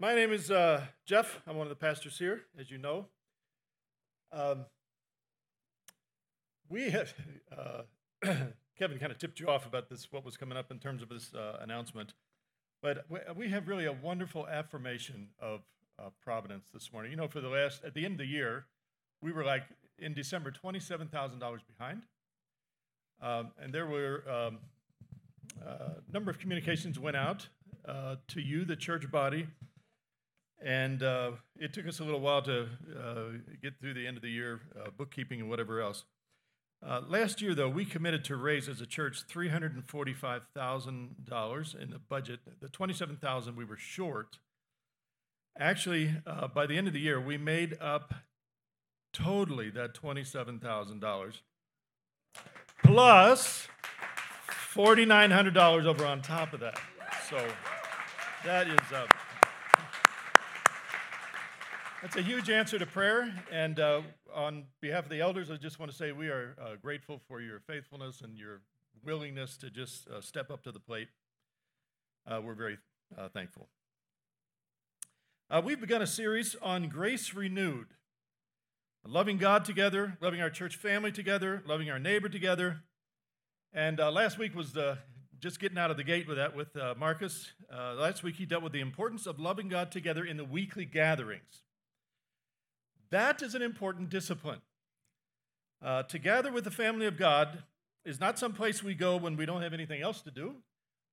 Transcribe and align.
My 0.00 0.14
name 0.14 0.32
is 0.32 0.48
uh, 0.48 0.84
Jeff. 1.06 1.40
I'm 1.44 1.56
one 1.56 1.66
of 1.66 1.70
the 1.70 1.74
pastors 1.74 2.16
here, 2.16 2.42
as 2.56 2.70
you 2.70 2.78
know. 2.78 3.06
Um, 4.30 4.66
we 6.68 6.90
have, 6.90 7.12
uh, 7.58 7.82
Kevin 8.78 9.00
kind 9.00 9.10
of 9.10 9.18
tipped 9.18 9.40
you 9.40 9.48
off 9.48 9.66
about 9.66 9.88
this, 9.88 10.06
what 10.12 10.24
was 10.24 10.36
coming 10.36 10.56
up 10.56 10.70
in 10.70 10.78
terms 10.78 11.02
of 11.02 11.08
this 11.08 11.34
uh, 11.34 11.58
announcement. 11.60 12.14
But 12.80 13.06
we 13.34 13.48
have 13.48 13.66
really 13.66 13.86
a 13.86 13.92
wonderful 13.92 14.46
affirmation 14.46 15.30
of 15.40 15.62
providence 16.22 16.68
this 16.72 16.92
morning. 16.92 17.10
You 17.10 17.16
know, 17.16 17.26
for 17.26 17.40
the 17.40 17.48
last, 17.48 17.82
at 17.84 17.92
the 17.92 18.04
end 18.04 18.12
of 18.12 18.18
the 18.18 18.26
year, 18.26 18.66
we 19.20 19.32
were 19.32 19.42
like 19.42 19.64
in 19.98 20.14
December, 20.14 20.52
$27,000 20.52 21.40
behind. 21.76 22.02
Um, 23.20 23.50
and 23.60 23.74
there 23.74 23.88
were 23.88 24.22
a 24.28 24.46
um, 24.46 24.58
uh, 25.60 25.94
number 26.12 26.30
of 26.30 26.38
communications 26.38 27.00
went 27.00 27.16
out 27.16 27.48
uh, 27.88 28.14
to 28.28 28.40
you, 28.40 28.64
the 28.64 28.76
church 28.76 29.10
body, 29.10 29.48
and 30.64 31.02
uh, 31.02 31.32
it 31.58 31.72
took 31.72 31.86
us 31.86 32.00
a 32.00 32.04
little 32.04 32.20
while 32.20 32.42
to 32.42 32.68
uh, 32.98 33.22
get 33.62 33.80
through 33.80 33.94
the 33.94 34.06
end 34.06 34.16
of 34.16 34.22
the 34.22 34.30
year, 34.30 34.60
uh, 34.78 34.90
bookkeeping 34.96 35.40
and 35.40 35.48
whatever 35.48 35.80
else. 35.80 36.04
Uh, 36.86 37.00
last 37.08 37.42
year, 37.42 37.54
though, 37.54 37.68
we 37.68 37.84
committed 37.84 38.24
to 38.24 38.36
raise 38.36 38.68
as 38.68 38.80
a 38.80 38.86
church 38.86 39.26
$345,000 39.26 41.82
in 41.82 41.90
the 41.90 41.98
budget. 41.98 42.38
The 42.60 42.68
27,000 42.68 43.56
we 43.56 43.64
were 43.64 43.76
short. 43.76 44.38
Actually, 45.58 46.14
uh, 46.24 46.46
by 46.46 46.66
the 46.66 46.78
end 46.78 46.86
of 46.86 46.92
the 46.92 47.00
year, 47.00 47.20
we 47.20 47.36
made 47.36 47.76
up 47.80 48.14
totally 49.12 49.70
that 49.70 49.92
$27,000 49.94 51.40
plus 52.84 53.66
$4,900 54.72 55.84
over 55.84 56.06
on 56.06 56.22
top 56.22 56.52
of 56.52 56.60
that. 56.60 56.78
So 57.28 57.44
that 58.44 58.68
is. 58.68 58.78
Uh, 58.92 59.08
that's 62.00 62.16
a 62.16 62.22
huge 62.22 62.48
answer 62.48 62.78
to 62.78 62.86
prayer. 62.86 63.32
And 63.50 63.80
uh, 63.80 64.02
on 64.34 64.64
behalf 64.80 65.04
of 65.04 65.10
the 65.10 65.20
elders, 65.20 65.50
I 65.50 65.56
just 65.56 65.80
want 65.80 65.90
to 65.90 65.96
say 65.96 66.12
we 66.12 66.28
are 66.28 66.54
uh, 66.60 66.76
grateful 66.80 67.20
for 67.26 67.40
your 67.40 67.58
faithfulness 67.60 68.20
and 68.20 68.38
your 68.38 68.60
willingness 69.04 69.56
to 69.58 69.70
just 69.70 70.08
uh, 70.08 70.20
step 70.20 70.50
up 70.50 70.62
to 70.64 70.72
the 70.72 70.78
plate. 70.78 71.08
Uh, 72.26 72.40
we're 72.40 72.54
very 72.54 72.78
uh, 73.16 73.28
thankful. 73.28 73.68
Uh, 75.50 75.60
we've 75.64 75.80
begun 75.80 76.00
a 76.00 76.06
series 76.06 76.54
on 76.62 76.88
grace 76.88 77.34
renewed 77.34 77.88
loving 79.06 79.38
God 79.38 79.64
together, 79.64 80.18
loving 80.20 80.40
our 80.40 80.50
church 80.50 80.76
family 80.76 81.10
together, 81.10 81.62
loving 81.66 81.90
our 81.90 81.98
neighbor 81.98 82.28
together. 82.28 82.82
And 83.72 83.98
last 83.98 84.38
week 84.38 84.54
was 84.54 84.72
the 84.72 84.98
just 85.40 85.60
getting 85.60 85.78
out 85.78 85.90
of 85.90 85.96
the 85.96 86.04
gate 86.04 86.28
with 86.28 86.36
that 86.36 86.54
with 86.54 86.76
Marcus. 86.98 87.52
Last 87.72 88.22
week 88.22 88.34
he 88.34 88.44
dealt 88.44 88.62
with 88.62 88.72
the 88.72 88.80
importance 88.80 89.26
of 89.26 89.40
loving 89.40 89.68
God 89.68 89.90
together 89.90 90.24
in 90.24 90.36
the 90.36 90.44
weekly 90.44 90.84
gatherings. 90.84 91.62
That 93.10 93.42
is 93.42 93.54
an 93.54 93.62
important 93.62 94.10
discipline. 94.10 94.60
Uh, 95.82 96.02
to 96.04 96.18
gather 96.18 96.52
with 96.52 96.64
the 96.64 96.70
family 96.70 97.06
of 97.06 97.16
God 97.16 97.62
is 98.04 98.20
not 98.20 98.38
some 98.38 98.52
place 98.52 98.82
we 98.82 98.94
go 98.94 99.16
when 99.16 99.36
we 99.36 99.46
don't 99.46 99.62
have 99.62 99.72
anything 99.72 100.02
else 100.02 100.20
to 100.22 100.30
do, 100.30 100.56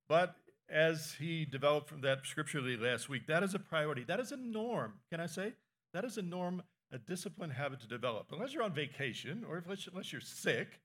but 0.08 0.34
as 0.68 1.14
he 1.18 1.44
developed 1.44 1.88
from 1.88 2.00
that 2.00 2.26
scripturally 2.26 2.76
last 2.76 3.08
week, 3.08 3.26
that 3.28 3.42
is 3.42 3.54
a 3.54 3.58
priority. 3.58 4.02
That 4.04 4.18
is 4.18 4.32
a 4.32 4.36
norm, 4.36 4.94
can 5.10 5.20
I 5.20 5.26
say? 5.26 5.52
That 5.94 6.04
is 6.04 6.18
a 6.18 6.22
norm, 6.22 6.62
a 6.92 6.98
discipline 6.98 7.50
habit 7.50 7.80
to 7.80 7.88
develop. 7.88 8.26
Unless 8.32 8.52
you're 8.52 8.64
on 8.64 8.74
vacation 8.74 9.44
or 9.48 9.58
if, 9.58 9.66
unless 9.66 10.12
you're 10.12 10.20
sick, 10.20 10.80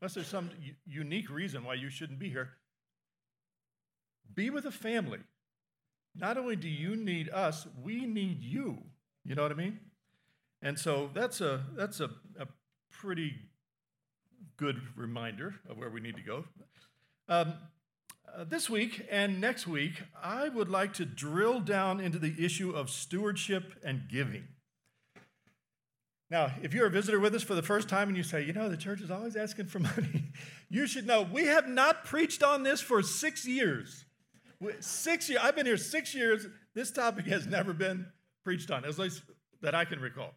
unless 0.00 0.14
there's 0.14 0.26
some 0.26 0.50
u- 0.62 0.74
unique 0.86 1.28
reason 1.28 1.64
why 1.64 1.74
you 1.74 1.90
shouldn't 1.90 2.18
be 2.18 2.30
here, 2.30 2.50
be 4.34 4.48
with 4.48 4.64
a 4.64 4.70
family. 4.70 5.18
Not 6.14 6.38
only 6.38 6.56
do 6.56 6.68
you 6.68 6.96
need 6.96 7.28
us, 7.28 7.66
we 7.82 8.06
need 8.06 8.42
you. 8.42 8.78
You 9.24 9.34
know 9.34 9.42
what 9.42 9.52
I 9.52 9.56
mean? 9.56 9.78
And 10.62 10.78
so 10.78 11.10
that's 11.14 11.40
a, 11.40 11.64
that's 11.74 12.00
a, 12.00 12.10
a 12.38 12.46
pretty 12.90 13.34
good 14.56 14.80
reminder 14.94 15.54
of 15.68 15.78
where 15.78 15.90
we 15.90 16.00
need 16.00 16.16
to 16.16 16.22
go. 16.22 16.44
Um, 17.28 17.54
uh, 18.36 18.44
this 18.44 18.68
week 18.68 19.06
and 19.10 19.40
next 19.40 19.66
week, 19.66 20.02
I 20.22 20.48
would 20.48 20.68
like 20.68 20.92
to 20.94 21.04
drill 21.04 21.60
down 21.60 22.00
into 22.00 22.18
the 22.18 22.34
issue 22.38 22.70
of 22.70 22.90
stewardship 22.90 23.74
and 23.84 24.02
giving. 24.08 24.44
Now, 26.30 26.52
if 26.62 26.72
you're 26.72 26.86
a 26.86 26.90
visitor 26.90 27.18
with 27.18 27.34
us 27.34 27.42
for 27.42 27.54
the 27.54 27.62
first 27.62 27.88
time 27.88 28.08
and 28.08 28.16
you 28.16 28.22
say, 28.22 28.44
you 28.44 28.52
know, 28.52 28.68
the 28.68 28.76
church 28.76 29.00
is 29.00 29.10
always 29.10 29.34
asking 29.34 29.66
for 29.66 29.78
money, 29.80 30.24
you 30.68 30.86
should 30.86 31.06
know 31.06 31.22
we 31.22 31.46
have 31.46 31.66
not 31.66 32.04
preached 32.04 32.42
on 32.42 32.62
this 32.62 32.80
for 32.80 33.02
six 33.02 33.46
years. 33.46 34.04
Six 34.80 35.28
years. 35.28 35.40
I've 35.42 35.56
been 35.56 35.66
here 35.66 35.78
six 35.78 36.14
years. 36.14 36.46
This 36.74 36.90
topic 36.90 37.26
has 37.26 37.46
never 37.46 37.72
been 37.72 38.06
preached 38.44 38.70
on, 38.70 38.84
at 38.84 38.98
least 38.98 39.22
that 39.62 39.74
I 39.74 39.84
can 39.84 39.98
recall. 40.00 40.34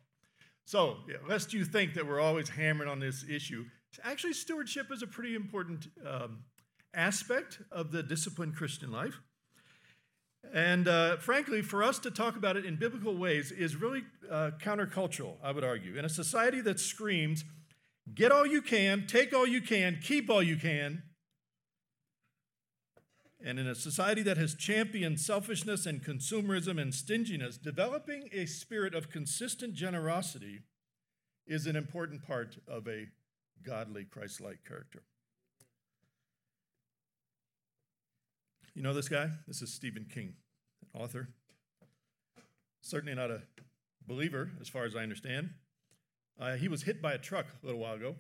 So, 0.66 0.98
lest 1.28 1.54
you 1.54 1.66
think 1.66 1.94
that 1.96 2.08
we're 2.08 2.22
always 2.22 2.50
hammering 2.50 2.90
on 2.90 3.00
this 3.00 3.26
issue, 3.30 3.66
actually, 4.04 4.34
stewardship 4.34 4.92
is 4.92 5.02
a 5.02 5.08
pretty 5.08 5.36
important 5.36 5.88
um, 6.06 6.40
aspect 6.94 7.60
of 7.72 7.92
the 7.92 8.02
disciplined 8.02 8.56
Christian 8.56 8.92
life. 8.92 9.20
And 10.54 10.88
uh, 10.88 11.18
frankly, 11.18 11.62
for 11.62 11.84
us 11.84 12.00
to 12.00 12.12
talk 12.12 12.36
about 12.36 12.58
it 12.58 12.66
in 12.66 12.76
biblical 12.76 13.16
ways 13.16 13.52
is 13.52 13.76
really 13.76 14.04
uh, 14.30 14.52
countercultural, 14.62 15.36
I 15.44 15.52
would 15.52 15.64
argue. 15.64 15.98
In 15.98 16.06
a 16.06 16.10
society 16.10 16.62
that 16.62 16.80
screams, 16.80 17.44
get 18.14 18.32
all 18.32 18.46
you 18.46 18.62
can, 18.62 19.08
take 19.08 19.34
all 19.34 19.48
you 19.48 19.62
can, 19.62 20.00
keep 20.02 20.30
all 20.30 20.44
you 20.44 20.58
can, 20.58 21.04
and 23.46 23.60
in 23.60 23.68
a 23.68 23.76
society 23.76 24.22
that 24.24 24.38
has 24.38 24.56
championed 24.56 25.20
selfishness 25.20 25.86
and 25.86 26.02
consumerism 26.02 26.82
and 26.82 26.94
stinginess, 26.94 27.58
developing 27.58 28.30
a 28.32 28.46
spirit 28.46 28.96
of 28.96 29.10
consistent 29.10 29.74
generosity 29.74 30.62
is 31.46 31.68
an 31.68 31.76
important 31.76 32.26
part 32.26 32.58
of 32.68 32.88
a 32.88 33.08
godly, 33.62 34.06
Christ 34.06 34.40
like 34.40 34.64
character. 34.66 35.04
You 38.74 38.82
know 38.82 38.94
this 38.94 39.10
guy? 39.10 39.30
This 39.46 39.62
is 39.62 39.74
Stephen 39.74 40.06
King, 40.12 40.36
an 40.94 41.02
author. 41.02 41.28
Certainly 42.82 43.16
not 43.16 43.30
a 43.30 43.42
believer, 44.08 44.52
as 44.62 44.70
far 44.70 44.86
as 44.86 44.96
I 44.96 45.00
understand. 45.00 45.50
Uh, 46.40 46.56
he 46.56 46.70
was 46.70 46.84
hit 46.84 47.02
by 47.02 47.12
a 47.12 47.18
truck 47.18 47.46
a 47.62 47.66
little 47.66 47.82
while 47.82 47.96
ago. 47.96 48.16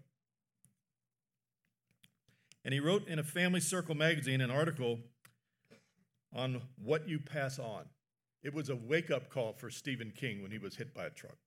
And 2.65 2.73
he 2.73 2.79
wrote 2.79 3.07
in 3.07 3.19
a 3.19 3.23
Family 3.23 3.59
Circle 3.61 3.95
magazine 3.95 4.41
an 4.41 4.51
article 4.51 4.99
on 6.35 6.61
what 6.83 7.07
you 7.07 7.19
pass 7.19 7.59
on. 7.59 7.85
It 8.43 8.53
was 8.53 8.69
a 8.69 8.75
wake 8.75 9.09
up 9.09 9.29
call 9.29 9.53
for 9.53 9.69
Stephen 9.69 10.11
King 10.15 10.41
when 10.41 10.51
he 10.51 10.57
was 10.57 10.75
hit 10.75 10.93
by 10.93 11.05
a 11.05 11.09
truck. 11.09 11.37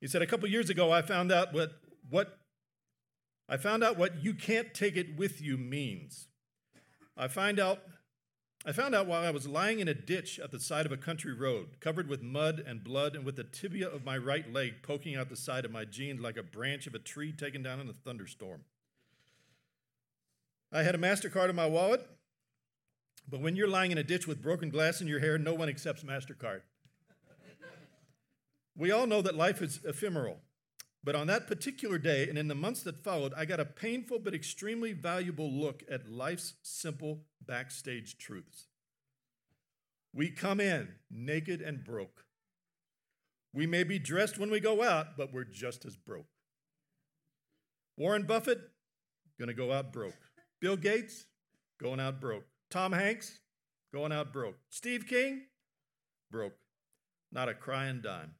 He 0.00 0.06
said, 0.06 0.22
A 0.22 0.26
couple 0.26 0.48
years 0.48 0.70
ago, 0.70 0.92
I 0.92 1.02
found 1.02 1.30
out 1.30 1.52
what, 1.52 1.72
what 2.10 2.38
I 3.48 3.56
found 3.56 3.84
out 3.84 3.96
what 3.96 4.22
you 4.22 4.34
can't 4.34 4.74
take 4.74 4.96
it 4.96 5.16
with 5.16 5.40
you 5.40 5.56
means. 5.56 6.28
I 7.16 7.28
find 7.28 7.60
out 7.60 7.80
I 8.68 8.72
found 8.72 8.96
out 8.96 9.06
while 9.06 9.22
I 9.22 9.30
was 9.30 9.46
lying 9.46 9.78
in 9.78 9.86
a 9.86 9.94
ditch 9.94 10.40
at 10.40 10.50
the 10.50 10.58
side 10.58 10.86
of 10.86 10.92
a 10.92 10.96
country 10.96 11.32
road, 11.32 11.78
covered 11.78 12.08
with 12.08 12.20
mud 12.20 12.60
and 12.66 12.82
blood, 12.82 13.14
and 13.14 13.24
with 13.24 13.36
the 13.36 13.44
tibia 13.44 13.88
of 13.88 14.04
my 14.04 14.18
right 14.18 14.52
leg 14.52 14.82
poking 14.82 15.14
out 15.14 15.28
the 15.28 15.36
side 15.36 15.64
of 15.64 15.70
my 15.70 15.84
jeans 15.84 16.20
like 16.20 16.36
a 16.36 16.42
branch 16.42 16.88
of 16.88 16.94
a 16.96 16.98
tree 16.98 17.30
taken 17.30 17.62
down 17.62 17.78
in 17.78 17.88
a 17.88 17.92
thunderstorm. 17.92 18.64
I 20.72 20.82
had 20.82 20.96
a 20.96 20.98
MasterCard 20.98 21.48
in 21.48 21.54
my 21.54 21.66
wallet, 21.66 22.04
but 23.28 23.40
when 23.40 23.56
you're 23.56 23.68
lying 23.68 23.90
in 23.90 23.98
a 23.98 24.04
ditch 24.04 24.26
with 24.26 24.42
broken 24.42 24.70
glass 24.70 25.00
in 25.00 25.08
your 25.08 25.20
hair, 25.20 25.38
no 25.38 25.54
one 25.54 25.68
accepts 25.68 26.02
MasterCard. 26.02 26.60
we 28.76 28.90
all 28.90 29.06
know 29.06 29.22
that 29.22 29.34
life 29.34 29.60
is 29.62 29.80
ephemeral. 29.84 30.38
But 31.02 31.14
on 31.14 31.28
that 31.28 31.46
particular 31.46 31.98
day 31.98 32.28
and 32.28 32.36
in 32.36 32.48
the 32.48 32.54
months 32.54 32.82
that 32.82 33.04
followed, 33.04 33.32
I 33.36 33.44
got 33.44 33.60
a 33.60 33.64
painful 33.64 34.18
but 34.18 34.34
extremely 34.34 34.92
valuable 34.92 35.50
look 35.50 35.84
at 35.88 36.10
life's 36.10 36.54
simple 36.62 37.22
backstage 37.46 38.18
truths. 38.18 38.66
We 40.12 40.30
come 40.30 40.60
in 40.60 40.88
naked 41.08 41.60
and 41.60 41.84
broke. 41.84 42.24
We 43.52 43.66
may 43.66 43.84
be 43.84 43.98
dressed 43.98 44.36
when 44.36 44.50
we 44.50 44.58
go 44.58 44.82
out, 44.82 45.16
but 45.16 45.32
we're 45.32 45.44
just 45.44 45.84
as 45.84 45.96
broke. 45.96 46.26
Warren 47.96 48.24
Buffett, 48.24 48.60
gonna 49.38 49.54
go 49.54 49.72
out 49.72 49.92
broke. 49.92 50.18
Bill 50.60 50.76
Gates, 50.76 51.26
going 51.80 52.00
out 52.00 52.20
broke. 52.20 52.46
Tom 52.70 52.92
Hanks, 52.92 53.40
going 53.92 54.12
out 54.12 54.32
broke. 54.32 54.56
Steve 54.70 55.06
King, 55.06 55.42
broke. 56.30 56.56
Not 57.32 57.48
a 57.48 57.54
crying 57.54 58.00
dime. 58.02 58.34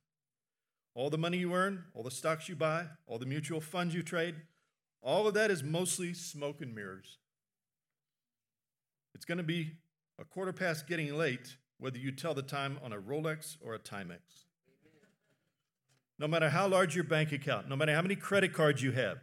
All 0.94 1.10
the 1.10 1.18
money 1.18 1.38
you 1.38 1.54
earn, 1.54 1.84
all 1.94 2.02
the 2.02 2.10
stocks 2.10 2.48
you 2.48 2.56
buy, 2.56 2.86
all 3.06 3.18
the 3.18 3.26
mutual 3.26 3.60
funds 3.60 3.94
you 3.94 4.02
trade, 4.02 4.34
all 5.02 5.28
of 5.28 5.34
that 5.34 5.50
is 5.50 5.62
mostly 5.62 6.14
smoke 6.14 6.60
and 6.60 6.74
mirrors. 6.74 7.18
It's 9.14 9.24
going 9.24 9.38
to 9.38 9.44
be 9.44 9.72
a 10.18 10.24
quarter 10.24 10.52
past 10.52 10.88
getting 10.88 11.14
late, 11.14 11.56
whether 11.78 11.98
you 11.98 12.12
tell 12.12 12.34
the 12.34 12.42
time 12.42 12.78
on 12.82 12.92
a 12.92 12.98
Rolex 12.98 13.56
or 13.60 13.74
a 13.74 13.78
Timex. 13.78 14.46
No 16.18 16.26
matter 16.26 16.48
how 16.48 16.66
large 16.66 16.94
your 16.94 17.04
bank 17.04 17.32
account, 17.32 17.68
no 17.68 17.76
matter 17.76 17.94
how 17.94 18.02
many 18.02 18.16
credit 18.16 18.54
cards 18.54 18.82
you 18.82 18.92
have, 18.92 19.18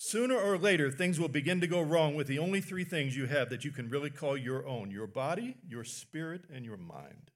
Sooner 0.00 0.38
or 0.38 0.56
later, 0.56 0.92
things 0.92 1.18
will 1.18 1.28
begin 1.28 1.60
to 1.60 1.66
go 1.66 1.82
wrong 1.82 2.14
with 2.14 2.28
the 2.28 2.38
only 2.38 2.60
three 2.60 2.84
things 2.84 3.16
you 3.16 3.26
have 3.26 3.50
that 3.50 3.64
you 3.64 3.72
can 3.72 3.90
really 3.90 4.10
call 4.10 4.36
your 4.36 4.64
own 4.64 4.92
your 4.92 5.08
body, 5.08 5.56
your 5.68 5.82
spirit, 5.82 6.44
and 6.54 6.64
your 6.64 6.76
mind. 6.76 7.32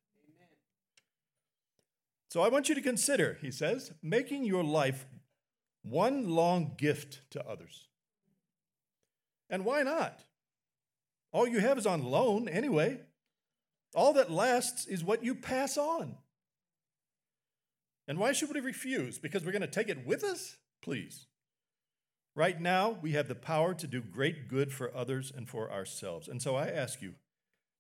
So 2.31 2.41
I 2.41 2.49
want 2.49 2.69
you 2.69 2.77
to 2.77 2.81
consider, 2.81 3.37
he 3.43 3.51
says, 3.51 3.93
making 4.01 4.45
your 4.45 4.63
life 4.63 5.07
one 5.83 6.31
long 6.31 6.75
gift 6.79 7.23
to 7.33 7.45
others. 7.47 7.89
And 9.51 9.65
why 9.65 9.83
not? 9.83 10.21
All 11.33 11.49
you 11.49 11.59
have 11.59 11.79
is 11.79 11.87
on 11.87 12.05
loan 12.05 12.49
anyway. 12.49 13.01
All 13.93 14.13
that 14.13 14.31
lasts 14.31 14.87
is 14.87 15.03
what 15.03 15.25
you 15.25 15.35
pass 15.35 15.77
on. 15.77 16.15
And 18.07 18.19
why 18.19 18.33
should 18.33 18.55
we 18.55 18.61
refuse? 18.61 19.19
Because 19.19 19.45
we're 19.45 19.51
going 19.51 19.63
to 19.63 19.67
take 19.67 19.89
it 19.89 20.07
with 20.07 20.23
us? 20.23 20.59
Please. 20.81 21.27
Right 22.35 22.61
now, 22.61 22.99
we 23.03 23.13
have 23.13 23.29
the 23.29 23.35
power 23.35 23.75
to 23.75 23.87
do 23.87 24.01
great 24.01 24.49
good 24.49 24.73
for 24.73 24.95
others 24.97 25.31
and 25.35 25.49
for 25.49 25.71
ourselves. 25.71 26.29
And 26.29 26.41
so 26.41 26.57
I 26.57 26.69
ask 26.69 27.03
you 27.03 27.15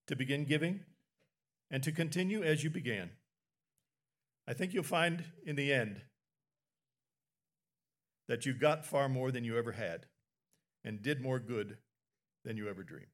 to 0.06 0.16
begin 0.16 0.44
giving 0.44 0.80
and 1.70 1.82
to 1.82 1.90
continue 1.90 2.42
as 2.42 2.62
you 2.62 2.68
began. 2.68 3.10
I 4.46 4.52
think 4.52 4.74
you'll 4.74 4.82
find 4.82 5.24
in 5.46 5.56
the 5.56 5.72
end 5.72 6.02
that 8.28 8.44
you 8.44 8.52
got 8.52 8.84
far 8.84 9.08
more 9.08 9.30
than 9.30 9.44
you 9.44 9.56
ever 9.56 9.72
had 9.72 10.06
and 10.84 11.02
did 11.02 11.20
more 11.20 11.38
good 11.38 11.78
than 12.44 12.56
you 12.56 12.68
ever 12.68 12.82
dreamed. 12.82 13.06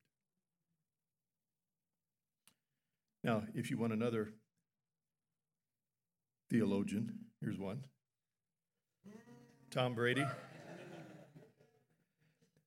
Now, 3.23 3.45
if 3.55 3.71
you 3.71 3.79
want 3.79 3.93
another 3.93 4.33
theologian, 6.51 7.13
here's 7.41 7.59
one 7.59 7.85
Tom 9.71 9.95
Brady. 9.95 10.25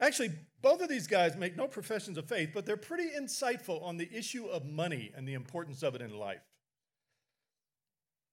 Actually, 0.01 0.31
both 0.63 0.81
of 0.81 0.89
these 0.89 1.05
guys 1.05 1.37
make 1.37 1.55
no 1.55 1.67
professions 1.67 2.17
of 2.17 2.27
faith, 2.27 2.49
but 2.53 2.65
they're 2.65 2.75
pretty 2.75 3.09
insightful 3.09 3.81
on 3.83 3.97
the 3.97 4.09
issue 4.11 4.47
of 4.47 4.65
money 4.65 5.11
and 5.15 5.27
the 5.27 5.35
importance 5.35 5.83
of 5.83 5.93
it 5.93 6.01
in 6.01 6.17
life. 6.17 6.41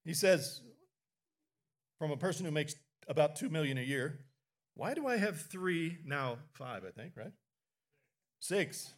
He 0.06 0.15
says, 0.15 0.62
from 1.99 2.11
a 2.11 2.17
person 2.17 2.47
who 2.47 2.50
makes 2.50 2.75
about 3.06 3.37
2 3.37 3.50
million 3.50 3.76
a 3.76 3.82
year, 3.82 4.20
why 4.75 4.94
do 4.94 5.06
I 5.06 5.19
have 5.19 5.43
three, 5.43 5.99
now 6.06 6.38
five, 6.55 6.85
I 6.87 6.91
think, 6.91 7.12
right? 7.17 7.32
Six. 8.41 8.94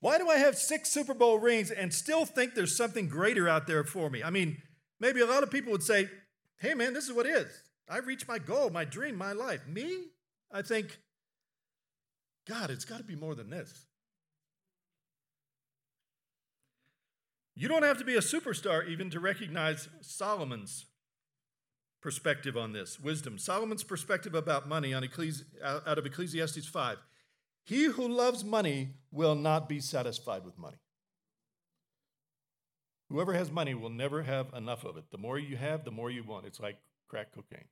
Why 0.00 0.18
do 0.18 0.28
I 0.28 0.36
have 0.36 0.56
six 0.56 0.90
Super 0.90 1.14
Bowl 1.14 1.40
rings 1.40 1.72
and 1.72 1.92
still 1.92 2.26
think 2.26 2.54
there's 2.54 2.76
something 2.76 3.08
greater 3.08 3.48
out 3.48 3.66
there 3.66 3.82
for 3.82 4.08
me? 4.08 4.22
I 4.22 4.30
mean, 4.30 4.62
maybe 5.00 5.20
a 5.20 5.26
lot 5.26 5.42
of 5.42 5.50
people 5.50 5.72
would 5.72 5.82
say, 5.82 6.08
hey, 6.58 6.74
man, 6.74 6.92
this 6.92 7.04
is 7.04 7.12
what 7.12 7.26
is. 7.26 7.46
I 7.88 7.98
reached 7.98 8.28
my 8.28 8.38
goal, 8.38 8.70
my 8.70 8.84
dream, 8.84 9.16
my 9.16 9.32
life. 9.32 9.66
Me? 9.66 10.06
I 10.50 10.62
think, 10.62 10.98
God, 12.48 12.70
it's 12.70 12.84
got 12.84 12.98
to 12.98 13.04
be 13.04 13.16
more 13.16 13.34
than 13.34 13.50
this. 13.50 13.86
You 17.54 17.68
don't 17.68 17.84
have 17.84 17.98
to 17.98 18.04
be 18.04 18.16
a 18.16 18.20
superstar 18.20 18.86
even 18.86 19.08
to 19.10 19.20
recognize 19.20 19.88
Solomon's 20.02 20.86
perspective 22.02 22.56
on 22.56 22.72
this 22.72 23.00
wisdom. 23.00 23.38
Solomon's 23.38 23.82
perspective 23.82 24.34
about 24.34 24.68
money 24.68 24.92
on 24.92 25.02
Ecclesi- 25.02 25.44
out 25.64 25.98
of 25.98 26.04
Ecclesiastes 26.04 26.66
5. 26.66 26.98
He 27.64 27.84
who 27.84 28.06
loves 28.06 28.44
money 28.44 28.96
will 29.10 29.34
not 29.34 29.68
be 29.68 29.80
satisfied 29.80 30.44
with 30.44 30.58
money. 30.58 30.76
Whoever 33.08 33.34
has 33.34 33.50
money 33.50 33.74
will 33.74 33.90
never 33.90 34.22
have 34.22 34.52
enough 34.54 34.84
of 34.84 34.96
it. 34.96 35.10
The 35.10 35.18
more 35.18 35.38
you 35.38 35.56
have, 35.56 35.84
the 35.84 35.90
more 35.90 36.10
you 36.10 36.24
want. 36.24 36.46
It's 36.46 36.58
like 36.58 36.78
crack 37.08 37.32
cocaine. 37.32 37.68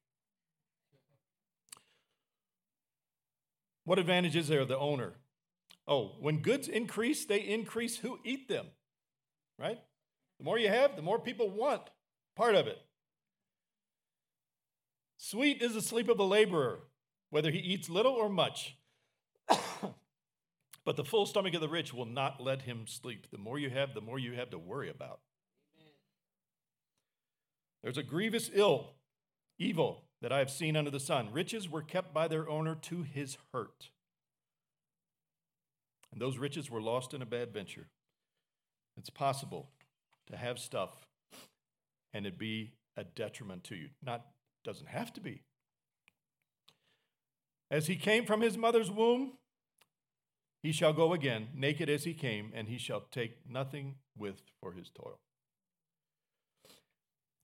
What 3.85 3.99
advantage 3.99 4.37
is 4.37 4.49
there 4.49 4.61
of 4.61 4.69
the 4.69 4.79
owner? 4.79 5.15
Oh, 5.87 6.13
when 6.21 6.39
goods 6.39 6.69
increase, 6.69 7.25
they 7.27 7.41
increase 7.41 7.99
who 7.99 8.19
eat 8.25 8.49
them, 8.49 8.67
right? 9.59 9.79
The 10.39 10.45
more 10.45 10.59
you 10.59 10.69
have, 10.69 10.97
the 10.97 11.03
more 11.03 11.19
people 11.19 11.51
want 11.51 11.83
part 12.37 12.55
of 12.55 12.67
it. 12.67 12.79
Sweet 15.19 15.61
is 15.63 15.75
the 15.75 15.83
sleep 15.83 16.09
of 16.09 16.17
the 16.17 16.25
laborer, 16.25 16.81
whether 17.31 17.51
he 17.51 17.59
eats 17.59 17.91
little 17.91 18.13
or 18.13 18.29
much. 18.29 18.77
but 20.85 20.97
the 20.97 21.05
full 21.05 21.27
stomach 21.27 21.55
of 21.55 21.61
the 21.61 21.69
rich 21.69 21.95
will 21.95 22.07
not 22.07 22.43
let 22.43 22.63
him 22.63 22.87
sleep. 22.87 23.27
The 23.31 23.39
more 23.39 23.59
you 23.59 23.71
have, 23.71 23.95
the 23.95 24.01
more 24.01 24.19
you 24.19 24.33
have 24.33 24.51
to 24.51 24.59
worry 24.59 24.91
about. 24.91 25.21
Amen. 25.79 25.93
There's 27.83 27.99
a 27.99 28.03
grievous 28.03 28.51
ill, 28.53 28.95
evil 29.59 30.05
that 30.21 30.33
I 30.33 30.39
have 30.39 30.51
seen 30.51 30.77
under 30.77 30.91
the 30.91 31.01
sun. 31.01 31.33
Riches 31.33 31.69
were 31.69 31.83
kept 31.83 32.13
by 32.13 32.29
their 32.29 32.49
owner 32.49 32.75
to 32.75 33.03
his 33.03 33.39
hurt. 33.53 33.91
And 36.13 36.21
those 36.21 36.39
riches 36.39 36.71
were 36.71 36.83
lost 36.83 37.13
in 37.13 37.23
a 37.23 37.27
bad 37.27 37.53
venture. 37.53 37.89
It's 38.97 39.11
possible 39.11 39.71
to 40.31 40.37
have 40.37 40.59
stuff 40.59 41.07
and 42.13 42.27
it 42.27 42.39
be 42.39 42.73
a 42.97 43.05
detriment 43.05 43.65
to 43.65 43.75
you. 43.75 43.89
Not 44.05 44.25
doesn't 44.65 44.89
have 44.89 45.13
to 45.15 45.21
be. 45.21 45.43
As 47.71 47.87
he 47.87 47.97
came 47.97 48.25
from 48.25 48.41
his 48.41 48.57
mother's 48.57 48.91
womb, 48.91 49.33
he 50.65 50.73
shall 50.73 50.95
go 50.95 51.13
again, 51.13 51.49
naked 51.55 51.91
as 51.91 52.05
he 52.05 52.15
came, 52.15 52.51
and 52.55 52.69
he 52.69 52.79
shall 52.79 53.03
take 53.13 53.37
nothing 53.47 53.97
with 54.17 54.41
for 54.63 54.73
his 54.73 54.89
toil. 54.89 55.21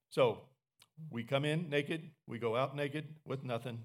So, 0.09 0.39
we 1.11 1.23
come 1.25 1.45
in 1.45 1.69
naked, 1.69 2.13
we 2.27 2.39
go 2.39 2.57
out 2.57 2.75
naked 2.75 3.09
with 3.27 3.45
nothing. 3.45 3.81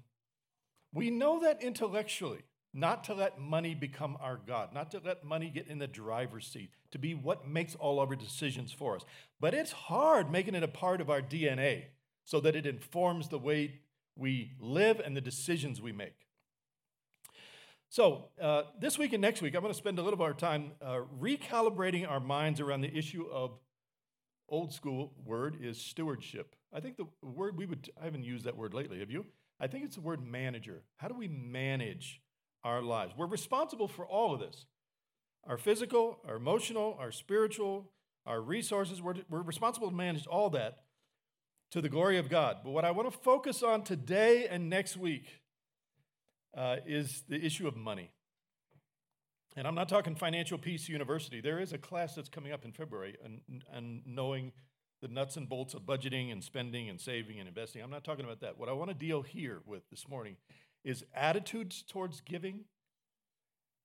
We 0.94 1.10
know 1.10 1.38
that 1.40 1.62
intellectually, 1.62 2.44
not 2.72 3.04
to 3.04 3.14
let 3.14 3.38
money 3.38 3.74
become 3.74 4.16
our 4.22 4.38
God, 4.38 4.72
not 4.72 4.90
to 4.92 5.02
let 5.04 5.22
money 5.22 5.50
get 5.50 5.68
in 5.68 5.80
the 5.80 5.86
driver's 5.86 6.46
seat, 6.46 6.70
to 6.92 6.98
be 6.98 7.12
what 7.12 7.46
makes 7.46 7.74
all 7.74 8.00
of 8.00 8.08
our 8.08 8.16
decisions 8.16 8.72
for 8.72 8.96
us. 8.96 9.02
But 9.38 9.52
it's 9.52 9.72
hard 9.72 10.32
making 10.32 10.54
it 10.54 10.62
a 10.62 10.68
part 10.68 11.02
of 11.02 11.10
our 11.10 11.20
DNA 11.20 11.84
so 12.24 12.40
that 12.40 12.56
it 12.56 12.64
informs 12.64 13.28
the 13.28 13.38
way 13.38 13.80
we 14.16 14.52
live 14.58 14.98
and 14.98 15.14
the 15.14 15.20
decisions 15.20 15.82
we 15.82 15.92
make. 15.92 16.25
So, 17.96 18.26
uh, 18.38 18.64
this 18.78 18.98
week 18.98 19.14
and 19.14 19.22
next 19.22 19.40
week, 19.40 19.54
I'm 19.54 19.62
going 19.62 19.72
to 19.72 19.78
spend 19.78 19.98
a 19.98 20.02
little 20.02 20.18
bit 20.18 20.24
of 20.24 20.28
our 20.28 20.34
time 20.34 20.72
uh, 20.82 20.98
recalibrating 21.18 22.06
our 22.06 22.20
minds 22.20 22.60
around 22.60 22.82
the 22.82 22.94
issue 22.94 23.24
of 23.32 23.58
old 24.50 24.74
school 24.74 25.14
word 25.24 25.56
is 25.62 25.80
stewardship. 25.80 26.56
I 26.74 26.80
think 26.80 26.98
the 26.98 27.06
word 27.22 27.56
we 27.56 27.64
would, 27.64 27.88
I 27.98 28.04
haven't 28.04 28.24
used 28.24 28.44
that 28.44 28.54
word 28.54 28.74
lately, 28.74 28.98
have 28.98 29.10
you? 29.10 29.24
I 29.58 29.66
think 29.66 29.86
it's 29.86 29.94
the 29.94 30.02
word 30.02 30.20
manager. 30.22 30.82
How 30.98 31.08
do 31.08 31.14
we 31.14 31.26
manage 31.26 32.20
our 32.64 32.82
lives? 32.82 33.14
We're 33.16 33.24
responsible 33.24 33.88
for 33.88 34.06
all 34.06 34.34
of 34.34 34.40
this 34.40 34.66
our 35.46 35.56
physical, 35.56 36.18
our 36.28 36.36
emotional, 36.36 36.98
our 37.00 37.10
spiritual, 37.10 37.92
our 38.26 38.42
resources. 38.42 39.00
We're, 39.00 39.14
we're 39.30 39.40
responsible 39.40 39.88
to 39.88 39.96
manage 39.96 40.26
all 40.26 40.50
that 40.50 40.80
to 41.70 41.80
the 41.80 41.88
glory 41.88 42.18
of 42.18 42.28
God. 42.28 42.58
But 42.62 42.72
what 42.72 42.84
I 42.84 42.90
want 42.90 43.10
to 43.10 43.18
focus 43.20 43.62
on 43.62 43.84
today 43.84 44.48
and 44.48 44.68
next 44.68 44.98
week 44.98 45.40
uh, 46.56 46.76
is 46.86 47.22
the 47.28 47.44
issue 47.44 47.68
of 47.68 47.76
money. 47.76 48.10
And 49.56 49.66
I'm 49.66 49.74
not 49.74 49.88
talking 49.88 50.14
Financial 50.14 50.58
Peace 50.58 50.88
University. 50.88 51.40
There 51.40 51.60
is 51.60 51.72
a 51.72 51.78
class 51.78 52.14
that's 52.14 52.28
coming 52.28 52.52
up 52.52 52.64
in 52.64 52.72
February 52.72 53.16
and, 53.24 53.40
and 53.72 54.02
knowing 54.04 54.52
the 55.02 55.08
nuts 55.08 55.36
and 55.36 55.48
bolts 55.48 55.74
of 55.74 55.82
budgeting 55.82 56.32
and 56.32 56.42
spending 56.42 56.88
and 56.88 57.00
saving 57.00 57.38
and 57.38 57.48
investing. 57.48 57.82
I'm 57.82 57.90
not 57.90 58.04
talking 58.04 58.24
about 58.24 58.40
that. 58.40 58.58
What 58.58 58.68
I 58.68 58.72
want 58.72 58.90
to 58.90 58.94
deal 58.94 59.22
here 59.22 59.60
with 59.66 59.88
this 59.90 60.08
morning 60.08 60.36
is 60.84 61.04
attitudes 61.14 61.82
towards 61.86 62.20
giving 62.20 62.64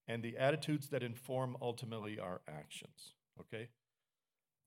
and 0.08 0.24
the 0.24 0.38
attitudes 0.38 0.90
that 0.90 1.04
inform 1.04 1.56
ultimately 1.62 2.20
our 2.20 2.42
actions. 2.48 3.14
Okay? 3.40 3.70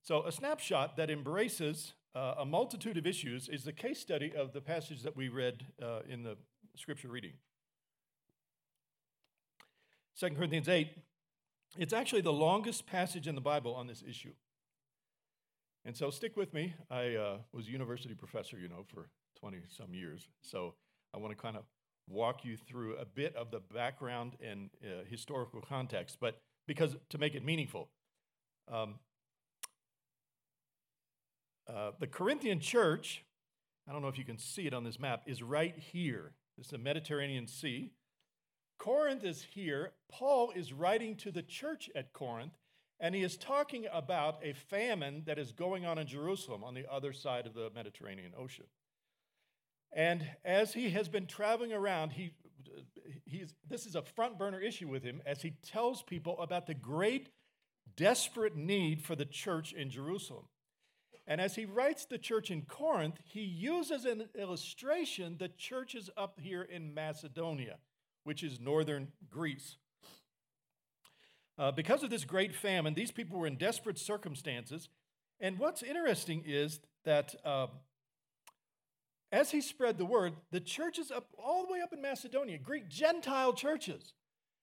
So, 0.02 0.24
a 0.26 0.32
snapshot 0.32 0.96
that 0.96 1.10
embraces 1.10 1.94
uh, 2.14 2.34
a 2.38 2.44
multitude 2.44 2.96
of 2.96 3.06
issues 3.06 3.48
is 3.48 3.64
the 3.64 3.72
case 3.72 4.00
study 4.00 4.32
of 4.36 4.52
the 4.52 4.60
passage 4.60 5.02
that 5.02 5.16
we 5.16 5.28
read 5.28 5.66
uh, 5.82 6.00
in 6.08 6.22
the 6.22 6.36
scripture 6.76 7.08
reading. 7.08 7.32
2 10.18 10.30
Corinthians 10.30 10.68
8, 10.68 10.88
it's 11.76 11.92
actually 11.92 12.22
the 12.22 12.32
longest 12.32 12.86
passage 12.86 13.26
in 13.26 13.34
the 13.34 13.40
Bible 13.40 13.74
on 13.74 13.86
this 13.86 14.02
issue. 14.08 14.32
And 15.84 15.96
so 15.96 16.10
stick 16.10 16.36
with 16.36 16.54
me. 16.54 16.74
I 16.90 17.14
uh, 17.14 17.36
was 17.52 17.66
a 17.66 17.70
university 17.70 18.14
professor, 18.14 18.58
you 18.58 18.68
know, 18.68 18.84
for 18.86 19.08
20 19.40 19.58
some 19.68 19.92
years. 19.92 20.28
So 20.42 20.74
I 21.12 21.18
want 21.18 21.36
to 21.36 21.40
kind 21.40 21.56
of 21.56 21.64
walk 22.08 22.44
you 22.44 22.56
through 22.56 22.96
a 22.96 23.04
bit 23.04 23.34
of 23.36 23.50
the 23.50 23.60
background 23.60 24.36
and 24.42 24.70
uh, 24.82 25.04
historical 25.08 25.60
context, 25.60 26.18
but 26.20 26.40
because 26.66 26.96
to 27.10 27.18
make 27.18 27.34
it 27.34 27.44
meaningful. 27.44 27.88
Um, 28.72 28.94
uh, 31.68 31.92
the 31.98 32.06
Corinthian 32.06 32.60
church, 32.60 33.24
I 33.88 33.92
don't 33.92 34.02
know 34.02 34.08
if 34.08 34.18
you 34.18 34.24
can 34.24 34.38
see 34.38 34.66
it 34.66 34.74
on 34.74 34.84
this 34.84 34.98
map, 34.98 35.22
is 35.26 35.42
right 35.42 35.76
here. 35.76 36.32
This 36.56 36.66
is 36.66 36.72
the 36.72 36.78
Mediterranean 36.78 37.46
Sea. 37.46 37.92
Corinth 38.78 39.24
is 39.24 39.42
here. 39.42 39.92
Paul 40.10 40.52
is 40.54 40.72
writing 40.72 41.16
to 41.16 41.30
the 41.30 41.42
church 41.42 41.90
at 41.94 42.12
Corinth, 42.12 42.52
And 43.00 43.14
he 43.14 43.22
is 43.22 43.36
talking 43.36 43.86
about 43.92 44.38
a 44.42 44.52
famine 44.52 45.22
that 45.26 45.38
is 45.38 45.52
going 45.52 45.84
on 45.84 45.98
in 45.98 46.06
Jerusalem 46.06 46.64
on 46.64 46.74
the 46.74 46.90
other 46.90 47.12
side 47.12 47.46
of 47.46 47.54
the 47.54 47.70
Mediterranean 47.74 48.32
Ocean. 48.38 48.66
And 49.92 50.28
as 50.44 50.74
he 50.74 50.90
has 50.90 51.08
been 51.08 51.26
traveling 51.26 51.72
around, 51.72 52.10
he, 52.10 52.32
he's, 53.24 53.54
this 53.68 53.86
is 53.86 53.94
a 53.94 54.02
front 54.02 54.38
burner 54.38 54.60
issue 54.60 54.88
with 54.88 55.04
him 55.04 55.22
as 55.24 55.42
he 55.42 55.52
tells 55.62 56.02
people 56.02 56.38
about 56.40 56.66
the 56.66 56.74
great, 56.74 57.28
desperate 57.96 58.56
need 58.56 59.02
for 59.02 59.14
the 59.14 59.24
church 59.24 59.72
in 59.72 59.90
Jerusalem. 59.90 60.46
And 61.26 61.40
as 61.40 61.54
he 61.54 61.64
writes 61.64 62.04
the 62.04 62.18
church 62.18 62.50
in 62.50 62.62
Corinth, 62.62 63.18
he 63.24 63.40
uses 63.40 64.04
an 64.04 64.28
illustration 64.38 65.36
the 65.38 65.48
churches 65.48 66.10
up 66.16 66.38
here 66.40 66.62
in 66.62 66.92
Macedonia, 66.92 67.78
which 68.24 68.42
is 68.42 68.58
northern 68.60 69.08
Greece. 69.30 69.76
Uh, 71.56 71.70
because 71.70 72.02
of 72.02 72.10
this 72.10 72.24
great 72.24 72.54
famine, 72.54 72.94
these 72.94 73.12
people 73.12 73.38
were 73.38 73.46
in 73.46 73.56
desperate 73.56 73.98
circumstances. 73.98 74.88
And 75.40 75.58
what's 75.58 75.82
interesting 75.82 76.42
is 76.44 76.80
that 77.04 77.34
uh, 77.44 77.68
as 79.30 79.52
he 79.52 79.60
spread 79.60 79.98
the 79.98 80.04
word, 80.04 80.34
the 80.50 80.60
churches 80.60 81.10
up 81.10 81.28
all 81.38 81.66
the 81.66 81.72
way 81.72 81.80
up 81.80 81.92
in 81.92 82.02
Macedonia, 82.02 82.58
Greek 82.58 82.88
Gentile 82.88 83.52
churches, 83.52 84.14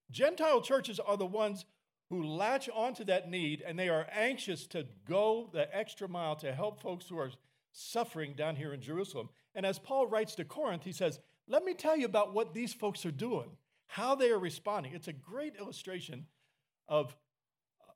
Gentile 0.10 0.62
churches 0.62 1.00
are 1.00 1.18
the 1.18 1.25
ones 1.25 1.65
who 2.10 2.24
latch 2.24 2.70
onto 2.70 3.06
that 3.06 3.30
need 3.30 3.63
and 3.65 3.80
they 3.80 3.88
are 3.88 4.08
anxious 4.12 4.68
to 4.68 4.86
go 5.08 5.50
the 5.53 5.74
extra 5.75 6.10
mile 6.10 6.36
to 6.36 6.53
help 6.53 6.82
folks 6.82 7.08
who 7.08 7.18
are 7.18 7.32
suffering 7.72 8.34
down 8.34 8.58
here 8.58 8.74
in 8.74 8.82
Jerusalem. 8.82 9.30
And 9.56 9.65
as 9.65 9.80
Paul 9.80 10.08
writes 10.08 10.36
to 10.36 10.44
Corinth, 10.44 10.84
he 10.84 10.91
says, 10.91 11.20
Let 11.48 11.63
me 11.63 11.74
tell 11.74 11.98
you 11.98 12.05
about 12.05 12.33
what 12.33 12.53
these 12.53 12.74
folks 12.74 13.05
are 13.05 13.12
doing, 13.12 13.50
how 13.88 14.15
they 14.15 14.31
are 14.31 14.39
responding. 14.39 14.93
It's 14.93 15.07
a 15.07 15.13
great 15.13 15.55
illustration 15.55 16.27
of 16.88 17.15
uh, 17.81 17.91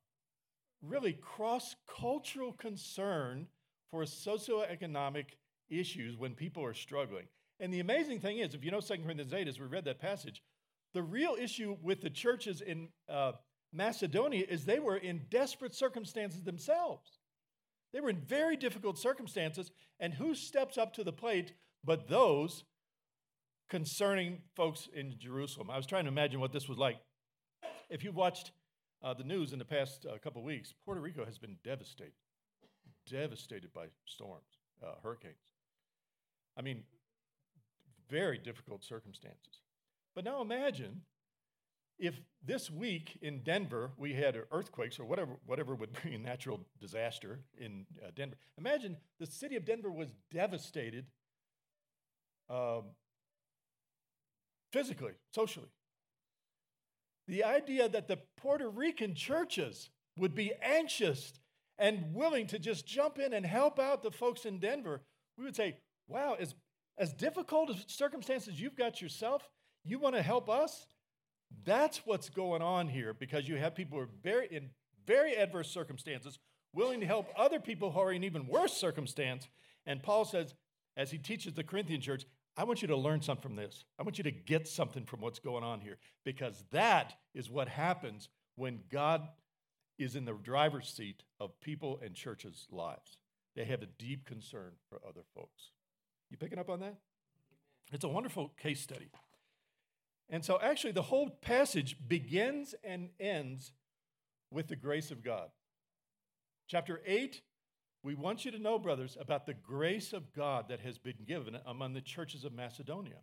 really 0.82 1.14
cross 1.14 1.74
cultural 1.86 2.52
concern 2.52 3.46
for 3.90 4.02
socioeconomic 4.02 5.26
issues 5.68 6.16
when 6.16 6.34
people 6.34 6.64
are 6.64 6.74
struggling. 6.74 7.26
And 7.60 7.72
the 7.72 7.80
amazing 7.80 8.20
thing 8.20 8.38
is, 8.38 8.54
if 8.54 8.64
you 8.64 8.70
know 8.70 8.80
2 8.80 8.98
Corinthians 8.98 9.32
8, 9.32 9.48
as 9.48 9.58
we 9.58 9.66
read 9.66 9.84
that 9.86 10.00
passage, 10.00 10.42
the 10.92 11.02
real 11.02 11.36
issue 11.38 11.76
with 11.82 12.02
the 12.02 12.10
churches 12.10 12.60
in 12.60 12.88
uh, 13.08 13.32
Macedonia 13.72 14.44
is 14.48 14.64
they 14.64 14.78
were 14.78 14.96
in 14.96 15.22
desperate 15.30 15.74
circumstances 15.74 16.42
themselves. 16.42 17.18
They 17.92 18.00
were 18.00 18.10
in 18.10 18.20
very 18.20 18.56
difficult 18.56 18.98
circumstances, 18.98 19.70
and 20.00 20.14
who 20.14 20.34
steps 20.34 20.76
up 20.76 20.92
to 20.94 21.04
the 21.04 21.12
plate 21.12 21.52
but 21.84 22.08
those 22.08 22.64
concerning 23.68 24.42
folks 24.54 24.88
in 24.94 25.14
Jerusalem? 25.18 25.70
I 25.70 25.76
was 25.76 25.86
trying 25.86 26.04
to 26.04 26.10
imagine 26.10 26.40
what 26.40 26.52
this 26.52 26.68
was 26.68 26.78
like. 26.78 26.96
If 27.88 28.04
you've 28.04 28.16
watched 28.16 28.52
uh, 29.02 29.14
the 29.14 29.24
news 29.24 29.52
in 29.52 29.58
the 29.58 29.64
past 29.64 30.06
uh, 30.06 30.18
couple 30.18 30.42
weeks, 30.42 30.74
Puerto 30.84 31.00
Rico 31.00 31.24
has 31.24 31.38
been 31.38 31.56
devastated, 31.64 32.12
devastated 33.08 33.72
by 33.72 33.86
storms, 34.04 34.58
uh, 34.82 34.94
hurricanes. 35.02 35.34
I 36.56 36.62
mean, 36.62 36.84
very 38.08 38.38
difficult 38.38 38.84
circumstances. 38.84 39.60
But 40.14 40.24
now 40.24 40.40
imagine 40.40 41.02
if 41.98 42.20
this 42.44 42.70
week 42.70 43.18
in 43.22 43.42
Denver 43.42 43.90
we 43.96 44.14
had 44.14 44.36
earthquakes 44.52 44.98
or 44.98 45.04
whatever, 45.04 45.32
whatever 45.46 45.74
would 45.74 45.90
be 46.02 46.14
a 46.14 46.18
natural 46.18 46.60
disaster 46.80 47.40
in 47.58 47.86
uh, 48.02 48.10
Denver. 48.14 48.36
Imagine 48.58 48.96
the 49.18 49.26
city 49.26 49.56
of 49.56 49.64
Denver 49.64 49.90
was 49.90 50.12
devastated 50.32 51.06
um, 52.48 52.84
physically, 54.76 55.12
socially. 55.34 55.70
The 57.28 57.44
idea 57.44 57.88
that 57.88 58.08
the 58.08 58.18
Puerto 58.36 58.68
Rican 58.68 59.14
churches 59.14 59.88
would 60.18 60.34
be 60.34 60.52
anxious 60.62 61.32
and 61.78 62.14
willing 62.14 62.46
to 62.48 62.58
just 62.58 62.86
jump 62.86 63.18
in 63.18 63.32
and 63.32 63.46
help 63.46 63.78
out 63.78 64.02
the 64.02 64.10
folks 64.10 64.44
in 64.44 64.58
Denver, 64.58 65.00
we 65.38 65.44
would 65.44 65.56
say, 65.56 65.78
wow, 66.08 66.36
as, 66.38 66.54
as 66.98 67.14
difficult 67.14 67.70
as 67.70 67.84
circumstances 67.86 68.60
you've 68.60 68.76
got 68.76 69.00
yourself, 69.00 69.48
you 69.82 69.98
want 69.98 70.14
to 70.14 70.22
help 70.22 70.50
us? 70.50 70.86
That's 71.64 72.02
what's 72.04 72.28
going 72.28 72.60
on 72.60 72.88
here 72.88 73.14
because 73.14 73.48
you 73.48 73.56
have 73.56 73.74
people 73.74 73.96
who 73.96 74.04
are 74.04 74.10
very, 74.22 74.46
in 74.50 74.68
very 75.06 75.34
adverse 75.36 75.70
circumstances 75.70 76.38
willing 76.74 77.00
to 77.00 77.06
help 77.06 77.28
other 77.34 77.60
people 77.60 77.92
who 77.92 78.00
are 78.00 78.12
in 78.12 78.24
even 78.24 78.46
worse 78.46 78.74
circumstance. 78.74 79.48
And 79.86 80.02
Paul 80.02 80.26
says, 80.26 80.54
as 80.98 81.10
he 81.10 81.18
teaches 81.18 81.54
the 81.54 81.64
Corinthian 81.64 82.02
church, 82.02 82.26
I 82.56 82.64
want 82.64 82.80
you 82.80 82.88
to 82.88 82.96
learn 82.96 83.20
something 83.20 83.42
from 83.42 83.56
this. 83.56 83.84
I 83.98 84.02
want 84.02 84.18
you 84.18 84.24
to 84.24 84.30
get 84.30 84.66
something 84.66 85.04
from 85.04 85.20
what's 85.20 85.38
going 85.38 85.62
on 85.62 85.80
here 85.80 85.98
because 86.24 86.64
that 86.70 87.14
is 87.34 87.50
what 87.50 87.68
happens 87.68 88.28
when 88.54 88.80
God 88.90 89.28
is 89.98 90.16
in 90.16 90.24
the 90.24 90.32
driver's 90.32 90.88
seat 90.88 91.22
of 91.38 91.60
people 91.60 92.00
and 92.02 92.14
churches' 92.14 92.66
lives. 92.70 93.18
They 93.54 93.64
have 93.64 93.82
a 93.82 93.86
deep 93.86 94.26
concern 94.26 94.72
for 94.88 95.00
other 95.06 95.22
folks. 95.34 95.70
You 96.30 96.36
picking 96.36 96.58
up 96.58 96.70
on 96.70 96.80
that? 96.80 96.96
It's 97.92 98.04
a 98.04 98.08
wonderful 98.08 98.52
case 98.60 98.80
study. 98.80 99.08
And 100.28 100.44
so, 100.44 100.58
actually, 100.60 100.92
the 100.92 101.02
whole 101.02 101.30
passage 101.30 101.96
begins 102.08 102.74
and 102.82 103.10
ends 103.20 103.72
with 104.50 104.68
the 104.68 104.76
grace 104.76 105.10
of 105.10 105.22
God. 105.22 105.50
Chapter 106.66 107.00
8, 107.06 107.40
we 108.06 108.14
want 108.14 108.44
you 108.44 108.52
to 108.52 108.58
know, 108.60 108.78
brothers, 108.78 109.16
about 109.20 109.46
the 109.46 109.54
grace 109.54 110.12
of 110.12 110.32
God 110.32 110.66
that 110.68 110.78
has 110.78 110.96
been 110.96 111.24
given 111.26 111.58
among 111.66 111.92
the 111.92 112.00
churches 112.00 112.44
of 112.44 112.52
Macedonia. 112.52 113.16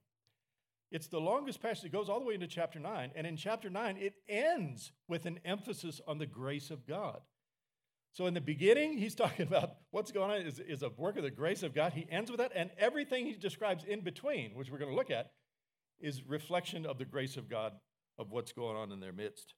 It's 0.92 1.08
the 1.08 1.22
longest 1.22 1.62
passage. 1.62 1.86
It 1.86 1.94
goes 1.94 2.10
all 2.10 2.20
the 2.20 2.26
way 2.26 2.34
into 2.34 2.48
chapter 2.48 2.82
9. 2.82 3.12
And 3.16 3.26
in 3.26 3.38
chapter 3.38 3.70
9, 3.70 3.96
it 3.96 4.16
ends 4.28 4.92
with 5.08 5.26
an 5.26 5.40
emphasis 5.46 6.02
on 6.06 6.18
the 6.18 6.26
grace 6.26 6.70
of 6.70 6.86
God. 6.86 7.22
So 8.12 8.28
in 8.28 8.34
the 8.34 8.42
beginning, 8.42 8.98
he's 8.98 9.16
talking 9.24 9.48
about 9.48 9.78
what's 9.92 10.12
going 10.12 10.32
on 10.32 10.46
is, 10.46 10.60
is 10.60 10.84
a 10.84 10.90
work 10.90 11.16
of 11.16 11.24
the 11.24 11.32
grace 11.32 11.64
of 11.64 11.74
God. 11.74 11.94
He 11.94 12.06
ends 12.12 12.30
with 12.30 12.42
that. 12.42 12.52
And 12.54 12.70
everything 12.78 13.26
he 13.26 13.36
describes 13.36 13.86
in 13.86 14.02
between, 14.02 14.54
which 14.54 14.70
we're 14.70 14.80
going 14.80 14.92
to 14.92 14.98
look 14.98 15.12
at, 15.12 15.32
is 16.02 16.28
reflection 16.28 16.86
of 16.86 16.98
the 16.98 17.06
grace 17.06 17.38
of 17.38 17.50
God 17.50 17.72
of 18.20 18.32
what's 18.32 18.52
going 18.52 18.76
on 18.76 18.92
in 18.92 19.00
their 19.00 19.14
midst. 19.14 19.54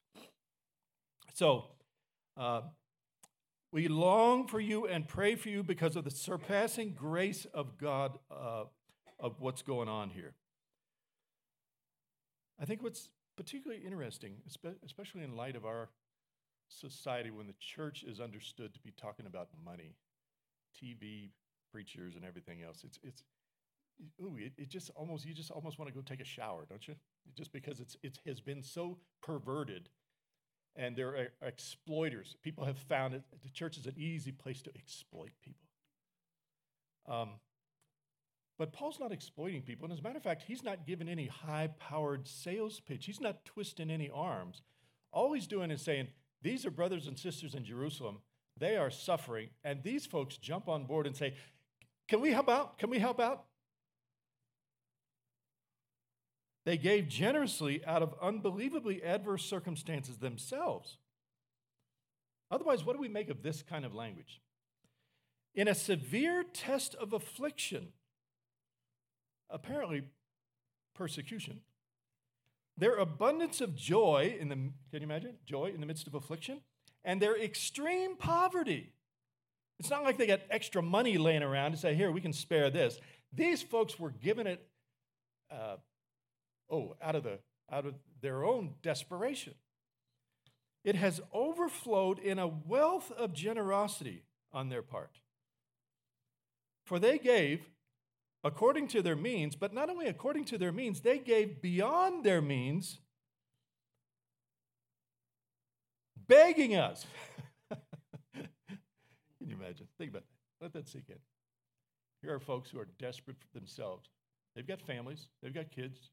So, 1.33 1.65
uh, 2.37 2.61
we 3.75 3.89
long 3.89 4.47
for 4.47 4.61
you 4.61 4.87
and 4.87 5.05
pray 5.05 5.35
for 5.35 5.49
you 5.49 5.61
because 5.61 5.97
of 5.97 6.05
the 6.05 6.09
surpassing 6.09 6.93
grace 6.93 7.45
of 7.53 7.77
God 7.77 8.17
uh, 8.31 8.63
of 9.19 9.41
what's 9.41 9.63
going 9.63 9.89
on 9.89 10.09
here. 10.11 10.33
I 12.57 12.63
think 12.63 12.81
what's 12.81 13.09
particularly 13.35 13.83
interesting, 13.83 14.35
especially 14.85 15.23
in 15.23 15.35
light 15.35 15.57
of 15.57 15.65
our 15.65 15.89
society 16.69 17.31
when 17.31 17.47
the 17.47 17.55
church 17.59 18.05
is 18.07 18.21
understood 18.21 18.73
to 18.75 18.79
be 18.79 18.93
talking 18.95 19.25
about 19.25 19.49
money, 19.65 19.97
TV, 20.81 21.31
preachers, 21.69 22.15
and 22.15 22.23
everything 22.23 22.63
else, 22.63 22.85
it's, 22.85 22.97
it's, 23.03 23.23
ooh, 24.21 24.37
it, 24.37 24.53
it 24.57 24.69
just 24.69 24.89
almost 24.95 25.25
you 25.25 25.33
just 25.33 25.51
almost 25.51 25.77
want 25.77 25.89
to 25.89 25.93
go 25.93 26.01
take 26.01 26.21
a 26.21 26.25
shower, 26.25 26.65
don't 26.69 26.87
you? 26.87 26.95
Just 27.35 27.51
because 27.51 27.81
it's 27.81 27.97
it 28.03 28.19
has 28.25 28.39
been 28.39 28.63
so 28.63 28.99
perverted, 29.21 29.89
and 30.75 30.95
there 30.95 31.09
are 31.09 31.27
exploiters. 31.41 32.35
People 32.41 32.65
have 32.65 32.77
found 32.77 33.13
it. 33.13 33.23
The 33.43 33.49
church 33.49 33.77
is 33.77 33.85
an 33.85 33.95
easy 33.97 34.31
place 34.31 34.61
to 34.63 34.71
exploit 34.75 35.31
people. 35.43 35.67
Um, 37.07 37.29
but 38.57 38.71
Paul's 38.71 38.99
not 38.99 39.11
exploiting 39.11 39.61
people, 39.61 39.85
and 39.85 39.93
as 39.93 39.99
a 39.99 40.01
matter 40.01 40.17
of 40.17 40.23
fact, 40.23 40.43
he's 40.47 40.63
not 40.63 40.87
giving 40.87 41.09
any 41.09 41.27
high-powered 41.27 42.27
sales 42.27 42.79
pitch. 42.79 43.05
He's 43.05 43.19
not 43.19 43.43
twisting 43.45 43.89
any 43.89 44.09
arms. 44.09 44.61
All 45.11 45.33
he's 45.33 45.47
doing 45.47 45.71
is 45.71 45.81
saying, 45.81 46.07
"These 46.41 46.65
are 46.65 46.71
brothers 46.71 47.07
and 47.07 47.17
sisters 47.19 47.53
in 47.53 47.65
Jerusalem. 47.65 48.21
They 48.57 48.77
are 48.77 48.89
suffering, 48.89 49.49
and 49.63 49.83
these 49.83 50.05
folks 50.05 50.37
jump 50.37 50.67
on 50.69 50.85
board 50.85 51.05
and 51.05 51.15
say." 51.15 51.35
Can 52.07 52.21
we 52.21 52.31
help 52.31 52.49
out? 52.49 52.77
Can 52.77 52.89
we 52.89 52.99
help 52.99 53.19
out? 53.19 53.45
They 56.65 56.77
gave 56.77 57.07
generously 57.07 57.85
out 57.85 58.01
of 58.01 58.15
unbelievably 58.21 59.03
adverse 59.03 59.45
circumstances 59.45 60.17
themselves. 60.17 60.97
Otherwise, 62.49 62.83
what 62.83 62.93
do 62.93 63.01
we 63.01 63.07
make 63.07 63.29
of 63.29 63.43
this 63.43 63.61
kind 63.61 63.85
of 63.85 63.93
language? 63.93 64.41
In 65.53 65.67
a 65.67 65.75
severe 65.75 66.43
test 66.43 66.95
of 66.95 67.13
affliction, 67.13 67.89
apparently 69.49 70.03
persecution, 70.95 71.61
their 72.77 72.95
abundance 72.95 73.61
of 73.61 73.75
joy 73.75 74.35
in 74.39 74.49
the 74.49 74.55
can 74.55 74.73
you 74.91 75.03
imagine 75.03 75.35
joy 75.45 75.71
in 75.73 75.79
the 75.79 75.85
midst 75.85 76.07
of 76.07 76.15
affliction 76.15 76.59
and 77.03 77.21
their 77.21 77.39
extreme 77.39 78.15
poverty 78.17 78.91
it's 79.79 79.89
not 79.89 80.03
like 80.03 80.17
they 80.17 80.27
got 80.27 80.41
extra 80.49 80.81
money 80.81 81.17
laying 81.17 81.43
around 81.43 81.71
to 81.71 81.77
say 81.77 81.95
here 81.95 82.11
we 82.11 82.21
can 82.21 82.33
spare 82.33 82.69
this 82.69 82.99
these 83.31 83.61
folks 83.61 83.99
were 83.99 84.11
given 84.11 84.47
it 84.47 84.65
uh, 85.51 85.77
oh, 86.69 86.95
out 87.01 87.15
of, 87.15 87.23
the, 87.23 87.39
out 87.71 87.85
of 87.85 87.95
their 88.21 88.43
own 88.43 88.75
desperation. 88.81 89.53
It 90.83 90.95
has 90.95 91.21
overflowed 91.33 92.19
in 92.19 92.37
a 92.37 92.47
wealth 92.47 93.11
of 93.11 93.33
generosity 93.33 94.23
on 94.53 94.69
their 94.69 94.83
part. 94.83 95.19
For 96.85 96.99
they 96.99 97.17
gave 97.17 97.67
according 98.43 98.87
to 98.89 99.01
their 99.01 99.15
means, 99.15 99.55
but 99.55 99.73
not 99.73 99.89
only 99.89 100.05
according 100.05 100.45
to 100.45 100.57
their 100.57 100.71
means, 100.71 101.01
they 101.01 101.17
gave 101.17 101.61
beyond 101.61 102.23
their 102.23 102.41
means, 102.41 102.99
begging 106.27 106.75
us. 106.75 107.07
Can 107.71 107.79
you 109.39 109.55
imagine? 109.55 109.87
Think 109.97 110.11
about 110.11 110.23
that. 110.23 110.63
Let 110.63 110.73
that 110.73 110.87
sink 110.87 111.05
in. 111.09 111.17
Here 112.21 112.35
are 112.35 112.39
folks 112.39 112.69
who 112.69 112.79
are 112.79 112.87
desperate 112.99 113.37
for 113.39 113.59
themselves. 113.59 114.09
They've 114.55 114.67
got 114.67 114.79
families, 114.79 115.27
they've 115.41 115.53
got 115.53 115.71
kids, 115.71 116.11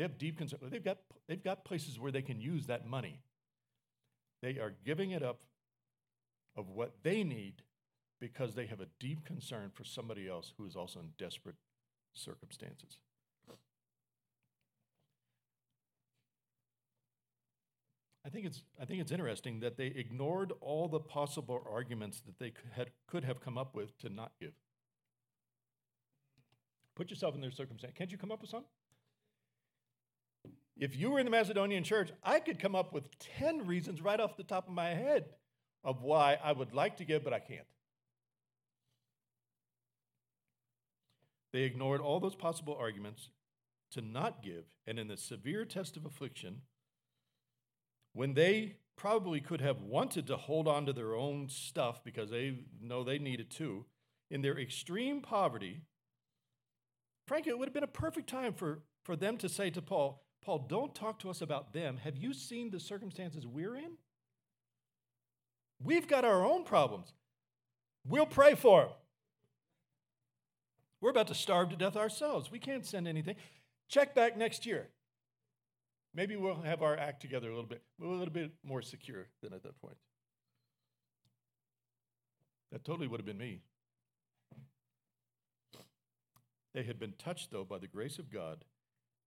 they 0.00 0.04
have 0.04 0.16
deep 0.16 0.38
concern. 0.38 0.60
They've 0.70 0.82
got, 0.82 0.96
they've 1.28 1.44
got 1.44 1.62
places 1.62 2.00
where 2.00 2.10
they 2.10 2.22
can 2.22 2.40
use 2.40 2.68
that 2.68 2.86
money. 2.86 3.20
They 4.40 4.58
are 4.58 4.72
giving 4.82 5.10
it 5.10 5.22
up 5.22 5.40
of 6.56 6.70
what 6.70 6.94
they 7.02 7.22
need 7.22 7.60
because 8.18 8.54
they 8.54 8.64
have 8.64 8.80
a 8.80 8.86
deep 8.98 9.26
concern 9.26 9.70
for 9.74 9.84
somebody 9.84 10.26
else 10.26 10.54
who 10.56 10.64
is 10.64 10.74
also 10.74 11.00
in 11.00 11.08
desperate 11.18 11.56
circumstances. 12.14 12.96
I 18.24 18.30
think 18.30 18.46
it's, 18.46 18.62
I 18.80 18.86
think 18.86 19.02
it's 19.02 19.12
interesting 19.12 19.60
that 19.60 19.76
they 19.76 19.88
ignored 19.88 20.54
all 20.62 20.88
the 20.88 21.00
possible 21.00 21.62
arguments 21.70 22.22
that 22.24 22.38
they 22.38 22.52
could, 22.52 22.70
had, 22.74 22.90
could 23.06 23.24
have 23.24 23.42
come 23.42 23.58
up 23.58 23.74
with 23.74 23.98
to 23.98 24.08
not 24.08 24.32
give. 24.40 24.52
Put 26.96 27.10
yourself 27.10 27.34
in 27.34 27.42
their 27.42 27.50
circumstance. 27.50 27.92
Can't 27.94 28.10
you 28.10 28.16
come 28.16 28.32
up 28.32 28.40
with 28.40 28.48
some? 28.48 28.64
If 30.80 30.96
you 30.96 31.10
were 31.10 31.18
in 31.18 31.26
the 31.26 31.30
Macedonian 31.30 31.84
church, 31.84 32.10
I 32.24 32.40
could 32.40 32.58
come 32.58 32.74
up 32.74 32.94
with 32.94 33.04
10 33.38 33.66
reasons 33.66 34.00
right 34.00 34.18
off 34.18 34.38
the 34.38 34.42
top 34.42 34.66
of 34.66 34.72
my 34.72 34.88
head 34.88 35.26
of 35.84 36.00
why 36.00 36.38
I 36.42 36.52
would 36.52 36.72
like 36.72 36.96
to 36.96 37.04
give, 37.04 37.22
but 37.22 37.34
I 37.34 37.38
can't. 37.38 37.66
They 41.52 41.62
ignored 41.64 42.00
all 42.00 42.18
those 42.18 42.34
possible 42.34 42.76
arguments 42.80 43.28
to 43.92 44.00
not 44.00 44.42
give, 44.42 44.64
and 44.86 44.98
in 44.98 45.08
the 45.08 45.18
severe 45.18 45.66
test 45.66 45.98
of 45.98 46.06
affliction, 46.06 46.62
when 48.14 48.32
they 48.32 48.76
probably 48.96 49.40
could 49.40 49.60
have 49.60 49.82
wanted 49.82 50.26
to 50.28 50.36
hold 50.36 50.66
on 50.66 50.86
to 50.86 50.94
their 50.94 51.14
own 51.14 51.48
stuff 51.50 52.02
because 52.02 52.30
they 52.30 52.60
know 52.80 53.04
they 53.04 53.18
needed 53.18 53.50
to, 53.50 53.84
in 54.30 54.40
their 54.40 54.58
extreme 54.58 55.20
poverty, 55.20 55.82
frankly, 57.26 57.50
it 57.50 57.58
would 57.58 57.68
have 57.68 57.74
been 57.74 57.82
a 57.82 57.88
perfect 57.88 58.30
time 58.30 58.54
for, 58.54 58.80
for 59.04 59.14
them 59.14 59.36
to 59.36 59.48
say 59.48 59.68
to 59.68 59.82
Paul, 59.82 60.24
Paul, 60.42 60.66
don't 60.68 60.94
talk 60.94 61.18
to 61.20 61.30
us 61.30 61.42
about 61.42 61.72
them. 61.72 61.98
Have 61.98 62.16
you 62.16 62.32
seen 62.32 62.70
the 62.70 62.80
circumstances 62.80 63.46
we're 63.46 63.76
in? 63.76 63.92
We've 65.82 66.08
got 66.08 66.24
our 66.24 66.44
own 66.44 66.64
problems. 66.64 67.12
We'll 68.06 68.26
pray 68.26 68.54
for 68.54 68.82
them. 68.82 68.90
We're 71.00 71.10
about 71.10 71.28
to 71.28 71.34
starve 71.34 71.70
to 71.70 71.76
death 71.76 71.96
ourselves. 71.96 72.50
We 72.50 72.58
can't 72.58 72.84
send 72.84 73.08
anything. 73.08 73.36
Check 73.88 74.14
back 74.14 74.36
next 74.36 74.66
year. 74.66 74.88
Maybe 76.14 76.36
we'll 76.36 76.62
have 76.62 76.82
our 76.82 76.96
act 76.96 77.22
together 77.22 77.48
a 77.48 77.54
little 77.54 77.68
bit. 77.68 77.82
We're 77.98 78.08
a 78.08 78.16
little 78.16 78.34
bit 78.34 78.52
more 78.62 78.82
secure 78.82 79.28
than 79.42 79.52
at 79.52 79.62
that 79.62 79.80
point. 79.80 79.96
That 82.72 82.84
totally 82.84 83.06
would 83.06 83.20
have 83.20 83.26
been 83.26 83.38
me. 83.38 83.60
They 86.72 86.82
had 86.84 87.00
been 87.00 87.14
touched, 87.18 87.50
though, 87.50 87.64
by 87.64 87.78
the 87.78 87.88
grace 87.88 88.18
of 88.18 88.30
God. 88.30 88.64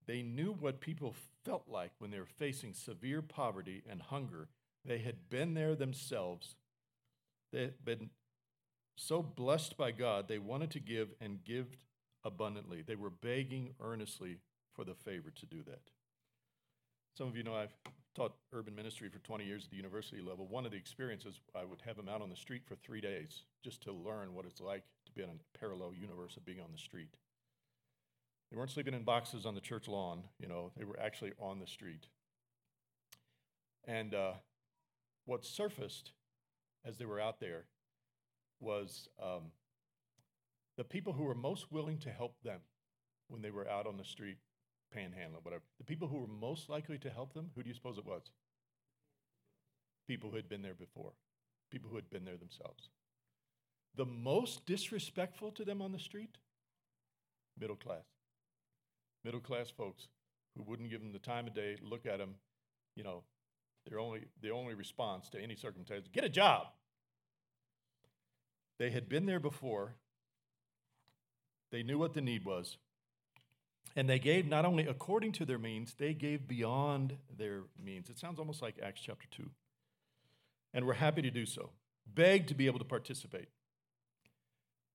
They 0.05 0.21
knew 0.21 0.53
what 0.53 0.81
people 0.81 1.15
felt 1.45 1.63
like 1.67 1.91
when 1.99 2.11
they 2.11 2.19
were 2.19 2.25
facing 2.25 2.73
severe 2.73 3.21
poverty 3.21 3.83
and 3.89 4.01
hunger. 4.01 4.47
They 4.85 4.99
had 4.99 5.29
been 5.29 5.53
there 5.53 5.75
themselves. 5.75 6.55
They 7.51 7.61
had 7.61 7.85
been 7.85 8.09
so 8.95 9.21
blessed 9.23 9.77
by 9.77 9.91
God, 9.91 10.27
they 10.27 10.39
wanted 10.39 10.71
to 10.71 10.79
give 10.79 11.09
and 11.19 11.43
give 11.43 11.67
abundantly. 12.23 12.81
They 12.81 12.95
were 12.95 13.09
begging 13.09 13.73
earnestly 13.81 14.37
for 14.73 14.83
the 14.83 14.93
favor 14.93 15.31
to 15.31 15.45
do 15.45 15.63
that. 15.63 15.81
Some 17.17 17.27
of 17.27 17.35
you 17.35 17.43
know 17.43 17.55
I've 17.55 17.75
taught 18.15 18.33
urban 18.51 18.75
ministry 18.75 19.09
for 19.09 19.19
20 19.19 19.45
years 19.45 19.65
at 19.65 19.71
the 19.71 19.77
university 19.77 20.21
level. 20.21 20.47
One 20.47 20.65
of 20.65 20.71
the 20.71 20.77
experiences, 20.77 21.39
I 21.55 21.63
would 21.63 21.81
have 21.85 21.95
them 21.95 22.09
out 22.09 22.21
on 22.21 22.29
the 22.29 22.35
street 22.35 22.63
for 22.65 22.75
three 22.75 23.01
days 23.01 23.43
just 23.63 23.81
to 23.83 23.91
learn 23.91 24.33
what 24.33 24.45
it's 24.45 24.61
like 24.61 24.83
to 25.05 25.11
be 25.11 25.23
in 25.23 25.29
a 25.29 25.57
parallel 25.57 25.93
universe 25.93 26.37
of 26.37 26.45
being 26.45 26.59
on 26.59 26.71
the 26.71 26.77
street. 26.77 27.09
They 28.53 28.59
weren't 28.59 28.69
sleeping 28.69 28.93
in 28.93 29.01
boxes 29.01 29.47
on 29.47 29.55
the 29.55 29.61
church 29.61 29.87
lawn, 29.87 30.25
you 30.39 30.47
know, 30.47 30.71
they 30.77 30.85
were 30.85 30.99
actually 30.99 31.31
on 31.39 31.59
the 31.59 31.65
street. 31.65 32.05
And 33.85 34.13
uh, 34.13 34.33
what 35.25 35.43
surfaced 35.43 36.11
as 36.85 36.99
they 36.99 37.05
were 37.05 37.19
out 37.19 37.39
there 37.39 37.65
was 38.59 39.09
um, 39.19 39.45
the 40.77 40.83
people 40.83 41.13
who 41.13 41.23
were 41.23 41.33
most 41.33 41.71
willing 41.71 41.97
to 41.99 42.11
help 42.11 42.35
them 42.43 42.59
when 43.27 43.41
they 43.41 43.49
were 43.49 43.67
out 43.67 43.87
on 43.87 43.97
the 43.97 44.03
street 44.03 44.37
panhandling, 44.95 45.41
whatever. 45.41 45.63
The 45.79 45.85
people 45.85 46.07
who 46.07 46.19
were 46.19 46.27
most 46.27 46.69
likely 46.69 46.99
to 46.99 47.09
help 47.09 47.33
them, 47.33 47.49
who 47.55 47.63
do 47.63 47.69
you 47.69 47.75
suppose 47.75 47.97
it 47.97 48.05
was? 48.05 48.21
People 50.07 50.29
who 50.29 50.35
had 50.35 50.47
been 50.47 50.61
there 50.61 50.75
before, 50.75 51.13
people 51.71 51.89
who 51.89 51.95
had 51.95 52.11
been 52.11 52.23
there 52.23 52.37
themselves. 52.37 52.89
The 53.95 54.05
most 54.05 54.67
disrespectful 54.67 55.51
to 55.53 55.65
them 55.65 55.81
on 55.81 55.91
the 55.91 55.97
street? 55.97 56.37
Middle 57.59 57.77
class. 57.77 58.03
Middle 59.23 59.39
class 59.39 59.69
folks 59.69 60.07
who 60.55 60.63
wouldn't 60.63 60.89
give 60.89 61.01
them 61.01 61.13
the 61.13 61.19
time 61.19 61.47
of 61.47 61.53
day, 61.53 61.77
look 61.81 62.05
at 62.05 62.19
them, 62.19 62.35
you 62.95 63.03
know, 63.03 63.23
their 63.89 63.99
only, 63.99 64.25
the 64.41 64.51
only 64.51 64.73
response 64.73 65.29
to 65.29 65.41
any 65.41 65.55
circumstance, 65.55 66.07
get 66.11 66.23
a 66.23 66.29
job. 66.29 66.67
They 68.79 68.91
had 68.91 69.09
been 69.09 69.25
there 69.25 69.39
before. 69.39 69.95
They 71.71 71.83
knew 71.83 71.97
what 71.97 72.13
the 72.13 72.21
need 72.21 72.45
was. 72.45 72.77
And 73.95 74.09
they 74.09 74.19
gave 74.19 74.47
not 74.47 74.65
only 74.65 74.87
according 74.87 75.33
to 75.33 75.45
their 75.45 75.59
means, 75.59 75.95
they 75.97 76.13
gave 76.13 76.47
beyond 76.47 77.17
their 77.35 77.61
means. 77.83 78.09
It 78.09 78.17
sounds 78.17 78.39
almost 78.39 78.61
like 78.61 78.79
Acts 78.81 79.01
chapter 79.01 79.27
2. 79.31 79.49
And 80.73 80.85
we're 80.85 80.93
happy 80.93 81.21
to 81.21 81.29
do 81.29 81.45
so. 81.45 81.69
Beg 82.05 82.47
to 82.47 82.55
be 82.55 82.65
able 82.65 82.79
to 82.79 82.85
participate. 82.85 83.49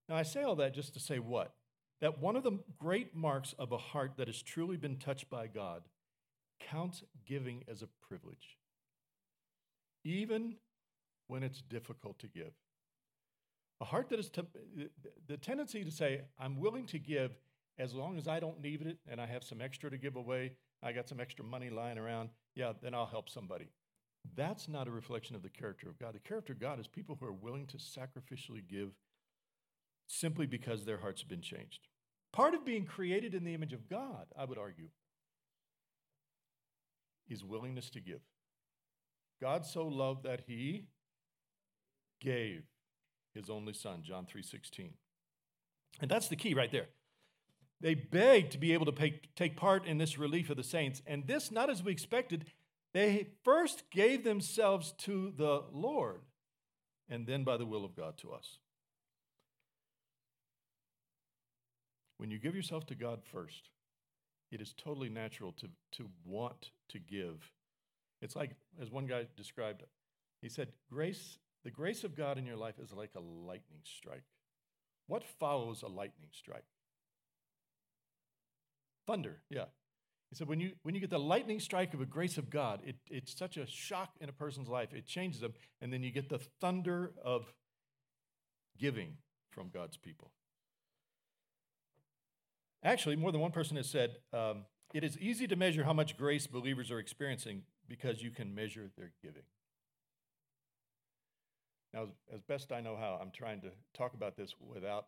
Now, 0.09 0.15
I 0.15 0.23
say 0.23 0.43
all 0.43 0.55
that 0.55 0.73
just 0.73 0.93
to 0.95 0.99
say 0.99 1.19
what? 1.19 1.53
That 2.01 2.19
one 2.19 2.35
of 2.35 2.43
the 2.43 2.59
great 2.77 3.15
marks 3.15 3.53
of 3.59 3.71
a 3.71 3.77
heart 3.77 4.13
that 4.17 4.27
has 4.27 4.41
truly 4.41 4.77
been 4.77 4.97
touched 4.97 5.29
by 5.29 5.47
God 5.47 5.83
counts 6.59 7.03
giving 7.25 7.63
as 7.67 7.81
a 7.81 7.89
privilege, 8.07 8.57
even 10.03 10.55
when 11.27 11.43
it's 11.43 11.61
difficult 11.61 12.19
to 12.19 12.27
give. 12.27 12.51
A 13.81 13.85
heart 13.85 14.09
that 14.09 14.19
is 14.19 14.31
the 15.27 15.37
tendency 15.37 15.83
to 15.83 15.91
say, 15.91 16.21
I'm 16.37 16.59
willing 16.59 16.85
to 16.87 16.99
give 16.99 17.31
as 17.77 17.93
long 17.93 18.17
as 18.17 18.27
I 18.27 18.39
don't 18.39 18.61
need 18.61 18.81
it 18.81 18.97
and 19.07 19.21
I 19.21 19.25
have 19.25 19.43
some 19.43 19.61
extra 19.61 19.89
to 19.89 19.97
give 19.97 20.15
away, 20.15 20.53
I 20.83 20.91
got 20.91 21.07
some 21.07 21.19
extra 21.19 21.45
money 21.45 21.69
lying 21.69 21.97
around, 21.97 22.29
yeah, 22.55 22.73
then 22.81 22.93
I'll 22.93 23.05
help 23.05 23.29
somebody. 23.29 23.69
That's 24.35 24.67
not 24.67 24.87
a 24.87 24.91
reflection 24.91 25.35
of 25.35 25.43
the 25.43 25.49
character 25.49 25.87
of 25.87 25.97
God. 25.97 26.13
The 26.13 26.19
character 26.19 26.53
of 26.53 26.59
God 26.59 26.79
is 26.79 26.87
people 26.87 27.17
who 27.19 27.25
are 27.25 27.31
willing 27.31 27.67
to 27.67 27.77
sacrificially 27.77 28.67
give 28.67 28.89
simply 30.07 30.45
because 30.45 30.83
their 30.83 30.97
hearts 30.97 31.21
have 31.21 31.29
been 31.29 31.41
changed. 31.41 31.87
Part 32.31 32.53
of 32.53 32.65
being 32.65 32.85
created 32.85 33.33
in 33.33 33.43
the 33.43 33.53
image 33.53 33.73
of 33.73 33.89
God, 33.89 34.27
I 34.37 34.45
would 34.45 34.57
argue, 34.57 34.89
is 37.27 37.43
willingness 37.43 37.89
to 37.91 37.99
give. 37.99 38.21
God 39.41 39.65
so 39.65 39.87
loved 39.87 40.23
that 40.23 40.41
he 40.47 40.87
gave 42.19 42.63
his 43.33 43.49
only 43.49 43.73
son, 43.73 44.03
John 44.03 44.25
3:16. 44.25 44.93
And 46.01 46.09
that's 46.09 46.27
the 46.27 46.35
key 46.35 46.53
right 46.53 46.71
there. 46.71 46.89
They 47.81 47.95
begged 47.95 48.51
to 48.51 48.57
be 48.57 48.73
able 48.73 48.85
to 48.87 48.91
pay, 48.91 49.21
take 49.35 49.55
part 49.55 49.85
in 49.85 49.97
this 49.97 50.17
relief 50.17 50.49
of 50.49 50.57
the 50.57 50.63
saints, 50.63 51.01
and 51.05 51.27
this 51.27 51.51
not 51.51 51.69
as 51.69 51.81
we 51.81 51.91
expected. 51.91 52.51
They 52.93 53.35
first 53.43 53.89
gave 53.91 54.23
themselves 54.23 54.91
to 54.99 55.31
the 55.31 55.65
Lord, 55.71 56.21
and 57.07 57.25
then 57.25 57.43
by 57.43 57.57
the 57.57 57.65
will 57.65 57.85
of 57.85 57.95
God 57.95 58.17
to 58.17 58.33
us. 58.33 58.59
When 62.19 62.29
you 62.31 62.37
give 62.37 62.53
yourself 62.53 62.85
to 62.87 62.95
God 62.95 63.21
first, 63.31 63.69
it 64.51 64.59
is 64.59 64.73
totally 64.77 65.07
natural 65.07 65.53
to, 65.53 65.69
to 65.93 66.09
want 66.25 66.71
to 66.89 66.99
give. 66.99 67.49
It's 68.21 68.35
like, 68.35 68.51
as 68.81 68.91
one 68.91 69.07
guy 69.07 69.25
described, 69.37 69.83
he 70.41 70.49
said, 70.49 70.73
grace, 70.91 71.39
the 71.63 71.71
grace 71.71 72.03
of 72.03 72.17
God 72.17 72.37
in 72.37 72.45
your 72.45 72.57
life 72.57 72.75
is 72.77 72.91
like 72.91 73.11
a 73.15 73.21
lightning 73.21 73.79
strike. 73.85 74.25
What 75.07 75.23
follows 75.39 75.81
a 75.81 75.87
lightning 75.87 76.27
strike? 76.33 76.65
Thunder, 79.07 79.37
yeah. 79.49 79.65
He 80.29 80.35
said, 80.35 80.49
when 80.49 80.59
you, 80.59 80.73
when 80.83 80.95
you 80.95 81.01
get 81.01 81.09
the 81.11 81.17
lightning 81.17 81.61
strike 81.61 81.93
of 81.93 82.01
a 82.01 82.05
grace 82.05 82.37
of 82.37 82.49
God, 82.49 82.81
it, 82.85 82.97
it's 83.09 83.33
such 83.33 83.55
a 83.55 83.65
shock 83.65 84.09
in 84.19 84.27
a 84.27 84.33
person's 84.33 84.67
life. 84.67 84.93
It 84.93 85.07
changes 85.07 85.39
them. 85.39 85.53
And 85.79 85.93
then 85.93 86.03
you 86.03 86.11
get 86.11 86.27
the 86.27 86.41
thunder 86.59 87.13
of 87.23 87.53
giving 88.77 89.13
from 89.51 89.69
God's 89.73 89.95
people. 89.95 90.31
Actually, 92.83 93.15
more 93.15 93.31
than 93.31 93.41
one 93.41 93.51
person 93.51 93.77
has 93.77 93.89
said, 93.89 94.17
um, 94.33 94.65
it 94.93 95.03
is 95.03 95.17
easy 95.19 95.47
to 95.47 95.55
measure 95.55 95.83
how 95.83 95.93
much 95.93 96.17
grace 96.17 96.47
believers 96.47 96.91
are 96.91 96.99
experiencing 96.99 97.63
because 97.87 98.21
you 98.23 98.31
can 98.31 98.55
measure 98.55 98.89
their 98.97 99.11
giving. 99.21 99.43
Now, 101.93 102.07
as, 102.31 102.41
best 102.41 102.71
I 102.71 102.81
know 102.81 102.95
how, 102.95 103.19
I'm 103.21 103.31
trying 103.31 103.61
to 103.61 103.71
talk 103.93 104.13
about 104.13 104.37
this 104.37 104.53
without 104.59 105.07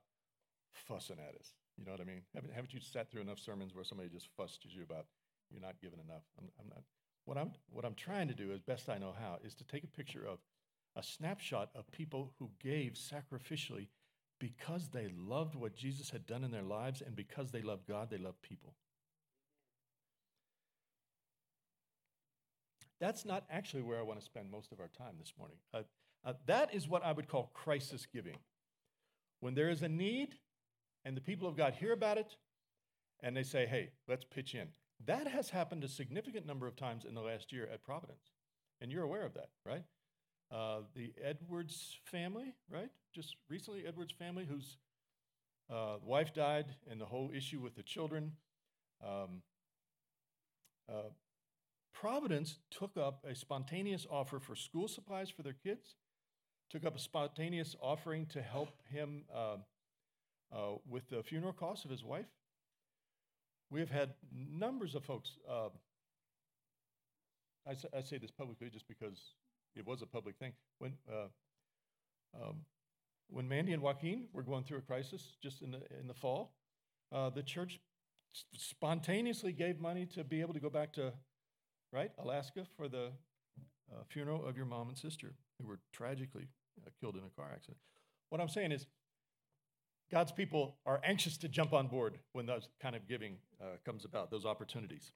fussing 0.72 1.18
at 1.20 1.36
us. 1.40 1.54
You 1.78 1.86
know 1.86 1.92
what 1.92 2.02
I 2.02 2.06
mean? 2.06 2.22
Haven't, 2.34 2.54
haven't 2.54 2.74
you 2.74 2.80
sat 2.80 3.10
through 3.10 3.22
enough 3.22 3.40
sermons 3.40 3.74
where 3.74 3.84
somebody 3.84 4.10
just 4.10 4.30
fussed 4.36 4.66
you 4.66 4.84
about 4.84 5.06
you're 5.52 5.62
not 5.62 5.76
giving 5.82 6.00
enough? 6.00 6.24
I'm, 6.38 6.48
I'm 6.60 6.68
not. 6.70 6.82
What 7.26 7.38
I'm, 7.38 7.52
what 7.70 7.86
I'm 7.86 7.94
trying 7.94 8.28
to 8.28 8.34
do, 8.34 8.52
as 8.52 8.62
best 8.62 8.90
I 8.90 8.98
know 8.98 9.14
how, 9.18 9.38
is 9.44 9.54
to 9.56 9.64
take 9.64 9.84
a 9.84 9.88
picture 9.88 10.26
of 10.28 10.40
a 10.96 11.04
snapshot 11.04 11.70
of 11.76 11.90
people 11.92 12.34
who 12.40 12.50
gave 12.62 12.94
sacrificially 12.94 13.88
because 14.42 14.90
they 14.90 15.08
loved 15.16 15.54
what 15.54 15.76
Jesus 15.76 16.10
had 16.10 16.26
done 16.26 16.44
in 16.44 16.50
their 16.50 16.64
lives 16.64 17.02
and 17.06 17.16
because 17.16 17.52
they 17.52 17.62
loved 17.62 17.88
God, 17.88 18.10
they 18.10 18.18
loved 18.18 18.42
people. 18.42 18.74
That's 23.00 23.24
not 23.24 23.46
actually 23.52 23.84
where 23.84 24.00
I 24.00 24.02
want 24.02 24.20
to 24.20 24.26
spend 24.26 24.50
most 24.50 24.72
of 24.72 24.80
our 24.80 24.90
time 24.98 25.14
this 25.20 25.34
morning. 25.38 25.58
Uh, 25.72 25.84
uh, 26.26 26.34
that 26.48 26.74
is 26.74 26.88
what 26.88 27.06
I 27.06 27.12
would 27.12 27.28
call 27.28 27.52
crisis 27.54 28.08
giving. 28.12 28.38
When 29.42 29.54
there 29.54 29.70
is 29.70 29.84
a 29.84 29.90
need 29.90 30.36
and 31.06 31.16
the 31.16 31.22
people 31.22 31.48
of 31.48 31.56
God 31.56 31.76
hear 31.76 31.94
about 31.94 32.18
it 32.18 32.36
and 33.22 33.38
they 33.38 33.44
say, 33.44 33.68
hey, 33.68 33.92
let's 34.08 34.26
pitch 34.26 34.56
in. 34.56 34.70
That 35.06 35.28
has 35.28 35.52
happened 35.52 35.84
a 35.84 35.88
significant 35.88 36.48
number 36.48 36.66
of 36.66 36.76
times 36.76 37.06
in 37.06 37.14
the 37.14 37.22
last 37.22 37.52
year 37.54 37.70
at 37.72 37.84
Providence. 37.84 38.32
And 38.80 38.92
you're 38.92 39.04
aware 39.04 39.26
of 39.26 39.36
that, 39.36 39.50
right? 39.66 39.84
Uh, 40.52 40.80
the 40.96 41.14
Edwards 41.24 42.00
family, 42.04 42.54
right? 42.70 42.90
Just 43.16 43.38
recently, 43.50 43.86
Edwards 43.88 44.12
family, 44.12 44.46
whose 44.46 44.78
uh, 45.70 45.96
wife 46.04 46.34
died, 46.34 46.66
and 46.90 47.00
the 47.00 47.06
whole 47.06 47.32
issue 47.34 47.62
with 47.62 47.76
the 47.76 47.84
children. 47.84 48.34
Um, 49.02 49.44
uh, 50.90 51.10
Providence 51.94 52.58
took 52.70 52.98
up 52.98 53.24
a 53.30 53.34
spontaneous 53.34 54.06
offer 54.10 54.40
for 54.40 54.56
school 54.56 54.90
supplies 54.90 55.30
for 55.30 55.44
their 55.44 55.54
kids, 55.54 55.96
took 56.70 56.86
up 56.86 56.98
a 56.98 57.00
spontaneous 57.00 57.76
offering 57.82 58.26
to 58.28 58.42
help 58.42 58.70
him 58.92 59.24
uh, 59.34 59.56
uh, 60.52 60.76
with 60.90 61.10
the 61.10 61.24
funeral 61.24 61.54
costs 61.54 61.86
of 61.86 61.92
his 61.92 62.04
wife. 62.04 62.26
We 63.70 63.80
have 63.80 63.92
had 63.92 64.16
numbers 64.34 64.96
of 64.96 65.06
folks. 65.06 65.38
I, 67.66 67.76
I, 67.96 68.02
say 68.02 68.18
this 68.18 68.32
publicly 68.32 68.70
just 68.70 68.88
because 68.88 69.20
it 69.76 69.86
was 69.86 70.02
a 70.02 70.06
public 70.06 70.38
thing. 70.38 70.54
When 70.80 70.94
uh, 71.12 71.28
um, 72.36 72.66
when 73.30 73.48
Mandy 73.48 73.74
and 73.74 73.82
Joaquin 73.82 74.28
were 74.34 74.44
going 74.44 74.64
through 74.64 74.80
a 74.80 74.82
crisis 74.82 75.38
just 75.42 75.62
in 75.62 75.72
the 75.72 75.82
in 76.00 76.08
the 76.08 76.14
fall, 76.14 76.56
uh, 77.12 77.30
the 77.30 77.44
church 77.44 77.80
spontaneously 78.54 79.52
gave 79.52 79.80
money 79.80 80.06
to 80.06 80.24
be 80.24 80.42
able 80.42 80.54
to 80.54 80.60
go 80.60 80.70
back 80.70 80.94
to 80.94 81.14
right 81.92 82.12
Alaska 82.18 82.66
for 82.78 82.88
the 82.88 83.12
uh, 83.92 84.04
funeral 84.10 84.46
of 84.46 84.56
your 84.56 84.66
mom 84.66 84.88
and 84.88 84.98
sister 84.98 85.34
who 85.60 85.68
were 85.68 85.80
tragically 85.92 86.48
uh, 86.86 86.90
killed 87.00 87.16
in 87.16 87.22
a 87.24 87.30
car 87.30 87.52
accident. 87.54 87.78
What 88.30 88.40
I'm 88.40 88.50
saying 88.50 88.72
is, 88.72 88.86
God's 90.12 90.32
people 90.32 90.78
are 90.86 91.02
anxious 91.04 91.38
to 91.38 91.50
jump 91.50 91.74
on 91.74 91.88
board 91.88 92.20
when 92.34 92.46
those 92.46 92.68
kind 92.82 92.96
of 92.96 93.08
giving 93.08 93.38
uh, 93.62 93.78
comes 93.86 94.06
about, 94.06 94.32
those 94.32 94.46
opportunities. 94.46 95.12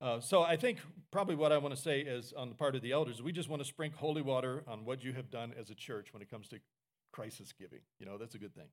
Uh, 0.00 0.20
so 0.20 0.42
I 0.42 0.56
think 0.56 0.78
probably 1.10 1.34
what 1.34 1.52
I 1.52 1.58
want 1.58 1.74
to 1.74 1.80
say 1.80 2.00
is 2.00 2.32
on 2.36 2.48
the 2.48 2.54
part 2.54 2.74
of 2.74 2.82
the 2.82 2.92
elders, 2.92 3.22
we 3.22 3.32
just 3.32 3.48
want 3.48 3.62
to 3.62 3.68
sprinkle 3.68 3.98
holy 4.00 4.22
water 4.22 4.64
on 4.66 4.84
what 4.84 5.02
you 5.02 5.12
have 5.12 5.30
done 5.30 5.54
as 5.58 5.70
a 5.70 5.74
church 5.74 6.12
when 6.12 6.22
it 6.22 6.30
comes 6.30 6.48
to 6.48 6.58
crisis 7.12 7.52
giving. 7.52 7.80
You 7.98 8.06
know, 8.06 8.18
that's 8.18 8.34
a 8.34 8.38
good 8.38 8.54
thing. 8.54 8.68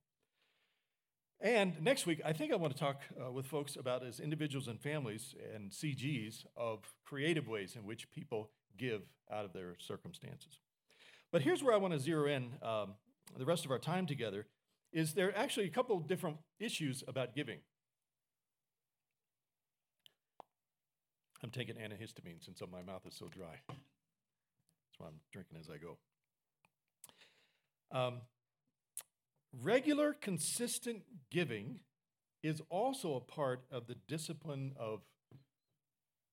And 1.39 1.81
next 1.81 2.05
week, 2.05 2.21
I 2.23 2.33
think 2.33 2.51
I 2.51 2.55
want 2.55 2.73
to 2.73 2.79
talk 2.79 3.01
uh, 3.19 3.31
with 3.31 3.47
folks 3.47 3.75
about 3.75 4.05
as 4.05 4.19
individuals 4.19 4.67
and 4.67 4.79
families 4.79 5.33
and 5.55 5.71
CGs 5.71 6.45
of 6.55 6.79
creative 7.03 7.47
ways 7.47 7.75
in 7.75 7.83
which 7.83 8.11
people 8.11 8.51
give 8.77 9.01
out 9.31 9.45
of 9.45 9.53
their 9.53 9.75
circumstances. 9.79 10.59
But 11.31 11.41
here's 11.41 11.63
where 11.63 11.73
I 11.73 11.77
want 11.77 11.93
to 11.93 11.99
zero 11.99 12.27
in 12.27 12.51
um, 12.61 12.93
the 13.37 13.45
rest 13.45 13.65
of 13.65 13.71
our 13.71 13.79
time 13.79 14.05
together 14.05 14.45
is 14.91 15.13
there 15.13 15.35
actually 15.37 15.65
a 15.65 15.69
couple 15.69 15.97
different 15.99 16.37
issues 16.59 17.03
about 17.07 17.33
giving. 17.33 17.59
I'm 21.43 21.49
taking 21.49 21.75
antihistamine 21.75 22.43
since 22.43 22.61
my 22.71 22.83
mouth 22.83 23.01
is 23.07 23.15
so 23.17 23.27
dry. 23.27 23.59
That's 23.67 24.99
why 24.99 25.07
I'm 25.07 25.19
drinking 25.31 25.57
as 25.59 25.69
I 25.69 25.77
go. 25.77 25.97
Um, 27.91 28.21
regular, 29.61 30.13
consistent 30.13 31.03
giving 31.31 31.79
is 32.43 32.61
also 32.69 33.15
a 33.15 33.19
part 33.19 33.63
of 33.71 33.87
the 33.87 33.95
discipline 34.07 34.73
of 34.79 35.01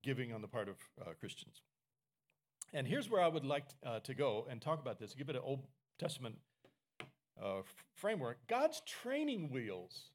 giving 0.03 0.33
on 0.33 0.43
the 0.43 0.49
part 0.49 0.69
of 0.69 0.77
uh, 1.01 1.13
Christians. 1.19 1.63
And 2.73 2.87
here's 2.87 3.11
where 3.11 3.23
I 3.23 3.29
would 3.29 3.45
like 3.45 3.65
uh, 3.85 4.01
to 4.01 4.15
go 4.15 4.47
and 4.51 4.61
talk 4.61 4.81
about 4.81 4.99
this, 4.99 5.15
give 5.15 5.31
it 5.31 5.37
an 5.37 5.43
Old 5.45 5.65
Testament 5.99 6.37
uh, 7.43 7.63
framework. 7.95 8.39
God's 8.47 8.83
training 8.87 9.51
wheels, 9.51 10.11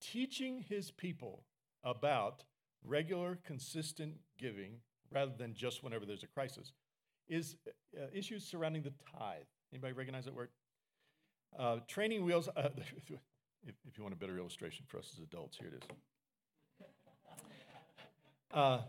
teaching 0.00 0.64
his 0.68 0.90
people 0.92 1.44
about 1.84 2.44
regular, 2.84 3.38
consistent 3.44 4.14
giving 4.38 4.76
rather 5.10 5.32
than 5.36 5.54
just 5.54 5.82
whenever 5.82 6.06
there's 6.06 6.22
a 6.22 6.26
crisis, 6.26 6.72
is 7.28 7.56
uh, 7.96 8.06
issues 8.12 8.44
surrounding 8.44 8.82
the 8.82 8.92
tithe. 9.18 9.42
Anybody 9.72 9.92
recognize 9.92 10.24
that 10.24 10.34
word? 10.34 10.48
Uh, 11.58 11.78
training 11.86 12.24
wheels. 12.24 12.48
Uh, 12.48 12.68
if, 12.76 13.74
if, 13.86 13.96
you 13.96 14.02
want 14.02 14.14
a 14.14 14.18
better 14.18 14.38
illustration 14.38 14.84
for 14.88 14.98
us 14.98 15.10
as 15.14 15.22
adults, 15.22 15.56
here 15.56 15.68
it 15.68 15.74
is. 15.74 16.86
Uh, 18.52 18.80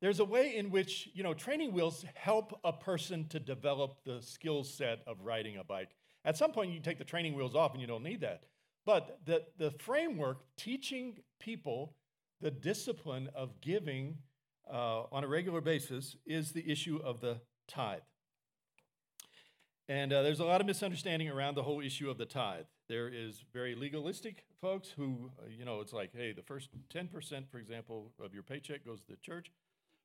there's 0.00 0.20
a 0.20 0.24
way 0.24 0.56
in 0.56 0.70
which 0.70 1.08
you 1.14 1.22
know 1.22 1.34
training 1.34 1.72
wheels 1.72 2.04
help 2.14 2.58
a 2.64 2.72
person 2.72 3.26
to 3.28 3.40
develop 3.40 3.98
the 4.04 4.20
skill 4.20 4.62
set 4.62 5.00
of 5.06 5.20
riding 5.22 5.56
a 5.56 5.64
bike. 5.64 5.90
At 6.24 6.36
some 6.36 6.52
point, 6.52 6.72
you 6.72 6.80
take 6.80 6.98
the 6.98 7.04
training 7.04 7.34
wheels 7.34 7.54
off, 7.54 7.72
and 7.72 7.80
you 7.80 7.86
don't 7.86 8.02
need 8.02 8.20
that. 8.20 8.42
But 8.84 9.18
the, 9.24 9.42
the 9.58 9.72
framework 9.72 10.38
teaching 10.56 11.18
people 11.40 11.94
the 12.40 12.50
discipline 12.50 13.28
of 13.34 13.60
giving 13.60 14.18
uh, 14.70 15.04
on 15.12 15.24
a 15.24 15.28
regular 15.28 15.60
basis 15.60 16.16
is 16.26 16.52
the 16.52 16.70
issue 16.70 17.00
of 17.02 17.20
the 17.20 17.40
tithe. 17.68 18.00
And 19.88 20.12
uh, 20.12 20.22
there's 20.22 20.40
a 20.40 20.44
lot 20.44 20.60
of 20.60 20.66
misunderstanding 20.66 21.28
around 21.28 21.54
the 21.54 21.62
whole 21.62 21.80
issue 21.80 22.10
of 22.10 22.18
the 22.18 22.26
tithe. 22.26 22.64
There 22.88 23.08
is 23.08 23.44
very 23.52 23.74
legalistic 23.74 24.44
folks 24.60 24.88
who, 24.88 25.30
uh, 25.38 25.46
you 25.48 25.64
know, 25.64 25.80
it's 25.80 25.92
like, 25.92 26.10
hey, 26.12 26.32
the 26.32 26.42
first 26.42 26.70
10%, 26.92 27.48
for 27.48 27.58
example, 27.58 28.12
of 28.22 28.34
your 28.34 28.42
paycheck 28.42 28.84
goes 28.84 29.00
to 29.02 29.12
the 29.12 29.16
church. 29.16 29.52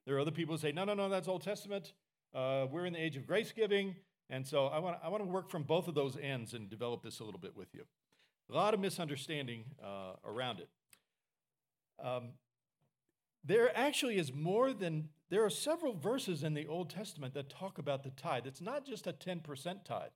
There 0.05 0.15
are 0.15 0.19
other 0.19 0.31
people 0.31 0.55
who 0.55 0.61
say, 0.61 0.71
no, 0.71 0.83
no, 0.83 0.93
no, 0.93 1.09
that's 1.09 1.27
Old 1.27 1.43
Testament. 1.43 1.93
Uh, 2.33 2.67
we're 2.71 2.85
in 2.85 2.93
the 2.93 3.01
age 3.01 3.17
of 3.17 3.25
grace 3.25 3.51
giving. 3.51 3.95
And 4.29 4.45
so 4.45 4.67
I 4.67 4.79
want, 4.79 4.97
I 5.03 5.09
want 5.09 5.23
to 5.23 5.29
work 5.29 5.49
from 5.49 5.63
both 5.63 5.87
of 5.87 5.95
those 5.95 6.17
ends 6.21 6.53
and 6.53 6.69
develop 6.69 7.03
this 7.03 7.19
a 7.19 7.23
little 7.23 7.39
bit 7.39 7.55
with 7.55 7.73
you. 7.73 7.83
A 8.51 8.55
lot 8.55 8.73
of 8.73 8.79
misunderstanding 8.79 9.65
uh, 9.83 10.13
around 10.25 10.59
it. 10.59 10.69
Um, 12.03 12.29
there 13.43 13.75
actually 13.77 14.17
is 14.17 14.33
more 14.33 14.73
than, 14.73 15.09
there 15.29 15.43
are 15.43 15.49
several 15.49 15.93
verses 15.93 16.43
in 16.43 16.53
the 16.53 16.67
Old 16.67 16.89
Testament 16.89 17.33
that 17.33 17.49
talk 17.49 17.77
about 17.77 18.03
the 18.03 18.11
tithe. 18.11 18.45
It's 18.45 18.61
not 18.61 18.85
just 18.85 19.07
a 19.07 19.13
10% 19.13 19.85
tithe. 19.85 20.09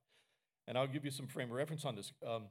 And 0.67 0.77
I'll 0.77 0.87
give 0.87 1.05
you 1.05 1.11
some 1.11 1.27
frame 1.27 1.49
of 1.49 1.55
reference 1.55 1.85
on 1.85 1.95
this. 1.95 2.11
Um, 2.25 2.43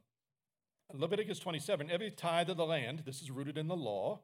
Leviticus 0.93 1.39
27 1.39 1.89
every 1.89 2.11
tithe 2.11 2.49
of 2.49 2.57
the 2.57 2.65
land, 2.65 3.03
this 3.05 3.21
is 3.21 3.31
rooted 3.31 3.57
in 3.57 3.67
the 3.67 3.75
law. 3.75 4.19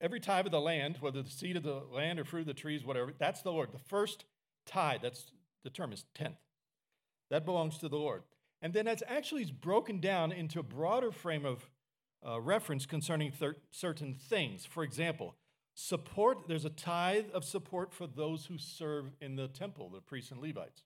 Every 0.00 0.20
tithe 0.20 0.46
of 0.46 0.52
the 0.52 0.60
land, 0.60 0.98
whether 1.00 1.22
the 1.22 1.30
seed 1.30 1.56
of 1.56 1.64
the 1.64 1.82
land 1.92 2.20
or 2.20 2.24
fruit 2.24 2.42
of 2.42 2.46
the 2.46 2.54
trees, 2.54 2.84
whatever, 2.84 3.12
that's 3.18 3.42
the 3.42 3.50
Lord. 3.50 3.72
The 3.72 3.78
first 3.78 4.24
tithe, 4.64 5.00
that's 5.02 5.32
the 5.64 5.70
term 5.70 5.92
is 5.92 6.04
tenth. 6.14 6.36
That 7.30 7.44
belongs 7.44 7.78
to 7.78 7.88
the 7.88 7.96
Lord. 7.96 8.22
And 8.62 8.72
then 8.72 8.84
that's 8.84 9.02
actually 9.08 9.44
broken 9.46 10.00
down 10.00 10.30
into 10.30 10.60
a 10.60 10.62
broader 10.62 11.10
frame 11.10 11.44
of 11.44 11.68
uh, 12.26 12.40
reference 12.40 12.86
concerning 12.86 13.30
thir- 13.30 13.56
certain 13.70 14.14
things. 14.14 14.66
For 14.66 14.82
example, 14.82 15.36
support, 15.74 16.48
there's 16.48 16.64
a 16.64 16.70
tithe 16.70 17.26
of 17.32 17.44
support 17.44 17.92
for 17.92 18.06
those 18.06 18.46
who 18.46 18.58
serve 18.58 19.12
in 19.20 19.36
the 19.36 19.48
temple, 19.48 19.90
the 19.90 20.00
priests 20.00 20.30
and 20.30 20.40
Levites. 20.40 20.82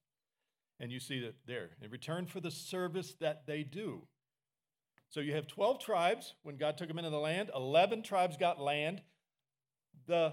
And 0.78 0.90
you 0.90 1.00
see 1.00 1.20
that 1.20 1.36
there, 1.46 1.70
in 1.80 1.90
return 1.90 2.26
for 2.26 2.40
the 2.40 2.50
service 2.50 3.14
that 3.20 3.46
they 3.46 3.62
do. 3.62 4.02
So 5.08 5.20
you 5.20 5.34
have 5.34 5.46
12 5.46 5.78
tribes 5.78 6.34
when 6.42 6.56
God 6.56 6.76
took 6.76 6.88
them 6.88 6.98
into 6.98 7.10
the 7.10 7.18
land, 7.18 7.50
11 7.54 8.02
tribes 8.02 8.36
got 8.36 8.60
land. 8.60 9.02
The 10.06 10.32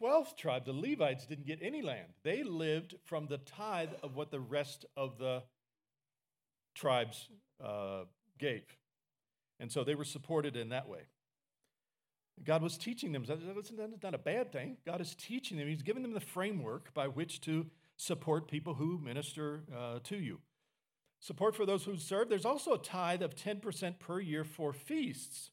12th 0.00 0.36
tribe, 0.36 0.64
the 0.64 0.72
Levites, 0.72 1.26
didn't 1.26 1.46
get 1.46 1.60
any 1.62 1.80
land. 1.80 2.08
They 2.24 2.42
lived 2.42 2.96
from 3.04 3.26
the 3.28 3.38
tithe 3.38 3.90
of 4.02 4.16
what 4.16 4.30
the 4.30 4.40
rest 4.40 4.84
of 4.96 5.18
the 5.18 5.44
tribes 6.74 7.28
uh, 7.64 8.02
gave. 8.38 8.64
And 9.58 9.70
so 9.72 9.84
they 9.84 9.94
were 9.94 10.04
supported 10.04 10.56
in 10.56 10.68
that 10.70 10.88
way. 10.88 11.06
God 12.44 12.62
was 12.62 12.76
teaching 12.76 13.12
them. 13.12 13.24
That's 13.26 13.72
not 14.02 14.14
a 14.14 14.18
bad 14.18 14.52
thing. 14.52 14.76
God 14.84 15.00
is 15.00 15.14
teaching 15.14 15.56
them. 15.56 15.68
He's 15.68 15.82
giving 15.82 16.02
them 16.02 16.12
the 16.12 16.20
framework 16.20 16.92
by 16.92 17.08
which 17.08 17.40
to 17.42 17.66
support 17.96 18.48
people 18.48 18.74
who 18.74 18.98
minister 18.98 19.62
uh, 19.74 20.00
to 20.04 20.16
you. 20.16 20.40
Support 21.20 21.56
for 21.56 21.64
those 21.64 21.84
who 21.84 21.96
serve. 21.96 22.28
There's 22.28 22.44
also 22.44 22.74
a 22.74 22.78
tithe 22.78 23.22
of 23.22 23.34
10% 23.34 23.98
per 23.98 24.20
year 24.20 24.44
for 24.44 24.74
feasts. 24.74 25.50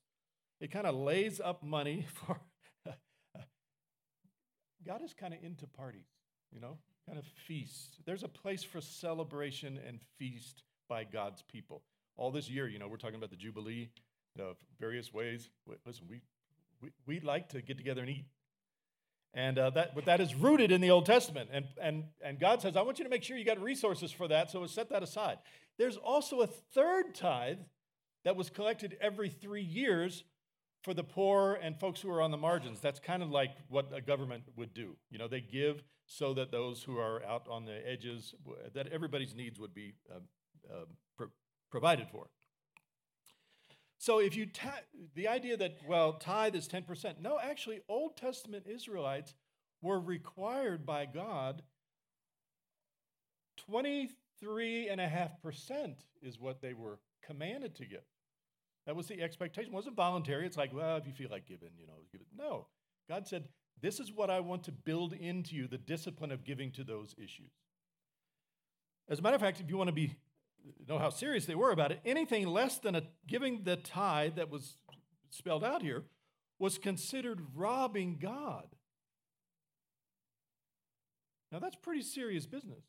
It 0.59 0.71
kind 0.71 0.85
of 0.85 0.95
lays 0.95 1.39
up 1.39 1.63
money 1.63 2.05
for. 2.13 2.41
God 4.85 5.01
is 5.01 5.13
kind 5.13 5.33
of 5.33 5.41
into 5.41 5.65
parties, 5.65 6.09
you 6.51 6.59
know, 6.59 6.77
kind 7.07 7.17
of 7.17 7.25
feasts. 7.47 7.97
There's 8.05 8.23
a 8.23 8.27
place 8.27 8.63
for 8.63 8.81
celebration 8.81 9.79
and 9.87 9.99
feast 10.19 10.63
by 10.89 11.05
God's 11.05 11.41
people 11.43 11.83
all 12.15 12.31
this 12.31 12.49
year, 12.49 12.67
you 12.67 12.79
know, 12.79 12.87
we're 12.87 12.97
talking 12.97 13.15
about 13.15 13.29
the 13.29 13.35
Jubilee, 13.35 13.89
the 14.35 14.55
various 14.79 15.13
ways. 15.13 15.49
Listen, 15.85 16.05
we, 16.09 16.21
we, 16.81 16.89
we 17.05 17.19
like 17.19 17.49
to 17.49 17.61
get 17.61 17.77
together 17.77 18.01
and 18.01 18.09
eat. 18.09 18.25
And 19.33 19.57
uh, 19.57 19.71
that, 19.71 19.95
but 19.95 20.05
that 20.05 20.21
is 20.21 20.35
rooted 20.35 20.71
in 20.71 20.79
the 20.79 20.91
Old 20.91 21.07
Testament. 21.07 21.49
And, 21.51 21.65
and, 21.81 22.03
and 22.23 22.39
God 22.39 22.61
says, 22.61 22.75
I 22.75 22.83
want 22.83 22.99
you 22.99 23.03
to 23.03 23.09
make 23.09 23.23
sure 23.23 23.35
you 23.35 23.45
got 23.45 23.59
resources 23.59 24.11
for 24.11 24.27
that, 24.27 24.51
so 24.51 24.65
set 24.67 24.89
that 24.89 25.01
aside. 25.01 25.39
There's 25.79 25.97
also 25.97 26.41
a 26.41 26.47
third 26.47 27.15
tithe 27.15 27.57
that 28.25 28.35
was 28.35 28.49
collected 28.51 28.95
every 29.01 29.29
three 29.29 29.63
years 29.63 30.23
for 30.83 30.93
the 30.93 31.03
poor 31.03 31.57
and 31.61 31.79
folks 31.79 32.01
who 32.01 32.11
are 32.11 32.21
on 32.21 32.29
the 32.29 32.37
margins. 32.37 32.79
That's 32.79 32.99
kind 32.99 33.23
of 33.23 33.31
like 33.31 33.51
what 33.69 33.91
a 33.93 34.01
government 34.01 34.43
would 34.55 34.73
do. 34.73 34.97
You 35.09 35.17
know, 35.17 35.27
they 35.27 35.41
give 35.41 35.81
so 36.05 36.33
that 36.35 36.51
those 36.51 36.83
who 36.83 36.97
are 36.97 37.23
out 37.25 37.47
on 37.49 37.65
the 37.65 37.79
edges, 37.89 38.35
that 38.75 38.87
everybody's 38.87 39.33
needs 39.33 39.59
would 39.59 39.73
be 39.73 39.93
uh, 40.11 40.19
uh, 40.71 40.85
provided 41.73 42.07
for. 42.11 42.27
So 43.97 44.19
if 44.19 44.35
you 44.35 44.47
the 45.15 45.27
idea 45.27 45.57
that 45.57 45.77
well 45.87 46.13
tithe 46.13 46.53
is 46.53 46.67
10%, 46.67 47.15
no, 47.19 47.39
actually 47.41 47.81
Old 47.89 48.15
Testament 48.15 48.67
Israelites 48.67 49.33
were 49.81 49.99
required 49.99 50.85
by 50.85 51.07
God 51.07 51.63
23.5% 53.71 55.95
is 56.21 56.39
what 56.39 56.61
they 56.61 56.75
were 56.75 56.99
commanded 57.25 57.73
to 57.77 57.85
give. 57.85 58.03
That 58.85 58.95
was 58.95 59.07
the 59.07 59.23
expectation. 59.23 59.71
It 59.71 59.75
wasn't 59.75 59.95
voluntary. 59.95 60.45
It's 60.45 60.57
like, 60.57 60.75
well, 60.75 60.97
if 60.97 61.07
you 61.07 61.13
feel 61.13 61.29
like 61.31 61.47
giving, 61.47 61.69
you 61.79 61.87
know, 61.87 61.93
give 62.11 62.21
it. 62.21 62.27
No. 62.37 62.67
God 63.09 63.27
said, 63.27 63.47
this 63.81 63.99
is 63.99 64.11
what 64.11 64.29
I 64.29 64.41
want 64.41 64.63
to 64.65 64.71
build 64.71 65.13
into 65.13 65.55
you, 65.55 65.67
the 65.67 65.79
discipline 65.79 66.31
of 66.31 66.43
giving 66.43 66.71
to 66.73 66.83
those 66.83 67.15
issues. 67.17 67.49
As 69.09 69.17
a 69.17 69.23
matter 69.23 69.35
of 69.35 69.41
fact, 69.41 69.59
if 69.59 69.71
you 69.71 69.77
want 69.77 69.87
to 69.87 69.95
be 69.95 70.13
know 70.87 70.97
how 70.97 71.09
serious 71.09 71.45
they 71.45 71.55
were 71.55 71.71
about 71.71 71.91
it, 71.91 71.99
anything 72.05 72.47
less 72.47 72.77
than 72.77 72.95
a, 72.95 73.03
giving 73.27 73.63
the 73.63 73.75
tithe 73.75 74.35
that 74.35 74.49
was 74.49 74.77
spelled 75.29 75.63
out 75.63 75.81
here 75.81 76.03
was 76.59 76.77
considered 76.77 77.41
robbing 77.55 78.17
God. 78.21 78.67
Now 81.51 81.59
that's 81.59 81.75
pretty 81.75 82.01
serious 82.01 82.45
business. 82.45 82.83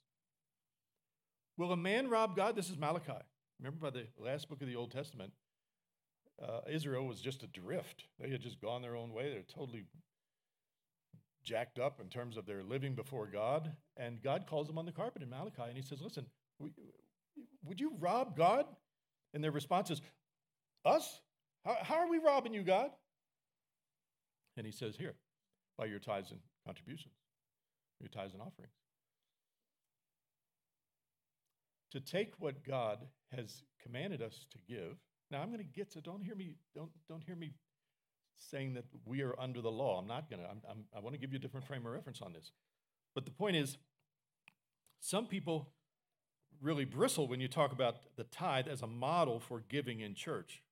Will 1.56 1.72
a 1.72 1.76
man 1.76 2.08
rob 2.08 2.37
God? 2.37 2.56
This 2.56 2.70
is 2.70 2.78
Malachi. 2.78 3.12
Remember 3.60 3.90
by 3.90 3.90
the 3.90 4.06
last 4.18 4.48
book 4.48 4.60
of 4.60 4.68
the 4.68 4.76
Old 4.76 4.90
Testament, 4.90 5.32
uh, 6.42 6.60
Israel 6.68 7.06
was 7.06 7.20
just 7.20 7.42
adrift. 7.42 8.04
They 8.18 8.30
had 8.30 8.40
just 8.40 8.60
gone 8.60 8.82
their 8.82 8.96
own 8.96 9.12
way. 9.12 9.30
They're 9.30 9.42
totally 9.42 9.84
jacked 11.44 11.78
up 11.78 12.00
in 12.00 12.08
terms 12.08 12.37
of 12.37 12.46
their 12.46 12.64
living 12.64 12.94
before 12.94 13.26
God. 13.26 13.72
And 13.96 14.22
God 14.22 14.46
calls 14.48 14.66
them 14.66 14.78
on 14.78 14.87
the 14.87 14.92
carpet 14.92 15.22
in 15.22 15.30
Malachi 15.30 15.62
and 15.68 15.76
he 15.76 15.82
says, 15.82 16.00
Listen, 16.00 16.26
we, 16.58 16.72
would 17.64 17.81
you 17.81 17.92
rob 17.98 18.37
God? 18.37 18.66
And 19.33 19.42
their 19.42 19.50
response 19.50 19.90
is, 19.90 20.00
Us? 20.85 21.20
How, 21.64 21.77
how 21.83 21.94
are 21.96 22.11
we 22.11 22.18
robbing 22.18 22.55
you, 22.55 22.62
God? 22.62 22.90
And 24.57 24.64
he 24.66 24.72
says, 24.72 24.96
Here, 24.96 25.14
by 25.77 25.87
your 25.87 25.98
tithes 25.98 26.31
and 26.31 26.40
contributions, 26.64 27.14
your 28.00 28.09
tithes 28.09 28.35
and 28.35 28.42
offerings. 28.42 28.72
To 31.92 32.00
take 32.00 32.35
what 32.38 32.64
God 32.64 32.98
has 33.37 33.62
commanded 33.83 34.20
us 34.20 34.46
to 34.53 34.59
give. 34.68 34.96
Now 35.31 35.40
I'm 35.40 35.48
going 35.48 35.59
to 35.59 35.64
get 35.64 35.92
to 35.92 36.00
don't 36.00 36.22
hear 36.22 36.35
me 36.35 36.57
don't 36.74 36.90
don't 37.09 37.22
hear 37.22 37.37
me 37.37 37.55
saying 38.37 38.74
that 38.74 38.85
we 39.05 39.22
are 39.22 39.38
under 39.38 39.61
the 39.61 39.70
law. 39.70 39.98
I'm 39.98 40.07
not 40.07 40.29
going 40.29 40.42
to. 40.42 40.48
I'm, 40.48 40.61
I'm, 40.68 40.85
I 40.96 41.00
want 41.00 41.14
to 41.14 41.20
give 41.20 41.33
you 41.33 41.37
a 41.37 41.40
different 41.40 41.66
frame 41.66 41.87
of 41.87 41.92
reference 41.92 42.20
on 42.20 42.33
this. 42.33 42.50
But 43.14 43.24
the 43.24 43.31
point 43.31 43.57
is, 43.57 43.79
some 45.00 45.27
people 45.27 45.68
really 46.64 46.85
bristle 46.85 47.29
when 47.29 47.40
you 47.40 47.48
talk 47.48 47.72
about 47.72 47.96
the 48.16 48.24
tithe 48.24 48.66
as 48.66 48.83
a 48.83 48.87
model 48.87 49.38
for 49.38 49.62
giving 49.68 50.00
in 50.00 50.14
church. 50.14 50.62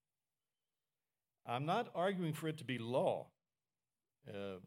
I'm 1.47 1.67
not 1.67 1.89
arguing 1.95 2.33
for 2.33 2.49
it 2.49 2.59
to 2.59 2.65
be 2.65 2.79
law. 2.79 3.27
Uh, 4.27 4.59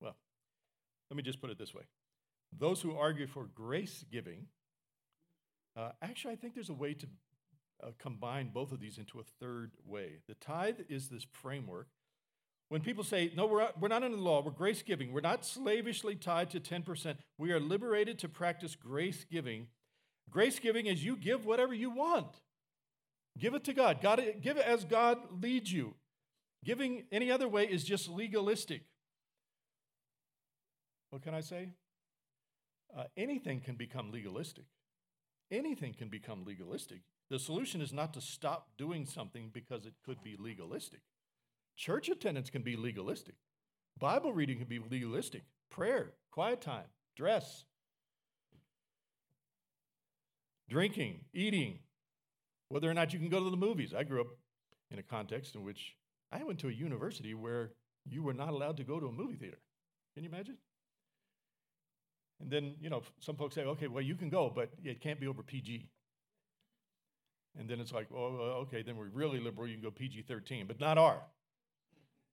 well, 0.00 0.16
let 1.10 1.16
me 1.16 1.22
just 1.22 1.40
put 1.40 1.50
it 1.50 1.58
this 1.58 1.74
way 1.74 1.84
those 2.58 2.80
who 2.80 2.96
argue 2.96 3.26
for 3.26 3.44
grace 3.54 4.04
giving, 4.10 4.46
uh, 5.76 5.90
actually, 6.00 6.32
I 6.32 6.36
think 6.36 6.54
there's 6.54 6.70
a 6.70 6.74
way 6.74 6.94
to 6.94 7.06
uh, 7.82 7.88
combine 7.98 8.50
both 8.52 8.72
of 8.72 8.80
these 8.80 8.96
into 8.98 9.20
a 9.20 9.24
third 9.38 9.72
way. 9.84 10.20
The 10.26 10.34
tithe 10.34 10.80
is 10.88 11.08
this 11.08 11.26
framework 11.32 11.88
when 12.68 12.80
people 12.80 13.04
say, 13.04 13.32
no, 13.36 13.46
we're, 13.46 13.68
we're 13.80 13.88
not 13.88 14.02
under 14.02 14.16
the 14.16 14.22
law, 14.22 14.42
we're 14.42 14.50
grace 14.50 14.82
giving, 14.82 15.12
we're 15.12 15.20
not 15.20 15.44
slavishly 15.44 16.16
tied 16.16 16.50
to 16.50 16.60
10%, 16.60 17.16
we 17.38 17.52
are 17.52 17.60
liberated 17.60 18.18
to 18.20 18.28
practice 18.28 18.74
grace 18.74 19.24
giving. 19.30 19.68
Grace 20.28 20.58
giving 20.58 20.86
is 20.86 21.04
you 21.04 21.16
give 21.16 21.44
whatever 21.46 21.72
you 21.72 21.90
want. 21.90 22.40
Give 23.38 23.54
it 23.54 23.64
to 23.64 23.72
God. 23.72 24.00
God 24.02 24.20
give 24.40 24.56
it 24.56 24.64
as 24.64 24.84
God 24.84 25.18
leads 25.42 25.72
you. 25.72 25.94
Giving 26.64 27.04
any 27.12 27.30
other 27.30 27.48
way 27.48 27.64
is 27.64 27.84
just 27.84 28.08
legalistic. 28.08 28.82
What 31.10 31.22
can 31.22 31.34
I 31.34 31.40
say? 31.40 31.70
Uh, 32.96 33.04
anything 33.16 33.60
can 33.60 33.76
become 33.76 34.10
legalistic. 34.10 34.64
Anything 35.50 35.94
can 35.94 36.08
become 36.08 36.44
legalistic. 36.44 37.02
The 37.30 37.38
solution 37.38 37.80
is 37.80 37.92
not 37.92 38.14
to 38.14 38.20
stop 38.20 38.70
doing 38.78 39.06
something 39.06 39.50
because 39.52 39.86
it 39.86 39.94
could 40.04 40.22
be 40.22 40.36
legalistic. 40.38 41.00
Church 41.76 42.08
attendance 42.08 42.50
can 42.50 42.62
be 42.62 42.76
legalistic. 42.76 43.34
Bible 43.98 44.32
reading 44.32 44.58
can 44.58 44.66
be 44.66 44.78
legalistic. 44.78 45.42
Prayer, 45.70 46.12
quiet 46.30 46.60
time, 46.60 46.86
dress, 47.16 47.64
drinking, 50.68 51.20
eating, 51.34 51.78
whether 52.68 52.90
or 52.90 52.94
not 52.94 53.12
you 53.12 53.18
can 53.18 53.28
go 53.28 53.42
to 53.42 53.50
the 53.50 53.56
movies. 53.56 53.94
I 53.94 54.04
grew 54.04 54.20
up 54.20 54.28
in 54.90 54.98
a 54.98 55.02
context 55.02 55.54
in 55.54 55.62
which 55.62 55.96
I 56.32 56.42
went 56.44 56.58
to 56.60 56.68
a 56.68 56.72
university 56.72 57.34
where 57.34 57.72
you 58.04 58.22
were 58.22 58.34
not 58.34 58.50
allowed 58.50 58.76
to 58.78 58.84
go 58.84 59.00
to 59.00 59.06
a 59.06 59.12
movie 59.12 59.36
theater. 59.36 59.58
Can 60.14 60.24
you 60.24 60.30
imagine? 60.30 60.56
And 62.40 62.50
then, 62.50 62.74
you 62.80 62.90
know, 62.90 63.02
some 63.20 63.36
folks 63.36 63.54
say, 63.54 63.62
okay, 63.62 63.88
well, 63.88 64.02
you 64.02 64.14
can 64.14 64.28
go, 64.28 64.52
but 64.54 64.70
it 64.84 65.00
can't 65.00 65.20
be 65.20 65.26
over 65.26 65.42
PG. 65.42 65.88
And 67.58 67.68
then 67.68 67.80
it's 67.80 67.92
like, 67.92 68.08
oh, 68.14 68.66
okay, 68.66 68.82
then 68.82 68.96
we're 68.96 69.08
really 69.08 69.40
liberal, 69.40 69.66
you 69.66 69.74
can 69.74 69.82
go 69.82 69.90
PG 69.90 70.22
13, 70.22 70.66
but 70.66 70.78
not 70.78 70.98
R. 70.98 71.22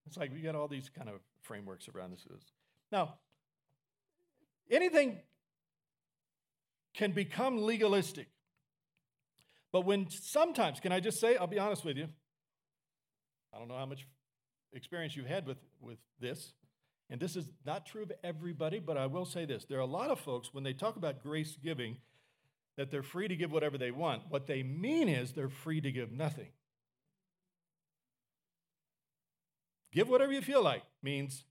It's 0.08 0.18
like 0.18 0.34
we 0.34 0.42
got 0.42 0.56
all 0.56 0.68
these 0.68 0.90
kind 0.90 1.10
of 1.10 1.16
frameworks 1.42 1.88
around 1.88 2.12
this. 2.12 2.26
Now, 2.92 3.16
anything 4.70 5.20
can 6.94 7.12
become 7.12 7.58
legalistic. 7.58 8.28
But 9.72 9.86
when 9.86 10.08
sometimes, 10.10 10.80
can 10.80 10.92
I 10.92 11.00
just 11.00 11.20
say, 11.20 11.36
I'll 11.36 11.48
be 11.48 11.60
honest 11.60 11.84
with 11.84 11.98
you, 11.98 12.08
I 13.54 13.58
don't 13.58 13.68
know 13.68 13.78
how 13.78 13.88
much 13.88 14.06
experience 14.74 15.16
you've 15.16 15.26
had 15.26 15.48
with, 15.48 15.58
with 15.82 15.98
this, 16.20 16.54
and 17.10 17.20
this 17.20 17.36
is 17.36 17.50
not 17.66 17.86
true 17.86 18.04
of 18.04 18.12
everybody, 18.24 18.80
but 18.80 18.98
I 18.98 19.08
will 19.08 19.26
say 19.26 19.46
this. 19.46 19.66
There 19.66 19.78
are 19.78 19.82
a 19.82 19.86
lot 19.86 20.10
of 20.10 20.20
folks, 20.20 20.54
when 20.54 20.64
they 20.64 20.74
talk 20.74 20.96
about 20.96 21.22
grace 21.22 21.58
giving, 21.64 21.98
that 22.78 22.90
they're 22.90 23.04
free 23.04 23.28
to 23.28 23.36
give 23.36 23.52
whatever 23.52 23.78
they 23.78 23.92
want. 23.92 24.24
What 24.30 24.48
they 24.48 24.64
mean 24.64 25.10
is 25.10 25.32
they're 25.32 25.50
free 25.50 25.82
to 25.82 25.92
give 25.92 26.12
nothing. 26.12 26.50
Give 29.94 30.10
whatever 30.10 30.32
you 30.32 30.42
feel 30.42 30.64
like 30.64 30.84
means, 31.04 31.46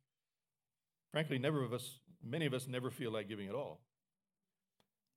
frankly, 1.12 1.38
never 1.38 1.62
of 1.62 1.72
us, 1.72 2.00
many 2.22 2.44
of 2.44 2.52
us 2.52 2.66
never 2.66 2.90
feel 2.90 3.12
like 3.12 3.28
giving 3.28 3.48
at 3.48 3.54
all. 3.54 3.80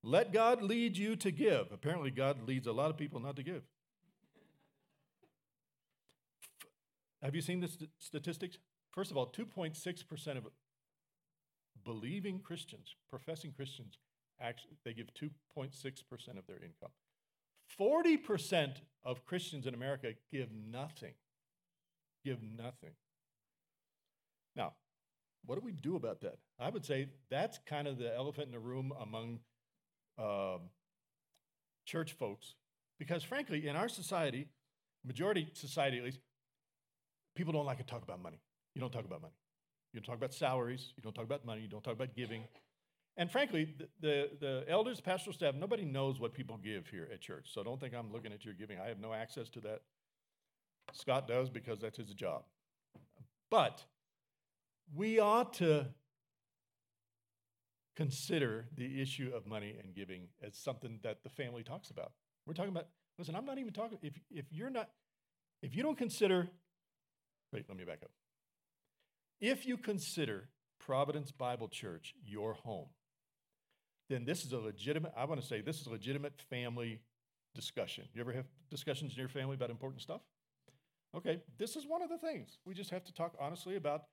Let 0.03 0.31
God 0.31 0.61
lead 0.61 0.95
you 0.95 1.15
to 1.15 1.31
give. 1.31 1.71
Apparently, 1.73 2.11
God 2.11 2.47
leads 2.47 2.67
a 2.67 2.71
lot 2.71 2.91
of 2.91 2.97
people 2.97 3.19
not 3.19 3.35
to 3.38 3.43
give. 3.43 3.63
Have 7.23 7.33
you 7.33 7.41
seen 7.41 7.59
the 7.59 7.67
st- 7.67 7.89
statistics? 7.97 8.59
First 8.91 9.09
of 9.09 9.17
all, 9.17 9.25
2.6% 9.25 10.38
of 10.38 10.45
believing 11.83 12.39
Christians, 12.39 12.95
professing 13.09 13.51
Christians, 13.51 13.97
actually 14.39 14.77
they 14.85 14.93
give 14.93 15.07
2.6% 15.15 15.73
of 16.38 16.45
their 16.45 16.57
income. 16.57 16.91
40% 17.79 18.75
of 19.03 19.25
Christians 19.25 19.65
in 19.65 19.73
America 19.73 20.13
give 20.31 20.49
nothing. 20.51 21.13
Give 22.23 22.43
nothing. 22.43 22.91
Now, 24.55 24.73
what 25.45 25.59
do 25.59 25.61
we 25.63 25.71
do 25.73 25.95
about 25.95 26.21
that? 26.21 26.37
I 26.59 26.69
would 26.69 26.85
say 26.85 27.09
that's 27.29 27.59
kind 27.65 27.87
of 27.87 27.97
the 27.97 28.15
elephant 28.15 28.47
in 28.47 28.51
the 28.51 28.59
room 28.59 28.93
among 28.99 29.39
um, 30.17 30.69
church 31.85 32.13
folks, 32.13 32.55
because 32.97 33.23
frankly, 33.23 33.67
in 33.67 33.75
our 33.75 33.89
society, 33.89 34.47
majority 35.05 35.49
society 35.53 35.97
at 35.97 36.03
least, 36.03 36.19
people 37.35 37.53
don't 37.53 37.65
like 37.65 37.77
to 37.77 37.83
talk 37.83 38.03
about 38.03 38.21
money. 38.21 38.39
You 38.73 38.81
don't 38.81 38.91
talk 38.91 39.05
about 39.05 39.21
money. 39.21 39.33
You 39.93 39.99
don't 39.99 40.05
talk 40.05 40.17
about 40.17 40.33
salaries. 40.33 40.93
You 40.97 41.03
don't 41.03 41.13
talk 41.13 41.25
about 41.25 41.45
money. 41.45 41.61
You 41.61 41.67
don't 41.67 41.83
talk 41.83 41.93
about 41.93 42.15
giving. 42.15 42.43
And 43.17 43.31
frankly, 43.31 43.73
the, 43.77 43.87
the, 44.01 44.29
the, 44.41 44.65
elders, 44.67 44.99
pastoral 44.99 45.33
staff, 45.33 45.55
nobody 45.55 45.85
knows 45.85 46.19
what 46.19 46.33
people 46.33 46.57
give 46.57 46.87
here 46.87 47.07
at 47.13 47.21
church. 47.21 47.47
So 47.53 47.63
don't 47.63 47.79
think 47.79 47.93
I'm 47.93 48.11
looking 48.11 48.33
at 48.33 48.43
your 48.43 48.53
giving. 48.53 48.77
I 48.77 48.87
have 48.89 48.99
no 48.99 49.13
access 49.13 49.47
to 49.49 49.61
that. 49.61 49.81
Scott 50.91 51.27
does 51.27 51.49
because 51.49 51.79
that's 51.79 51.97
his 51.97 52.13
job. 52.13 52.43
But 53.49 53.85
we 54.93 55.19
ought 55.19 55.53
to 55.53 55.87
consider 57.95 58.67
the 58.75 59.01
issue 59.01 59.31
of 59.33 59.45
money 59.45 59.75
and 59.81 59.95
giving 59.95 60.27
as 60.45 60.55
something 60.57 60.99
that 61.03 61.23
the 61.23 61.29
family 61.29 61.63
talks 61.63 61.89
about. 61.89 62.11
We're 62.45 62.53
talking 62.53 62.71
about, 62.71 62.87
listen, 63.17 63.35
I'm 63.35 63.45
not 63.45 63.57
even 63.57 63.73
talking, 63.73 63.97
if, 64.01 64.19
if 64.29 64.45
you're 64.51 64.69
not, 64.69 64.89
if 65.61 65.75
you 65.75 65.81
don't 65.81 65.97
consider, 65.97 66.49
wait, 67.53 67.65
let 67.69 67.77
me 67.77 67.85
back 67.85 67.99
up. 68.03 68.11
if 69.41 69.65
you 69.65 69.77
consider 69.77 70.49
Providence 70.79 71.31
Bible 71.31 71.67
Church 71.67 72.13
your 72.23 72.53
home, 72.53 72.87
then 74.09 74.25
this 74.25 74.45
is 74.45 74.53
a 74.53 74.59
legitimate, 74.59 75.13
I 75.17 75.25
want 75.25 75.41
to 75.41 75.47
say, 75.47 75.61
this 75.61 75.79
is 75.79 75.87
a 75.87 75.91
legitimate 75.91 76.39
family 76.49 77.01
discussion. 77.55 78.05
You 78.13 78.21
ever 78.21 78.33
have 78.33 78.45
discussions 78.69 79.13
in 79.13 79.19
your 79.19 79.29
family 79.29 79.55
about 79.55 79.69
important 79.69 80.01
stuff? 80.01 80.21
Okay, 81.15 81.41
this 81.57 81.75
is 81.75 81.85
one 81.87 82.01
of 82.01 82.09
the 82.09 82.17
things. 82.17 82.57
We 82.65 82.73
just 82.73 82.89
have 82.91 83.03
to 83.05 83.13
talk 83.13 83.35
honestly 83.39 83.77
about 83.77 84.03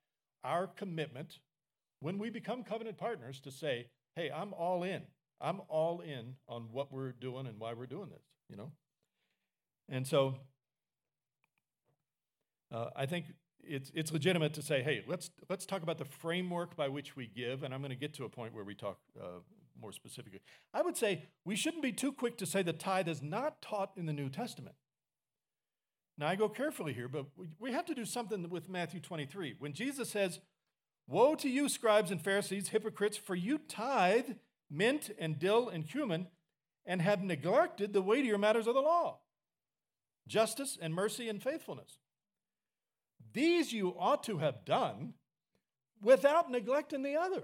our 0.44 0.66
commitment 0.66 1.38
when 2.00 2.18
we 2.18 2.30
become 2.30 2.64
covenant 2.64 2.98
partners 2.98 3.40
to 3.40 3.50
say, 3.50 3.86
hey, 4.16 4.30
I'm 4.30 4.52
all 4.54 4.82
in. 4.82 5.02
I'm 5.40 5.60
all 5.68 6.00
in 6.00 6.34
on 6.48 6.68
what 6.72 6.92
we're 6.92 7.12
doing 7.12 7.46
and 7.46 7.58
why 7.58 7.72
we're 7.72 7.86
doing 7.86 8.10
this, 8.10 8.22
you 8.48 8.56
know? 8.56 8.70
And 9.88 10.06
so 10.06 10.36
uh, 12.72 12.90
I 12.96 13.06
think 13.06 13.26
it's, 13.62 13.90
it's 13.94 14.12
legitimate 14.12 14.54
to 14.54 14.62
say, 14.62 14.82
hey, 14.82 15.04
let's, 15.06 15.30
let's 15.48 15.66
talk 15.66 15.82
about 15.82 15.98
the 15.98 16.04
framework 16.04 16.76
by 16.76 16.88
which 16.88 17.16
we 17.16 17.26
give, 17.26 17.62
and 17.62 17.72
I'm 17.74 17.80
going 17.80 17.90
to 17.90 17.96
get 17.96 18.14
to 18.14 18.24
a 18.24 18.28
point 18.28 18.54
where 18.54 18.64
we 18.64 18.74
talk 18.74 18.98
uh, 19.20 19.40
more 19.80 19.92
specifically. 19.92 20.40
I 20.72 20.82
would 20.82 20.96
say 20.96 21.24
we 21.44 21.56
shouldn't 21.56 21.82
be 21.82 21.92
too 21.92 22.12
quick 22.12 22.38
to 22.38 22.46
say 22.46 22.62
the 22.62 22.72
tithe 22.72 23.08
is 23.08 23.22
not 23.22 23.60
taught 23.60 23.92
in 23.96 24.06
the 24.06 24.12
New 24.12 24.28
Testament. 24.28 24.76
Now, 26.18 26.28
I 26.28 26.36
go 26.36 26.48
carefully 26.48 26.92
here, 26.92 27.08
but 27.08 27.26
we 27.58 27.72
have 27.72 27.86
to 27.86 27.94
do 27.94 28.04
something 28.04 28.48
with 28.50 28.68
Matthew 28.68 29.00
23. 29.00 29.56
When 29.58 29.72
Jesus 29.72 30.10
says, 30.10 30.40
Woe 31.08 31.34
to 31.36 31.48
you, 31.48 31.68
scribes 31.68 32.10
and 32.10 32.22
Pharisees, 32.22 32.68
hypocrites, 32.68 33.16
for 33.16 33.34
you 33.34 33.58
tithe 33.58 34.32
mint 34.70 35.10
and 35.18 35.38
dill 35.38 35.68
and 35.68 35.88
cumin 35.88 36.28
and 36.86 37.02
have 37.02 37.22
neglected 37.22 37.92
the 37.92 38.02
weightier 38.02 38.38
matters 38.38 38.66
of 38.66 38.74
the 38.74 38.80
law 38.80 39.18
justice 40.28 40.78
and 40.80 40.94
mercy 40.94 41.28
and 41.28 41.42
faithfulness. 41.42 41.98
These 43.32 43.72
you 43.72 43.94
ought 43.98 44.22
to 44.24 44.38
have 44.38 44.64
done 44.64 45.14
without 46.00 46.50
neglecting 46.50 47.02
the 47.02 47.16
other. 47.16 47.42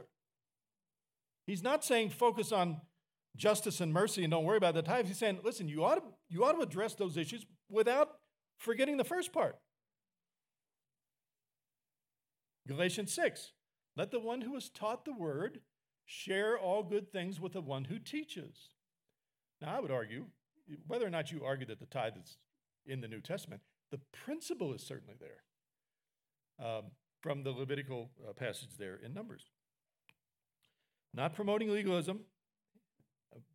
He's 1.44 1.62
not 1.62 1.84
saying 1.84 2.10
focus 2.10 2.52
on 2.52 2.80
justice 3.36 3.80
and 3.80 3.92
mercy 3.92 4.22
and 4.22 4.30
don't 4.30 4.44
worry 4.44 4.58
about 4.58 4.74
the 4.74 4.82
tithes. 4.82 5.08
He's 5.08 5.18
saying, 5.18 5.40
listen, 5.42 5.68
you 5.68 5.84
ought 5.84 5.96
to, 5.96 6.02
you 6.28 6.44
ought 6.44 6.52
to 6.52 6.60
address 6.60 6.94
those 6.94 7.16
issues 7.16 7.46
without 7.68 8.18
forgetting 8.58 8.96
the 8.96 9.04
first 9.04 9.32
part. 9.32 9.58
Galatians 12.66 13.12
6 13.14 13.52
Let 13.96 14.10
the 14.10 14.20
one 14.20 14.42
who 14.42 14.54
is 14.56 14.68
taught 14.68 15.04
the 15.04 15.14
word 15.14 15.60
share 16.04 16.58
all 16.58 16.82
good 16.82 17.10
things 17.10 17.40
with 17.40 17.52
the 17.52 17.60
one 17.60 17.84
who 17.84 17.98
teaches. 17.98 18.70
Now, 19.60 19.76
I 19.76 19.80
would 19.80 19.90
argue, 19.90 20.26
whether 20.86 21.06
or 21.06 21.10
not 21.10 21.32
you 21.32 21.44
argue 21.44 21.66
that 21.66 21.80
the 21.80 21.86
tithe 21.86 22.14
is 22.22 22.38
in 22.86 23.00
the 23.00 23.08
New 23.08 23.20
Testament, 23.20 23.62
the 23.90 24.00
principle 24.12 24.72
is 24.74 24.82
certainly 24.82 25.14
there 25.18 26.66
um, 26.66 26.84
from 27.20 27.42
the 27.42 27.50
Levitical 27.50 28.10
uh, 28.26 28.32
passage 28.32 28.76
there 28.78 28.96
in 28.96 29.12
Numbers. 29.12 29.50
Not 31.14 31.34
promoting 31.34 31.70
legalism, 31.70 32.20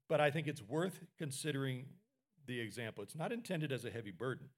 but 0.09 0.19
I 0.19 0.31
think 0.31 0.47
it's 0.47 0.61
worth 0.61 0.99
considering 1.17 1.85
the 2.45 2.59
example. 2.59 3.03
It's 3.03 3.15
not 3.15 3.31
intended 3.31 3.71
as 3.71 3.85
a 3.85 3.89
heavy 3.89 4.11
burden. 4.11 4.49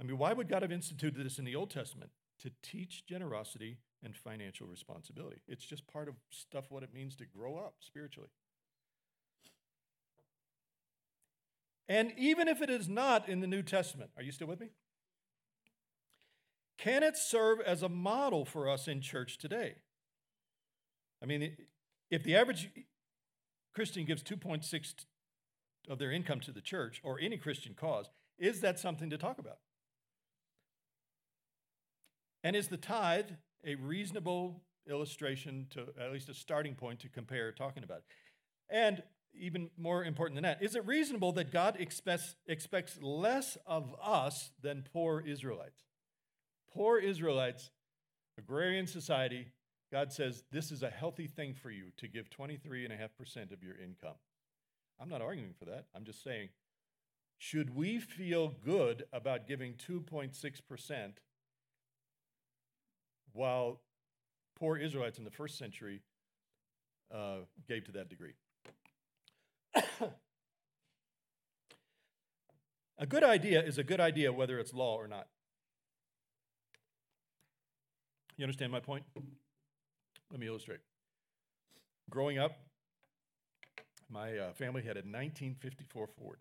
I 0.00 0.04
mean, 0.04 0.18
why 0.18 0.32
would 0.32 0.48
God 0.48 0.62
have 0.62 0.72
instituted 0.72 1.24
this 1.24 1.38
in 1.38 1.44
the 1.44 1.56
Old 1.56 1.70
Testament? 1.70 2.10
To 2.40 2.50
teach 2.62 3.06
generosity 3.06 3.78
and 4.02 4.14
financial 4.14 4.66
responsibility. 4.66 5.40
It's 5.48 5.64
just 5.64 5.86
part 5.86 6.08
of 6.08 6.14
stuff 6.30 6.66
what 6.68 6.82
it 6.82 6.92
means 6.92 7.16
to 7.16 7.24
grow 7.24 7.56
up 7.56 7.76
spiritually. 7.80 8.28
And 11.88 12.12
even 12.18 12.48
if 12.48 12.60
it 12.60 12.68
is 12.68 12.88
not 12.88 13.28
in 13.28 13.40
the 13.40 13.46
New 13.46 13.62
Testament, 13.62 14.10
are 14.16 14.22
you 14.22 14.32
still 14.32 14.48
with 14.48 14.60
me? 14.60 14.70
Can 16.78 17.02
it 17.02 17.16
serve 17.16 17.60
as 17.60 17.82
a 17.82 17.88
model 17.88 18.44
for 18.44 18.68
us 18.68 18.86
in 18.86 19.00
church 19.00 19.38
today? 19.38 19.76
I 21.22 21.26
mean, 21.26 21.56
if 22.10 22.22
the 22.22 22.36
average 22.36 22.68
Christian 23.74 24.04
gives 24.04 24.22
2.6 24.22 24.94
of 25.88 25.98
their 25.98 26.12
income 26.12 26.40
to 26.40 26.52
the 26.52 26.60
church 26.60 27.00
or 27.02 27.18
any 27.20 27.38
Christian 27.38 27.74
cause, 27.74 28.10
is 28.38 28.60
that 28.60 28.78
something 28.78 29.08
to 29.10 29.16
talk 29.16 29.38
about? 29.38 29.58
And 32.46 32.54
is 32.54 32.68
the 32.68 32.76
tithe 32.76 33.30
a 33.64 33.74
reasonable 33.74 34.62
illustration 34.88 35.66
to 35.70 35.86
at 36.00 36.12
least 36.12 36.28
a 36.28 36.34
starting 36.34 36.76
point 36.76 37.00
to 37.00 37.08
compare 37.08 37.50
talking 37.50 37.82
about 37.82 37.98
it? 37.98 38.04
And 38.70 39.02
even 39.34 39.68
more 39.76 40.04
important 40.04 40.36
than 40.36 40.44
that, 40.44 40.62
is 40.62 40.76
it 40.76 40.86
reasonable 40.86 41.32
that 41.32 41.50
God 41.50 41.74
expects, 41.80 42.36
expects 42.46 43.02
less 43.02 43.58
of 43.66 43.96
us 44.00 44.52
than 44.62 44.84
poor 44.92 45.24
Israelites? 45.26 45.82
Poor 46.72 47.00
Israelites, 47.00 47.70
agrarian 48.38 48.86
society, 48.86 49.48
God 49.90 50.12
says 50.12 50.44
this 50.52 50.70
is 50.70 50.84
a 50.84 50.88
healthy 50.88 51.26
thing 51.26 51.52
for 51.52 51.72
you 51.72 51.86
to 51.96 52.06
give 52.06 52.30
23.5% 52.30 53.52
of 53.52 53.64
your 53.64 53.74
income. 53.74 54.18
I'm 55.00 55.08
not 55.08 55.20
arguing 55.20 55.54
for 55.58 55.64
that. 55.64 55.86
I'm 55.96 56.04
just 56.04 56.22
saying, 56.22 56.50
should 57.38 57.74
we 57.74 57.98
feel 57.98 58.54
good 58.64 59.06
about 59.12 59.48
giving 59.48 59.74
2.6% 59.74 61.12
while 63.36 63.80
poor 64.58 64.76
Israelites 64.76 65.18
in 65.18 65.24
the 65.24 65.30
first 65.30 65.58
century 65.58 66.00
uh, 67.14 67.40
gave 67.68 67.84
to 67.84 67.92
that 67.92 68.08
degree? 68.08 68.32
a 72.98 73.06
good 73.06 73.22
idea 73.22 73.62
is 73.62 73.78
a 73.78 73.84
good 73.84 74.00
idea 74.00 74.32
whether 74.32 74.58
it's 74.58 74.72
law 74.72 74.96
or 74.96 75.06
not. 75.06 75.28
You 78.36 78.44
understand 78.44 78.72
my 78.72 78.80
point? 78.80 79.04
Let 80.30 80.40
me 80.40 80.46
illustrate. 80.46 80.80
Growing 82.10 82.38
up, 82.38 82.52
my 84.10 84.36
uh, 84.38 84.52
family 84.52 84.82
had 84.82 84.96
a 84.96 85.00
1954 85.00 86.06
Ford. 86.06 86.38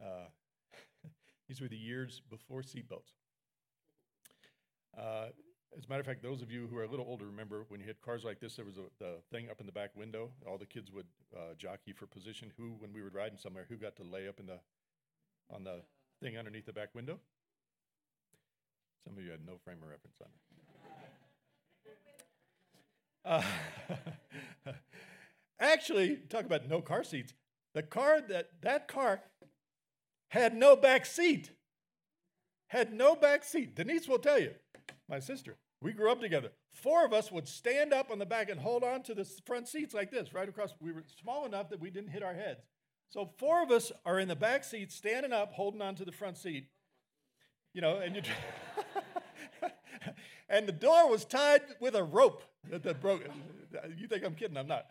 Uh, 0.00 0.28
these 1.48 1.60
were 1.60 1.68
the 1.68 1.76
years 1.76 2.20
before 2.30 2.62
seatbelts. 2.62 3.12
Uh, 4.98 5.26
as 5.76 5.86
a 5.86 5.88
matter 5.88 6.00
of 6.00 6.06
fact, 6.06 6.22
those 6.22 6.40
of 6.40 6.50
you 6.52 6.68
who 6.70 6.76
are 6.76 6.84
a 6.84 6.88
little 6.88 7.06
older 7.08 7.26
remember 7.26 7.64
when 7.68 7.80
you 7.80 7.86
had 7.86 8.00
cars 8.00 8.24
like 8.24 8.38
this, 8.38 8.54
there 8.56 8.64
was 8.64 8.78
a 8.78 8.82
the 8.98 9.16
thing 9.32 9.50
up 9.50 9.60
in 9.60 9.66
the 9.66 9.72
back 9.72 9.90
window. 9.96 10.30
All 10.46 10.56
the 10.56 10.66
kids 10.66 10.92
would 10.92 11.06
uh, 11.36 11.54
jockey 11.58 11.92
for 11.92 12.06
position. 12.06 12.52
Who, 12.56 12.76
when 12.78 12.92
we 12.92 13.02
were 13.02 13.10
riding 13.10 13.38
somewhere, 13.38 13.66
who 13.68 13.76
got 13.76 13.96
to 13.96 14.04
lay 14.04 14.28
up 14.28 14.38
in 14.38 14.46
the 14.46 14.60
on 15.50 15.64
the 15.64 15.82
thing 16.22 16.38
underneath 16.38 16.66
the 16.66 16.72
back 16.72 16.94
window? 16.94 17.18
Some 19.02 19.18
of 19.18 19.24
you 19.24 19.30
had 19.30 19.44
no 19.44 19.58
frame 19.64 19.78
of 19.82 19.88
reference 19.88 20.16
on 20.20 20.28
it. 20.28 20.44
Uh, 23.24 23.42
actually, 25.60 26.16
talk 26.28 26.44
about 26.44 26.68
no 26.68 26.80
car 26.80 27.02
seats. 27.02 27.34
The 27.74 27.82
car 27.82 28.20
that 28.28 28.50
that 28.62 28.86
car 28.86 29.22
had 30.28 30.54
no 30.54 30.76
back 30.76 31.04
seat. 31.04 31.50
Had 32.68 32.92
no 32.92 33.14
back 33.14 33.44
seat. 33.44 33.76
Denise 33.76 34.08
will 34.08 34.18
tell 34.18 34.40
you 34.40 34.52
my 35.08 35.20
sister. 35.20 35.56
We 35.80 35.92
grew 35.92 36.10
up 36.10 36.20
together. 36.20 36.50
Four 36.72 37.04
of 37.04 37.12
us 37.12 37.30
would 37.30 37.46
stand 37.46 37.92
up 37.92 38.10
on 38.10 38.18
the 38.18 38.26
back 38.26 38.48
and 38.48 38.58
hold 38.58 38.82
on 38.82 39.02
to 39.02 39.14
the 39.14 39.24
front 39.44 39.68
seats 39.68 39.94
like 39.94 40.10
this, 40.10 40.32
right 40.32 40.48
across. 40.48 40.74
We 40.80 40.92
were 40.92 41.04
small 41.20 41.44
enough 41.44 41.68
that 41.70 41.80
we 41.80 41.90
didn't 41.90 42.10
hit 42.10 42.22
our 42.22 42.34
heads. 42.34 42.60
So 43.10 43.30
four 43.38 43.62
of 43.62 43.70
us 43.70 43.92
are 44.04 44.18
in 44.18 44.28
the 44.28 44.36
back 44.36 44.64
seat, 44.64 44.90
standing 44.90 45.32
up, 45.32 45.52
holding 45.52 45.82
on 45.82 45.94
to 45.96 46.04
the 46.04 46.12
front 46.12 46.38
seat. 46.38 46.68
You 47.74 47.80
know, 47.80 47.98
and 47.98 48.16
you. 48.16 48.22
and 50.48 50.66
the 50.66 50.72
door 50.72 51.08
was 51.10 51.24
tied 51.24 51.62
with 51.80 51.94
a 51.94 52.02
rope 52.02 52.42
that, 52.70 52.82
that 52.82 53.00
broke. 53.00 53.22
You 53.96 54.08
think 54.08 54.24
I'm 54.24 54.34
kidding? 54.34 54.56
I'm 54.56 54.66
not. 54.66 54.86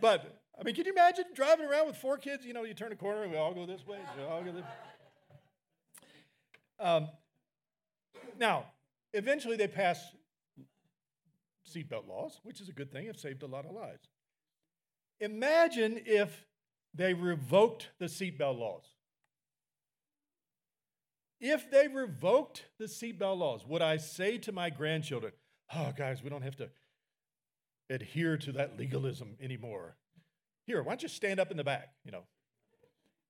But 0.00 0.40
I 0.58 0.64
mean, 0.64 0.74
can 0.74 0.86
you 0.86 0.92
imagine 0.92 1.24
driving 1.34 1.66
around 1.66 1.86
with 1.86 1.96
four 1.96 2.18
kids? 2.18 2.44
You 2.44 2.52
know, 2.52 2.64
you 2.64 2.74
turn 2.74 2.92
a 2.92 2.96
corner 2.96 3.22
and 3.22 3.32
we 3.32 3.38
all 3.38 3.54
go 3.54 3.64
this 3.66 3.86
way. 3.86 3.98
We 4.16 4.24
all 4.24 4.42
go 4.42 4.52
this. 4.52 4.64
Um, 6.84 7.08
now, 8.38 8.66
Eventually, 9.14 9.56
they 9.56 9.68
passed 9.68 10.16
seatbelt 11.72 12.08
laws, 12.08 12.40
which 12.42 12.60
is 12.60 12.68
a 12.68 12.72
good 12.72 12.92
thing. 12.92 13.06
It 13.06 13.18
saved 13.18 13.44
a 13.44 13.46
lot 13.46 13.64
of 13.64 13.70
lives. 13.70 14.08
Imagine 15.20 16.00
if 16.04 16.44
they 16.92 17.14
revoked 17.14 17.90
the 18.00 18.06
seatbelt 18.06 18.58
laws. 18.58 18.82
If 21.40 21.70
they 21.70 21.86
revoked 21.86 22.64
the 22.80 22.86
seatbelt 22.86 23.38
laws, 23.38 23.64
would 23.64 23.82
I 23.82 23.98
say 23.98 24.36
to 24.38 24.52
my 24.52 24.68
grandchildren, 24.68 25.32
oh, 25.72 25.92
guys, 25.96 26.20
we 26.20 26.30
don't 26.30 26.42
have 26.42 26.56
to 26.56 26.70
adhere 27.88 28.36
to 28.38 28.52
that 28.52 28.76
legalism 28.76 29.36
anymore? 29.40 29.96
Here, 30.66 30.82
why 30.82 30.92
don't 30.92 31.04
you 31.04 31.08
stand 31.08 31.38
up 31.38 31.52
in 31.52 31.56
the 31.56 31.64
back? 31.64 31.90
You 32.04 32.10
know, 32.10 32.24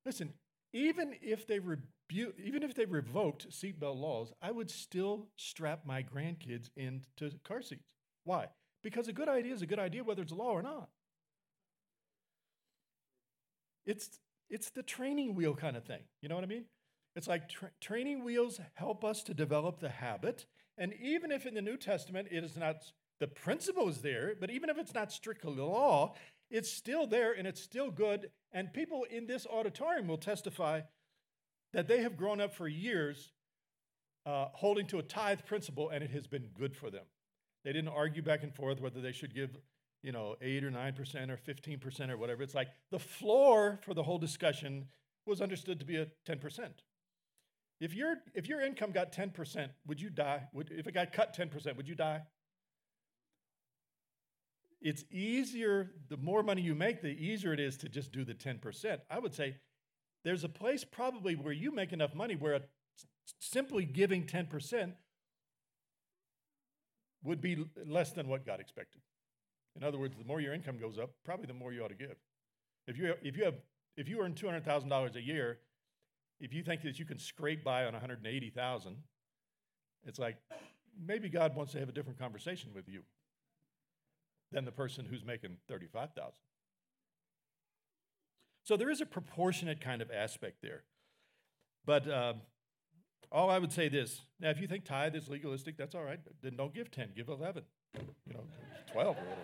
listen, 0.03 0.33
even 0.75 1.15
if 1.21 1.47
they 1.47 1.59
rebu- 1.59 2.33
even 2.37 2.61
if 2.61 2.75
they 2.75 2.85
revoked 2.85 3.49
seatbelt 3.49 3.97
laws, 3.97 4.33
I 4.41 4.51
would 4.51 4.69
still 4.69 5.29
strap 5.37 5.85
my 5.85 6.03
grandkids 6.03 6.69
into 6.75 7.31
car 7.47 7.61
seats. 7.61 7.85
Why? 8.25 8.47
Because 8.83 9.07
a 9.07 9.13
good 9.13 9.29
idea 9.29 9.53
is 9.53 9.61
a 9.61 9.67
good 9.67 9.79
idea 9.79 10.03
whether 10.03 10.21
it's 10.21 10.33
a 10.33 10.35
law 10.35 10.51
or 10.51 10.61
not. 10.61 10.89
It's 13.85 14.19
it's 14.49 14.69
the 14.69 14.83
training 14.83 15.33
wheel 15.33 15.55
kind 15.55 15.77
of 15.77 15.85
thing. 15.85 16.01
You 16.21 16.27
know 16.27 16.35
what 16.35 16.43
I 16.43 16.47
mean? 16.47 16.65
It's 17.15 17.27
like 17.27 17.47
tra- 17.47 17.71
training 17.79 18.25
wheels 18.25 18.59
help 18.73 19.05
us 19.05 19.23
to 19.23 19.33
develop 19.33 19.79
the 19.79 19.89
habit. 19.89 20.45
And 20.77 20.93
even 21.01 21.31
if 21.31 21.45
in 21.45 21.53
the 21.53 21.61
New 21.61 21.77
Testament 21.77 22.27
it 22.29 22.43
is 22.43 22.57
not, 22.57 22.75
the 23.21 23.27
principle 23.27 23.87
is 23.87 24.01
there, 24.01 24.33
but 24.39 24.51
even 24.51 24.69
if 24.69 24.77
it's 24.77 24.93
not 24.93 25.13
strictly 25.13 25.55
law, 25.55 26.15
it's 26.49 26.71
still 26.71 27.07
there 27.07 27.33
and 27.33 27.47
it's 27.47 27.61
still 27.61 27.91
good. 27.91 28.29
And 28.51 28.71
people 28.71 29.05
in 29.09 29.27
this 29.27 29.45
auditorium 29.45 30.07
will 30.07 30.17
testify 30.17 30.81
that 31.73 31.87
they 31.87 32.01
have 32.01 32.15
grown 32.15 32.39
up 32.39 32.53
for 32.53 32.67
years 32.67 33.33
uh, 34.25 34.47
holding 34.53 34.87
to 34.87 34.97
a 34.97 35.03
tithe 35.03 35.41
principle 35.45 35.89
and 35.89 36.03
it 36.03 36.11
has 36.11 36.27
been 36.27 36.49
good 36.57 36.75
for 36.75 36.89
them. 36.89 37.03
They 37.63 37.73
didn't 37.73 37.89
argue 37.89 38.21
back 38.21 38.43
and 38.43 38.53
forth 38.53 38.79
whether 38.79 39.01
they 39.01 39.11
should 39.11 39.33
give, 39.33 39.57
you 40.03 40.11
know, 40.11 40.35
8 40.41 40.63
or 40.63 40.71
9% 40.71 41.29
or 41.29 41.37
15% 41.37 42.09
or 42.09 42.17
whatever. 42.17 42.43
It's 42.43 42.55
like 42.55 42.69
the 42.91 42.99
floor 42.99 43.79
for 43.81 43.93
the 43.93 44.03
whole 44.03 44.19
discussion 44.19 44.87
was 45.25 45.41
understood 45.41 45.79
to 45.79 45.85
be 45.85 45.97
a 45.97 46.07
10%. 46.27 46.69
If 47.81 47.93
your, 47.93 48.17
if 48.33 48.47
your 48.47 48.61
income 48.61 48.91
got 48.91 49.11
10%, 49.11 49.69
would 49.87 49.99
you 49.99 50.09
die? 50.09 50.47
Would, 50.53 50.71
if 50.71 50.87
it 50.87 50.93
got 50.93 51.11
cut 51.11 51.35
10%, 51.35 51.75
would 51.75 51.87
you 51.87 51.95
die? 51.95 52.21
It's 54.85 55.03
easier, 55.09 55.89
the 56.09 56.17
more 56.17 56.43
money 56.43 56.61
you 56.61 56.75
make, 56.75 57.01
the 57.01 57.07
easier 57.07 57.51
it 57.51 57.59
is 57.59 57.75
to 57.77 57.89
just 57.89 58.11
do 58.11 58.23
the 58.23 58.35
10%. 58.35 58.99
I 59.09 59.17
would 59.17 59.33
say 59.33 59.55
there's 60.23 60.43
a 60.43 60.49
place 60.49 60.83
probably 60.83 61.35
where 61.35 61.51
you 61.51 61.71
make 61.71 61.91
enough 61.91 62.13
money 62.13 62.35
where 62.35 62.59
simply 63.39 63.83
giving 63.83 64.25
10% 64.25 64.93
would 67.23 67.41
be 67.41 67.65
less 67.83 68.11
than 68.11 68.27
what 68.27 68.45
God 68.45 68.59
expected. 68.59 69.01
In 69.75 69.83
other 69.83 69.97
words, 69.97 70.15
the 70.19 70.23
more 70.23 70.39
your 70.39 70.53
income 70.53 70.77
goes 70.77 70.99
up, 70.99 71.09
probably 71.23 71.47
the 71.47 71.55
more 71.55 71.73
you 71.73 71.83
ought 71.83 71.87
to 71.87 71.95
give. 71.95 72.17
If 72.85 72.95
you, 72.95 73.15
if 73.23 73.35
you, 73.35 73.45
have, 73.45 73.55
if 73.97 74.07
you 74.07 74.21
earn 74.21 74.35
$200,000 74.35 75.15
a 75.15 75.21
year, 75.21 75.57
if 76.39 76.53
you 76.53 76.61
think 76.61 76.83
that 76.83 76.99
you 76.99 77.05
can 77.05 77.17
scrape 77.17 77.63
by 77.63 77.85
on 77.85 77.93
180,000, 77.93 78.97
it's 80.05 80.19
like 80.19 80.37
maybe 81.03 81.27
God 81.27 81.55
wants 81.55 81.71
to 81.71 81.79
have 81.79 81.89
a 81.89 81.91
different 81.91 82.19
conversation 82.19 82.69
with 82.75 82.87
you 82.87 83.01
than 84.55 84.63
the 84.63 84.71
person 84.71 85.05
who's 85.05 85.25
making 85.25 85.57
35,000. 85.67 86.31
So 88.63 88.77
there 88.77 88.89
is 88.89 89.01
a 89.01 89.05
proportionate 89.05 89.81
kind 89.81 90.01
of 90.01 90.09
aspect 90.09 90.61
there. 90.63 90.83
But 91.85 92.07
uh, 92.07 92.33
all 93.33 93.49
I 93.51 93.59
would 93.59 93.73
say 93.73 93.89
this 93.89 94.21
now, 94.39 94.49
if 94.49 94.61
you 94.61 94.67
think 94.67 94.85
tithe 94.85 95.13
is 95.13 95.27
legalistic, 95.27 95.77
that's 95.77 95.93
all 95.93 96.03
right. 96.03 96.19
Then 96.41 96.55
don't 96.55 96.73
give 96.73 96.89
10, 96.89 97.09
give 97.17 97.27
11, 97.27 97.63
you 97.95 98.33
know, 98.33 98.39
12 98.93 99.07
or 99.07 99.19
whatever. 99.19 99.41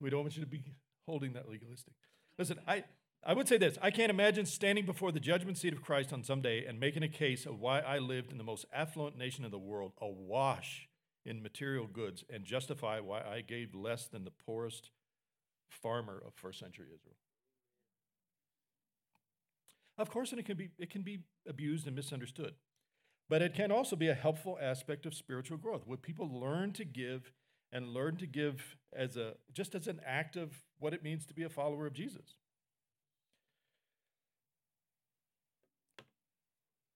We 0.00 0.10
don't 0.10 0.22
want 0.22 0.36
you 0.36 0.42
to 0.42 0.48
be 0.48 0.62
holding 1.06 1.32
that 1.34 1.48
legalistic. 1.48 1.94
Listen, 2.38 2.58
I, 2.66 2.84
I 3.24 3.34
would 3.34 3.48
say 3.48 3.56
this 3.56 3.78
I 3.80 3.92
can't 3.92 4.10
imagine 4.10 4.46
standing 4.46 4.84
before 4.84 5.12
the 5.12 5.20
judgment 5.20 5.58
seat 5.58 5.72
of 5.72 5.80
Christ 5.80 6.12
on 6.12 6.24
some 6.24 6.40
day 6.40 6.64
and 6.66 6.80
making 6.80 7.04
a 7.04 7.08
case 7.08 7.46
of 7.46 7.60
why 7.60 7.80
I 7.80 7.98
lived 7.98 8.32
in 8.32 8.38
the 8.38 8.44
most 8.44 8.66
affluent 8.72 9.16
nation 9.16 9.44
in 9.44 9.52
the 9.52 9.58
world, 9.58 9.92
awash 10.00 10.87
in 11.28 11.42
material 11.42 11.86
goods, 11.86 12.24
and 12.32 12.44
justify 12.44 13.00
why 13.00 13.20
I 13.20 13.42
gave 13.42 13.74
less 13.74 14.06
than 14.06 14.24
the 14.24 14.30
poorest 14.30 14.90
farmer 15.68 16.22
of 16.26 16.32
first 16.34 16.58
century 16.58 16.86
Israel. 16.86 17.16
Of 19.98 20.10
course, 20.10 20.30
and 20.30 20.40
it 20.40 20.46
can 20.46 20.56
be 20.56 20.70
it 20.78 20.90
can 20.90 21.02
be 21.02 21.20
abused 21.46 21.86
and 21.86 21.94
misunderstood. 21.94 22.54
But 23.28 23.42
it 23.42 23.52
can 23.52 23.70
also 23.70 23.94
be 23.94 24.08
a 24.08 24.14
helpful 24.14 24.58
aspect 24.60 25.04
of 25.04 25.12
spiritual 25.12 25.58
growth, 25.58 25.82
where 25.86 25.98
people 25.98 26.28
learn 26.40 26.72
to 26.72 26.84
give 26.84 27.32
and 27.70 27.88
learn 27.88 28.16
to 28.16 28.26
give 28.26 28.76
as 28.96 29.18
a 29.18 29.34
just 29.52 29.74
as 29.74 29.86
an 29.86 30.00
act 30.06 30.36
of 30.36 30.54
what 30.78 30.94
it 30.94 31.02
means 31.02 31.26
to 31.26 31.34
be 31.34 31.42
a 31.42 31.50
follower 31.50 31.86
of 31.86 31.92
Jesus. 31.92 32.36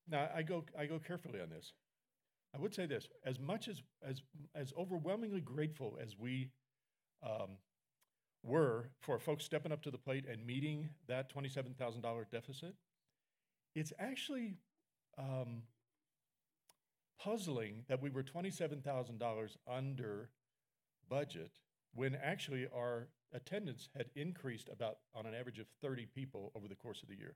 Now, 0.08 0.28
I 0.34 0.42
go, 0.42 0.64
I 0.78 0.86
go 0.86 0.98
carefully 0.98 1.40
on 1.40 1.48
this. 1.48 1.72
I 2.54 2.58
would 2.58 2.74
say 2.74 2.86
this 2.86 3.08
as 3.24 3.38
much 3.38 3.68
as, 3.68 3.82
as, 4.06 4.22
as 4.54 4.72
overwhelmingly 4.78 5.40
grateful 5.40 5.98
as 6.00 6.18
we 6.18 6.50
um, 7.24 7.58
were 8.42 8.90
for 9.00 9.18
folks 9.18 9.44
stepping 9.44 9.72
up 9.72 9.82
to 9.82 9.90
the 9.90 9.98
plate 9.98 10.24
and 10.30 10.44
meeting 10.44 10.90
that 11.08 11.32
$27,000 11.34 12.30
deficit, 12.30 12.74
it's 13.74 13.92
actually 13.98 14.56
um, 15.16 15.62
puzzling 17.18 17.84
that 17.88 18.02
we 18.02 18.10
were 18.10 18.22
$27,000 18.22 19.56
under 19.70 20.30
budget 21.08 21.52
when 21.94 22.16
actually 22.22 22.66
our 22.74 23.08
attendance 23.34 23.88
had 23.96 24.06
increased 24.14 24.68
about 24.70 24.98
on 25.14 25.26
an 25.26 25.34
average 25.34 25.58
of 25.58 25.66
30 25.80 26.06
people 26.14 26.52
over 26.54 26.68
the 26.68 26.74
course 26.74 27.02
of 27.02 27.08
the 27.08 27.16
year. 27.16 27.34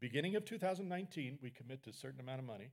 Beginning 0.00 0.36
of 0.36 0.44
2019, 0.44 1.38
we 1.42 1.50
commit 1.50 1.82
to 1.84 1.90
a 1.90 1.92
certain 1.92 2.20
amount 2.20 2.40
of 2.40 2.46
money. 2.46 2.70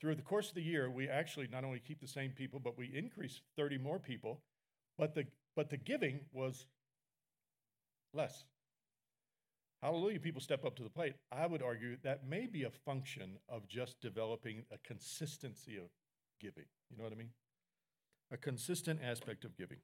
Through 0.00 0.14
the 0.14 0.22
course 0.22 0.48
of 0.48 0.54
the 0.54 0.62
year, 0.62 0.90
we 0.90 1.08
actually 1.08 1.48
not 1.50 1.64
only 1.64 1.78
keep 1.78 2.00
the 2.00 2.08
same 2.08 2.30
people, 2.30 2.58
but 2.58 2.78
we 2.78 2.90
increase 2.94 3.42
30 3.56 3.78
more 3.78 3.98
people, 3.98 4.40
but 4.96 5.14
the, 5.14 5.26
but 5.54 5.68
the 5.68 5.76
giving 5.76 6.20
was 6.32 6.66
less. 8.14 8.44
Hallelujah, 9.82 10.20
people 10.20 10.40
step 10.40 10.64
up 10.64 10.76
to 10.76 10.82
the 10.82 10.90
plate. 10.90 11.14
I 11.32 11.46
would 11.46 11.62
argue 11.62 11.96
that 12.02 12.26
may 12.26 12.46
be 12.46 12.64
a 12.64 12.70
function 12.70 13.38
of 13.48 13.66
just 13.66 14.00
developing 14.00 14.64
a 14.70 14.78
consistency 14.86 15.76
of 15.76 15.88
giving. 16.40 16.64
You 16.90 16.98
know 16.98 17.04
what 17.04 17.12
I 17.12 17.16
mean? 17.16 17.30
A 18.30 18.36
consistent 18.36 19.00
aspect 19.02 19.44
of 19.44 19.56
giving. 19.56 19.78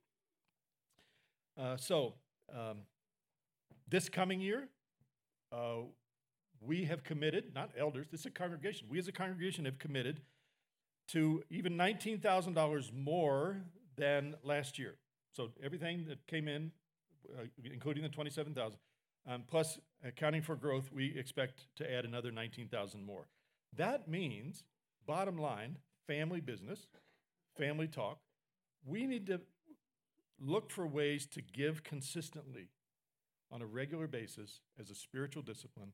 Uh, 1.58 1.76
so, 1.76 2.14
um, 2.54 2.80
this 3.88 4.08
coming 4.08 4.40
year, 4.40 4.68
uh, 5.52 5.82
we 6.60 6.84
have 6.84 7.04
committed, 7.04 7.54
not 7.54 7.70
elders, 7.78 8.06
this 8.10 8.20
is 8.20 8.26
a 8.26 8.30
congregation. 8.30 8.88
We 8.90 8.98
as 8.98 9.08
a 9.08 9.12
congregation 9.12 9.64
have 9.64 9.78
committed 9.78 10.20
to 11.08 11.42
even 11.50 11.76
$19,000 11.76 12.92
more 12.92 13.62
than 13.96 14.34
last 14.42 14.78
year. 14.78 14.96
So 15.32 15.50
everything 15.62 16.06
that 16.08 16.26
came 16.26 16.48
in, 16.48 16.72
uh, 17.38 17.44
including 17.64 18.02
the 18.02 18.08
27,000, 18.08 18.78
um, 19.28 19.42
plus 19.46 19.78
accounting 20.04 20.42
for 20.42 20.56
growth, 20.56 20.90
we 20.92 21.16
expect 21.16 21.66
to 21.76 21.90
add 21.90 22.04
another 22.04 22.30
19,000 22.30 23.04
more. 23.04 23.28
That 23.74 24.08
means, 24.08 24.64
bottom 25.06 25.36
line, 25.36 25.78
family 26.06 26.40
business, 26.40 26.86
family 27.56 27.88
talk. 27.88 28.18
We 28.84 29.06
need 29.06 29.26
to 29.26 29.40
look 30.40 30.70
for 30.70 30.86
ways 30.86 31.26
to 31.26 31.42
give 31.42 31.82
consistently 31.82 32.68
on 33.50 33.62
a 33.62 33.66
regular 33.66 34.06
basis 34.06 34.60
as 34.78 34.90
a 34.90 34.94
spiritual 34.94 35.42
discipline 35.42 35.92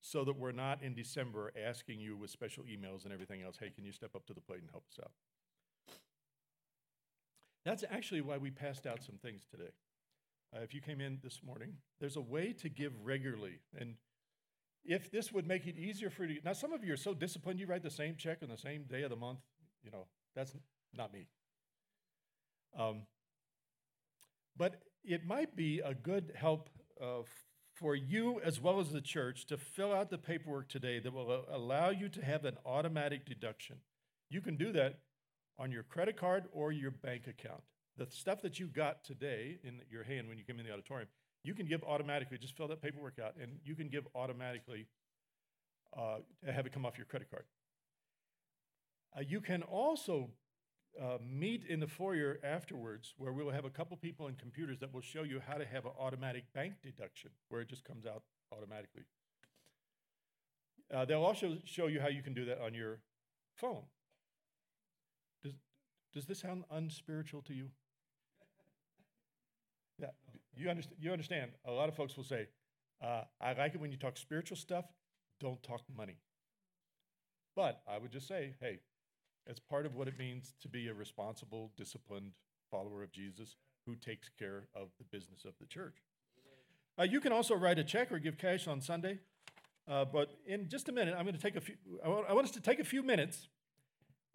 so 0.00 0.24
that 0.24 0.38
we're 0.38 0.52
not 0.52 0.82
in 0.82 0.94
December 0.94 1.52
asking 1.66 2.00
you 2.00 2.16
with 2.16 2.30
special 2.30 2.64
emails 2.64 3.04
and 3.04 3.12
everything 3.12 3.42
else, 3.42 3.56
hey, 3.60 3.70
can 3.70 3.84
you 3.84 3.92
step 3.92 4.14
up 4.14 4.26
to 4.26 4.34
the 4.34 4.40
plate 4.40 4.60
and 4.60 4.70
help 4.70 4.84
us 4.90 4.98
out? 5.02 5.12
That's 7.64 7.84
actually 7.90 8.22
why 8.22 8.38
we 8.38 8.50
passed 8.50 8.86
out 8.86 9.02
some 9.02 9.16
things 9.16 9.42
today. 9.50 9.70
Uh, 10.54 10.60
if 10.62 10.74
you 10.74 10.80
came 10.80 11.00
in 11.00 11.18
this 11.22 11.40
morning, 11.44 11.74
there's 12.00 12.16
a 12.16 12.20
way 12.20 12.52
to 12.54 12.68
give 12.68 12.92
regularly. 13.04 13.60
And 13.78 13.94
if 14.84 15.10
this 15.10 15.32
would 15.32 15.46
make 15.46 15.66
it 15.66 15.76
easier 15.76 16.10
for 16.10 16.24
you, 16.24 16.40
now 16.44 16.54
some 16.54 16.72
of 16.72 16.82
you 16.82 16.92
are 16.94 16.98
so 16.98 17.12
disciplined, 17.12 17.60
you 17.60 17.66
write 17.66 17.82
the 17.82 17.90
same 17.90 18.16
check 18.16 18.38
on 18.42 18.48
the 18.48 18.56
same 18.56 18.84
day 18.84 19.02
of 19.02 19.10
the 19.10 19.16
month. 19.16 19.40
You 19.84 19.90
know, 19.90 20.06
that's 20.34 20.56
not 20.96 21.12
me. 21.12 21.26
Um, 22.78 23.02
but 24.56 24.80
it 25.04 25.24
might 25.26 25.54
be 25.54 25.80
a 25.80 25.94
good 25.94 26.32
help 26.34 26.70
uh, 27.00 27.22
for 27.80 27.94
you 27.94 28.40
as 28.44 28.60
well 28.60 28.78
as 28.78 28.90
the 28.90 29.00
church 29.00 29.46
to 29.46 29.56
fill 29.56 29.92
out 29.92 30.10
the 30.10 30.18
paperwork 30.18 30.68
today 30.68 30.98
that 30.98 31.12
will 31.12 31.44
allow 31.50 31.88
you 31.88 32.10
to 32.10 32.22
have 32.22 32.44
an 32.44 32.58
automatic 32.66 33.24
deduction. 33.24 33.76
You 34.28 34.42
can 34.42 34.56
do 34.56 34.70
that 34.72 34.98
on 35.58 35.72
your 35.72 35.82
credit 35.82 36.16
card 36.16 36.44
or 36.52 36.72
your 36.72 36.90
bank 36.90 37.26
account. 37.26 37.62
The 37.96 38.06
stuff 38.10 38.42
that 38.42 38.60
you 38.60 38.66
got 38.66 39.02
today 39.02 39.58
in 39.64 39.80
your 39.90 40.04
hand 40.04 40.28
when 40.28 40.36
you 40.36 40.44
came 40.44 40.60
in 40.60 40.66
the 40.66 40.72
auditorium, 40.72 41.08
you 41.42 41.54
can 41.54 41.66
give 41.66 41.82
automatically. 41.82 42.38
Just 42.38 42.56
fill 42.56 42.68
that 42.68 42.82
paperwork 42.82 43.18
out, 43.18 43.34
and 43.40 43.52
you 43.64 43.74
can 43.74 43.88
give 43.88 44.06
automatically 44.14 44.86
uh, 45.96 46.18
have 46.46 46.66
it 46.66 46.72
come 46.72 46.86
off 46.86 46.96
your 46.96 47.06
credit 47.06 47.30
card. 47.30 47.44
Uh, 49.16 49.22
you 49.26 49.40
can 49.40 49.62
also 49.62 50.28
uh, 50.98 51.18
meet 51.22 51.64
in 51.68 51.80
the 51.80 51.86
foyer 51.86 52.38
afterwards 52.42 53.14
where 53.16 53.32
we 53.32 53.44
will 53.44 53.52
have 53.52 53.64
a 53.64 53.70
couple 53.70 53.96
people 53.96 54.26
and 54.26 54.38
computers 54.38 54.78
that 54.80 54.92
will 54.92 55.00
show 55.00 55.22
you 55.22 55.40
how 55.46 55.54
to 55.54 55.64
have 55.64 55.84
an 55.84 55.92
automatic 55.98 56.44
bank 56.52 56.74
deduction 56.82 57.30
where 57.48 57.60
it 57.60 57.68
just 57.68 57.84
comes 57.84 58.06
out 58.06 58.22
automatically. 58.52 59.02
Uh, 60.92 61.04
they'll 61.04 61.24
also 61.24 61.56
show 61.64 61.86
you 61.86 62.00
how 62.00 62.08
you 62.08 62.22
can 62.22 62.34
do 62.34 62.44
that 62.44 62.60
on 62.60 62.74
your 62.74 62.98
phone. 63.54 63.82
Does, 65.44 65.52
does 66.12 66.26
this 66.26 66.40
sound 66.40 66.64
unspiritual 66.70 67.42
to 67.42 67.54
you? 67.54 67.68
Yeah, 69.98 70.08
you 70.56 70.68
understand, 70.68 70.96
you 71.00 71.12
understand. 71.12 71.50
A 71.66 71.70
lot 71.70 71.88
of 71.88 71.94
folks 71.94 72.16
will 72.16 72.24
say, 72.24 72.48
uh, 73.02 73.22
I 73.40 73.52
like 73.52 73.74
it 73.74 73.80
when 73.80 73.92
you 73.92 73.96
talk 73.96 74.16
spiritual 74.16 74.56
stuff, 74.56 74.86
don't 75.38 75.62
talk 75.62 75.82
money. 75.96 76.16
But 77.54 77.82
I 77.88 77.98
would 77.98 78.10
just 78.10 78.26
say, 78.26 78.54
hey, 78.60 78.80
as 79.48 79.58
part 79.58 79.86
of 79.86 79.94
what 79.94 80.08
it 80.08 80.18
means 80.18 80.54
to 80.60 80.68
be 80.68 80.88
a 80.88 80.94
responsible, 80.94 81.72
disciplined 81.76 82.32
follower 82.70 83.02
of 83.02 83.12
Jesus 83.12 83.56
who 83.86 83.96
takes 83.96 84.28
care 84.28 84.68
of 84.74 84.88
the 84.98 85.04
business 85.04 85.44
of 85.44 85.54
the 85.60 85.66
church. 85.66 85.96
Uh, 86.98 87.04
you 87.04 87.20
can 87.20 87.32
also 87.32 87.54
write 87.54 87.78
a 87.78 87.84
check 87.84 88.12
or 88.12 88.18
give 88.18 88.36
cash 88.36 88.68
on 88.68 88.80
Sunday. 88.80 89.18
Uh, 89.88 90.04
but 90.04 90.30
in 90.46 90.68
just 90.68 90.88
a 90.88 90.92
minute, 90.92 91.14
I'm 91.16 91.24
going 91.24 91.34
to 91.34 91.40
take 91.40 91.56
a 91.56 91.60
few, 91.60 91.74
I 92.04 92.08
want, 92.08 92.44
us 92.44 92.52
to 92.52 92.60
take 92.60 92.78
a 92.78 92.84
few 92.84 93.02
minutes 93.02 93.48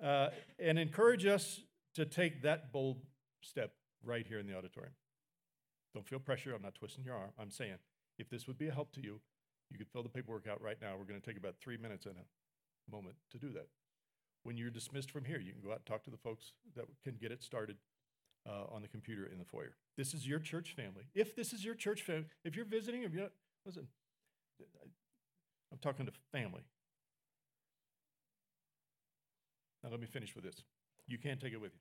uh, 0.04 0.30
and 0.60 0.78
encourage 0.78 1.26
us 1.26 1.62
to 1.94 2.06
take 2.06 2.42
that 2.42 2.74
bold 2.74 2.98
step 3.42 3.72
right 4.04 4.26
here 4.28 4.40
in 4.40 4.48
the 4.48 4.58
auditorium. 4.58 4.94
Don't 5.94 6.06
feel 6.06 6.20
pressure. 6.20 6.54
I'm 6.54 6.62
not 6.62 6.76
twisting 6.76 7.06
your 7.06 7.16
arm. 7.16 7.30
I'm 7.40 7.52
saying 7.52 7.76
if 8.18 8.30
this 8.30 8.48
would 8.48 8.58
be 8.58 8.68
a 8.68 8.74
help 8.74 8.92
to 8.94 9.02
you, 9.02 9.22
you 9.72 9.78
could 9.78 9.88
fill 9.88 10.04
the 10.04 10.10
paperwork 10.10 10.48
out 10.48 10.62
right 10.62 10.78
now. 10.82 10.96
We're 10.98 11.06
going 11.06 11.20
to 11.20 11.26
take 11.26 11.38
about 11.38 11.56
three 11.62 11.78
minutes 11.78 12.06
and 12.06 12.16
a 12.18 12.92
moment 12.92 13.16
to 13.32 13.38
do 13.38 13.52
that. 13.54 13.68
When 14.46 14.58
you're 14.58 14.70
dismissed 14.70 15.10
from 15.10 15.26
here, 15.26 15.40
you 15.40 15.52
can 15.52 15.62
go 15.64 15.72
out 15.72 15.78
and 15.78 15.86
talk 15.88 16.04
to 16.04 16.12
the 16.12 16.18
folks 16.18 16.52
that 16.76 16.86
can 17.04 17.16
get 17.20 17.32
it 17.32 17.42
started 17.42 17.78
uh, 18.48 18.66
on 18.72 18.84
the 18.84 18.88
computer 18.88 19.26
in 19.26 19.40
the 19.40 19.44
foyer. 19.44 19.76
This 19.98 20.14
is 20.14 20.28
your 20.28 20.38
church 20.38 20.76
family. 20.76 21.06
If 21.16 21.36
this 21.36 21.52
is 21.52 21.66
your 21.66 21.74
church 21.74 22.04
family, 22.04 22.26
if 22.44 22.56
you're 22.56 22.64
visiting, 22.64 23.02
if 23.02 23.12
you're, 23.12 23.30
listen, 23.66 23.88
I'm 25.72 25.80
talking 25.82 26.06
to 26.06 26.12
family. 26.32 26.62
Now 29.84 29.90
let 29.90 30.00
me 30.00 30.06
finish 30.06 30.36
with 30.36 30.44
this. 30.44 30.62
You 31.08 31.18
can't 31.18 31.42
take 31.42 31.54
it 31.54 31.60
with 31.60 31.72
you. 31.74 31.80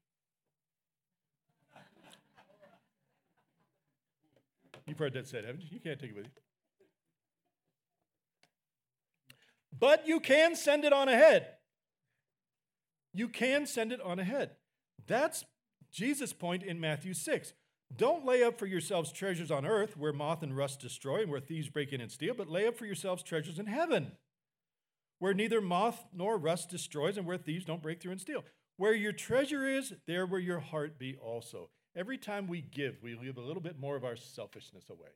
You've 4.87 4.99
heard 4.99 5.13
that 5.13 5.29
said, 5.29 5.45
haven't 5.45 5.61
you? 5.61 5.69
You 5.71 5.81
can't 5.81 6.01
take 6.01 6.13
it 6.13 6.17
with 6.17 6.25
you. 6.25 6.31
But 9.79 10.09
you 10.09 10.19
can 10.19 10.57
send 10.57 10.87
it 10.87 10.95
on 10.95 11.11
ahead. 11.11 11.49
You 13.15 13.29
can 13.29 13.67
send 13.67 13.93
it 13.93 14.01
on 14.03 14.19
ahead. 14.19 14.51
That's 15.07 15.45
Jesus' 15.93 16.33
point 16.33 16.63
in 16.63 16.81
Matthew 16.81 17.15
6. 17.15 17.55
Don't 17.97 18.27
lay 18.27 18.43
up 18.43 18.59
for 18.59 18.67
yourselves 18.67 19.13
treasures 19.13 19.51
on 19.51 19.65
earth 19.65 19.97
where 19.97 20.13
moth 20.13 20.43
and 20.43 20.57
rust 20.57 20.81
destroy 20.81 21.23
and 21.23 21.31
where 21.31 21.41
thieves 21.41 21.69
break 21.69 21.93
in 21.93 22.01
and 22.01 22.11
steal, 22.11 22.35
but 22.35 22.51
lay 22.51 22.67
up 22.67 22.77
for 22.77 22.87
yourselves 22.87 23.23
treasures 23.23 23.59
in 23.59 23.67
heaven 23.67 24.13
where 25.19 25.35
neither 25.35 25.61
moth 25.61 26.05
nor 26.13 26.37
rust 26.37 26.69
destroys 26.69 27.17
and 27.17 27.27
where 27.27 27.39
thieves 27.39 27.65
don't 27.65 27.83
break 27.83 28.01
through 28.01 28.13
and 28.13 28.21
steal. 28.21 28.45
Where 28.77 28.95
your 28.95 29.13
treasure 29.13 29.67
is, 29.67 29.95
there 30.07 30.27
will 30.27 30.41
your 30.41 30.59
heart 30.59 30.99
be 30.99 31.17
also. 31.17 31.71
Every 31.97 32.19
time 32.19 32.49
we 32.49 32.61
give, 32.61 32.97
we 33.03 33.17
give 33.17 33.39
a 33.39 33.41
little 33.41 33.63
bit 33.63 33.79
more 33.79 33.97
of 33.97 34.05
our 34.05 34.17
selfishness 34.17 34.91
away. 34.91 35.11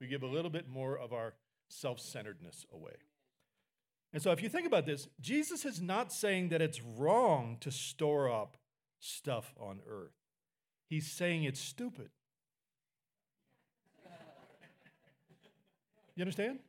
We 0.00 0.08
give 0.08 0.22
a 0.22 0.26
little 0.26 0.50
bit 0.50 0.68
more 0.68 0.98
of 0.98 1.12
our 1.12 1.34
self 1.68 2.00
centeredness 2.00 2.66
away. 2.72 2.96
And 4.16 4.22
so, 4.22 4.32
if 4.32 4.42
you 4.42 4.48
think 4.48 4.66
about 4.66 4.86
this, 4.86 5.08
Jesus 5.20 5.66
is 5.66 5.82
not 5.82 6.10
saying 6.10 6.48
that 6.48 6.62
it's 6.62 6.80
wrong 6.80 7.58
to 7.60 7.70
store 7.70 8.32
up 8.32 8.56
stuff 8.98 9.54
on 9.60 9.80
earth, 9.86 10.14
he's 10.88 11.12
saying 11.12 11.44
it's 11.44 11.60
stupid. 11.60 12.08
You 16.14 16.22
understand? 16.22 16.60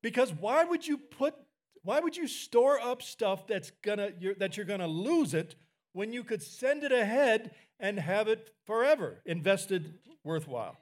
Because 0.00 0.32
why 0.32 0.62
would 0.62 0.86
you 0.86 0.96
put 0.96 1.34
why 1.82 1.98
would 1.98 2.16
you 2.16 2.28
store 2.28 2.78
up 2.78 3.02
stuff 3.02 3.48
that's 3.48 3.72
gonna 3.82 4.10
you're, 4.20 4.36
that 4.36 4.56
you're 4.56 4.66
gonna 4.66 4.86
lose 4.86 5.34
it 5.34 5.56
when 5.92 6.12
you 6.12 6.22
could 6.22 6.40
send 6.40 6.84
it 6.84 6.92
ahead 6.92 7.50
and 7.80 7.98
have 7.98 8.28
it 8.28 8.54
forever 8.64 9.22
invested 9.26 9.94
worthwhile? 10.22 10.78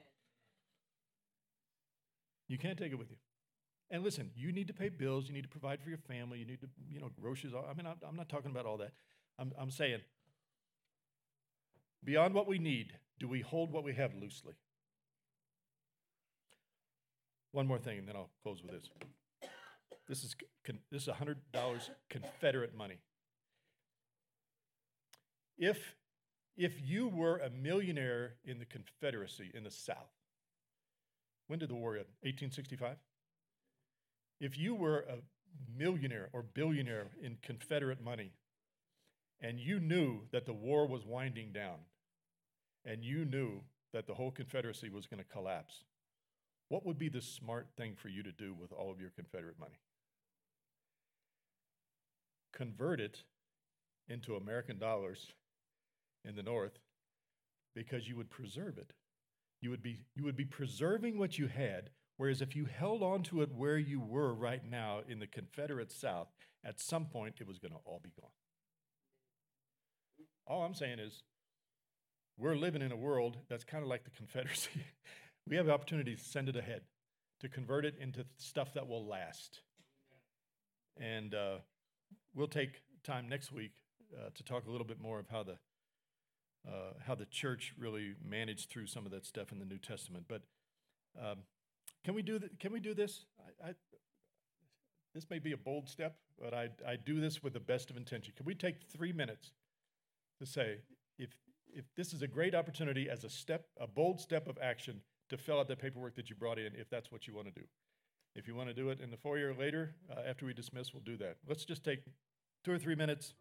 You 2.47 2.59
can't 2.59 2.77
take 2.77 2.91
it 2.91 2.99
with 2.99 3.09
you. 3.09 3.17
And 3.91 4.03
listen, 4.03 4.29
you 4.35 4.51
need 4.51 4.67
to 4.67 4.73
pay 4.73 4.89
bills, 4.89 5.27
you 5.27 5.33
need 5.33 5.43
to 5.43 5.49
provide 5.49 5.81
for 5.81 5.89
your 5.89 5.97
family, 5.97 6.39
you 6.39 6.45
need 6.45 6.61
to, 6.61 6.67
you 6.91 6.99
know, 6.99 7.09
groceries. 7.19 7.53
I 7.53 7.73
mean, 7.73 7.87
I'm 7.87 8.15
not 8.15 8.29
talking 8.29 8.51
about 8.51 8.65
all 8.65 8.77
that. 8.77 8.91
I'm, 9.39 9.51
I'm 9.59 9.71
saying, 9.71 9.99
beyond 12.03 12.33
what 12.33 12.47
we 12.47 12.59
need, 12.59 12.93
do 13.19 13.27
we 13.27 13.41
hold 13.41 13.71
what 13.71 13.83
we 13.83 13.93
have 13.93 14.13
loosely? 14.13 14.53
One 17.51 17.65
more 17.65 17.79
thing, 17.79 17.97
and 17.97 18.07
then 18.07 18.15
I'll 18.15 18.29
close 18.43 18.61
with 18.61 18.71
this. 18.71 18.89
This 20.07 20.23
is 20.23 20.35
this 20.91 21.03
is 21.03 21.13
hundred 21.13 21.39
dollars 21.51 21.89
Confederate 22.09 22.75
money. 22.75 22.99
If 25.57 25.95
if 26.57 26.79
you 26.83 27.07
were 27.07 27.37
a 27.37 27.49
millionaire 27.49 28.35
in 28.43 28.59
the 28.59 28.65
Confederacy 28.65 29.51
in 29.53 29.63
the 29.63 29.71
South, 29.71 30.13
when 31.47 31.57
did 31.59 31.69
the 31.69 31.75
war 31.75 31.95
end? 31.95 32.05
1865. 32.21 32.97
If 34.39 34.57
you 34.57 34.75
were 34.75 34.99
a 34.99 35.17
millionaire 35.77 36.29
or 36.33 36.43
billionaire 36.43 37.07
in 37.21 37.37
Confederate 37.41 38.03
money, 38.03 38.31
and 39.41 39.59
you 39.59 39.79
knew 39.79 40.21
that 40.31 40.45
the 40.45 40.53
war 40.53 40.87
was 40.87 41.05
winding 41.05 41.51
down, 41.51 41.79
and 42.85 43.03
you 43.03 43.25
knew 43.25 43.61
that 43.93 44.07
the 44.07 44.13
whole 44.13 44.31
Confederacy 44.31 44.89
was 44.89 45.07
going 45.07 45.21
to 45.21 45.29
collapse, 45.29 45.83
what 46.69 46.85
would 46.85 46.99
be 46.99 47.09
the 47.09 47.21
smart 47.21 47.67
thing 47.75 47.95
for 47.95 48.09
you 48.09 48.23
to 48.23 48.31
do 48.31 48.53
with 48.53 48.71
all 48.71 48.91
of 48.91 49.01
your 49.01 49.09
Confederate 49.09 49.59
money? 49.59 49.79
Convert 52.53 52.99
it 52.99 53.23
into 54.07 54.35
American 54.35 54.77
dollars 54.77 55.33
in 56.25 56.35
the 56.35 56.43
North 56.43 56.79
because 57.75 58.07
you 58.07 58.15
would 58.15 58.29
preserve 58.29 58.77
it. 58.77 58.93
You 59.61 59.69
would 59.69 59.81
be, 59.81 59.99
you 60.15 60.23
would 60.23 60.35
be 60.35 60.45
preserving 60.45 61.17
what 61.17 61.37
you 61.37 61.47
had, 61.47 61.89
whereas 62.19 62.41
if 62.41 62.53
you 62.53 62.65
held 62.65 63.01
on 63.01 63.23
to 63.23 63.41
it 63.41 63.49
where 63.55 63.77
you 63.77 63.97
were 63.97 64.33
right 64.33 64.69
now 64.69 64.99
in 65.07 65.19
the 65.19 65.25
Confederate 65.25 65.89
South, 65.89 66.27
at 66.65 66.77
some 66.77 67.05
point 67.05 67.35
it 67.39 67.47
was 67.47 67.59
going 67.59 67.71
to 67.71 67.77
all 67.85 68.01
be 68.03 68.11
gone. 68.19 68.29
All 70.45 70.63
I'm 70.63 70.73
saying 70.73 70.99
is, 70.99 71.23
we're 72.37 72.57
living 72.57 72.81
in 72.81 72.91
a 72.91 72.97
world 72.97 73.37
that's 73.47 73.63
kind 73.63 73.83
of 73.83 73.89
like 73.89 74.03
the 74.03 74.09
Confederacy. 74.09 74.83
we 75.47 75.55
have 75.55 75.65
the 75.65 75.71
opportunity 75.71 76.13
to 76.17 76.21
send 76.21 76.49
it 76.49 76.57
ahead, 76.57 76.81
to 77.39 77.47
convert 77.47 77.85
it 77.85 77.95
into 78.01 78.25
stuff 78.35 78.73
that 78.73 78.85
will 78.85 79.07
last. 79.07 79.61
And 80.99 81.33
uh, 81.33 81.59
we'll 82.35 82.47
take 82.47 82.81
time 83.01 83.29
next 83.29 83.53
week 83.53 83.71
uh, 84.13 84.29
to 84.35 84.43
talk 84.43 84.67
a 84.67 84.71
little 84.71 84.87
bit 84.87 84.99
more 84.99 85.19
of 85.19 85.29
how 85.29 85.43
the 85.43 85.57
uh, 86.67 86.95
how 87.07 87.15
the 87.15 87.25
church 87.25 87.73
really 87.79 88.15
managed 88.21 88.69
through 88.69 88.87
some 88.87 89.05
of 89.05 89.13
that 89.13 89.25
stuff 89.25 89.53
in 89.53 89.59
the 89.59 89.65
New 89.65 89.77
Testament. 89.77 90.25
But 90.27 90.41
um, 91.17 91.37
can 92.03 92.13
we 92.13 92.21
do 92.21 92.39
th- 92.39 92.51
Can 92.59 92.71
we 92.71 92.79
do 92.79 92.93
this? 92.93 93.25
I, 93.63 93.69
I, 93.69 93.73
this 95.13 95.29
may 95.29 95.39
be 95.39 95.51
a 95.53 95.57
bold 95.57 95.89
step, 95.89 96.15
but 96.41 96.53
I, 96.53 96.69
I 96.87 96.95
do 96.95 97.19
this 97.19 97.43
with 97.43 97.53
the 97.53 97.59
best 97.59 97.89
of 97.89 97.97
intention. 97.97 98.33
Can 98.37 98.45
we 98.45 98.55
take 98.55 98.75
three 98.91 99.11
minutes 99.11 99.51
to 100.39 100.45
say, 100.45 100.77
if 101.17 101.29
if 101.71 101.85
this 101.95 102.13
is 102.13 102.21
a 102.21 102.27
great 102.27 102.55
opportunity 102.55 103.09
as 103.09 103.23
a 103.23 103.29
step, 103.29 103.65
a 103.79 103.87
bold 103.87 104.19
step 104.19 104.47
of 104.47 104.57
action 104.61 105.01
to 105.29 105.37
fill 105.37 105.59
out 105.59 105.67
the 105.67 105.75
paperwork 105.75 106.15
that 106.15 106.29
you 106.29 106.35
brought 106.35 106.57
in 106.57 106.73
if 106.75 106.89
that's 106.89 107.11
what 107.11 107.27
you 107.27 107.35
want 107.35 107.47
to 107.47 107.53
do. 107.53 107.67
If 108.35 108.47
you 108.47 108.55
want 108.55 108.69
to 108.69 108.73
do 108.73 108.89
it 108.89 109.01
in 109.01 109.11
the 109.11 109.17
foyer 109.17 109.53
later, 109.53 109.95
uh, 110.09 110.21
after 110.27 110.45
we 110.45 110.53
dismiss, 110.53 110.93
we'll 110.93 111.03
do 111.03 111.17
that. 111.17 111.37
Let's 111.47 111.65
just 111.65 111.83
take 111.83 111.99
two 112.63 112.71
or 112.71 112.79
three 112.79 112.95
minutes. 112.95 113.33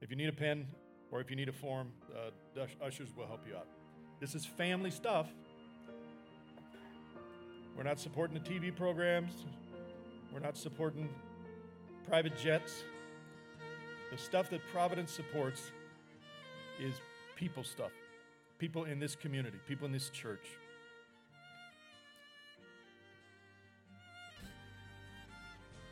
If 0.00 0.10
you 0.10 0.16
need 0.16 0.28
a 0.28 0.32
pen 0.32 0.66
or 1.10 1.20
if 1.20 1.30
you 1.30 1.36
need 1.36 1.48
a 1.48 1.52
form, 1.52 1.92
uh, 2.14 2.66
ushers 2.82 3.10
will 3.16 3.26
help 3.26 3.46
you 3.46 3.56
out. 3.56 3.66
This 4.20 4.34
is 4.34 4.44
family 4.44 4.90
stuff. 4.90 5.28
We're 7.76 7.82
not 7.82 8.00
supporting 8.00 8.34
the 8.34 8.48
TV 8.48 8.74
programs, 8.74 9.44
we're 10.32 10.40
not 10.40 10.56
supporting 10.56 11.10
private 12.08 12.36
jets. 12.38 12.84
The 14.10 14.16
stuff 14.16 14.48
that 14.50 14.60
Providence 14.72 15.10
supports 15.12 15.72
is 16.80 16.94
people 17.34 17.64
stuff, 17.64 17.90
people 18.58 18.84
in 18.84 18.98
this 18.98 19.14
community, 19.14 19.58
people 19.68 19.84
in 19.84 19.92
this 19.92 20.08
church. 20.08 20.46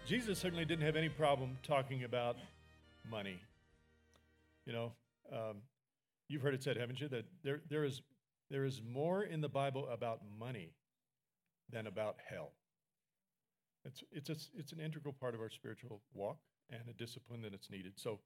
Jesus 0.07 0.39
certainly 0.39 0.65
didn't 0.65 0.85
have 0.85 0.97
any 0.97 1.09
problem 1.09 1.59
talking 1.63 2.05
about 2.05 2.37
money. 3.11 3.41
You 4.65 4.73
know, 4.73 4.93
um, 5.33 5.57
you've 6.29 6.43
heard 6.43 6.55
it 6.55 6.63
said, 6.63 6.77
haven't 6.77 7.01
you, 7.01 7.09
that 7.09 7.25
there, 7.43 7.61
there, 7.69 7.85
is, 7.85 8.01
there 8.51 8.65
is 8.65 8.81
more 8.87 9.23
in 9.23 9.41
the 9.41 9.49
Bible 9.49 9.89
about 9.91 10.21
money 10.39 10.71
than 11.71 11.87
about 11.87 12.17
hell. 12.29 12.53
It's, 13.85 14.03
it's, 14.13 14.31
a, 14.31 14.37
it's 14.59 14.73
an 14.73 14.81
integral 14.81 15.15
part 15.19 15.35
of 15.35 15.41
our 15.41 15.51
spiritual 15.51 16.01
walk 16.15 16.39
and 16.71 16.83
a 16.89 16.93
discipline 16.93 17.43
that 17.43 17.53
it's 17.53 17.71
needed. 17.71 17.93
So, 17.97 18.21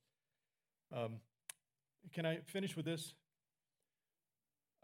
um, 0.95 1.17
can 2.13 2.25
I 2.25 2.39
finish 2.47 2.77
with 2.77 2.85
this? 2.85 3.15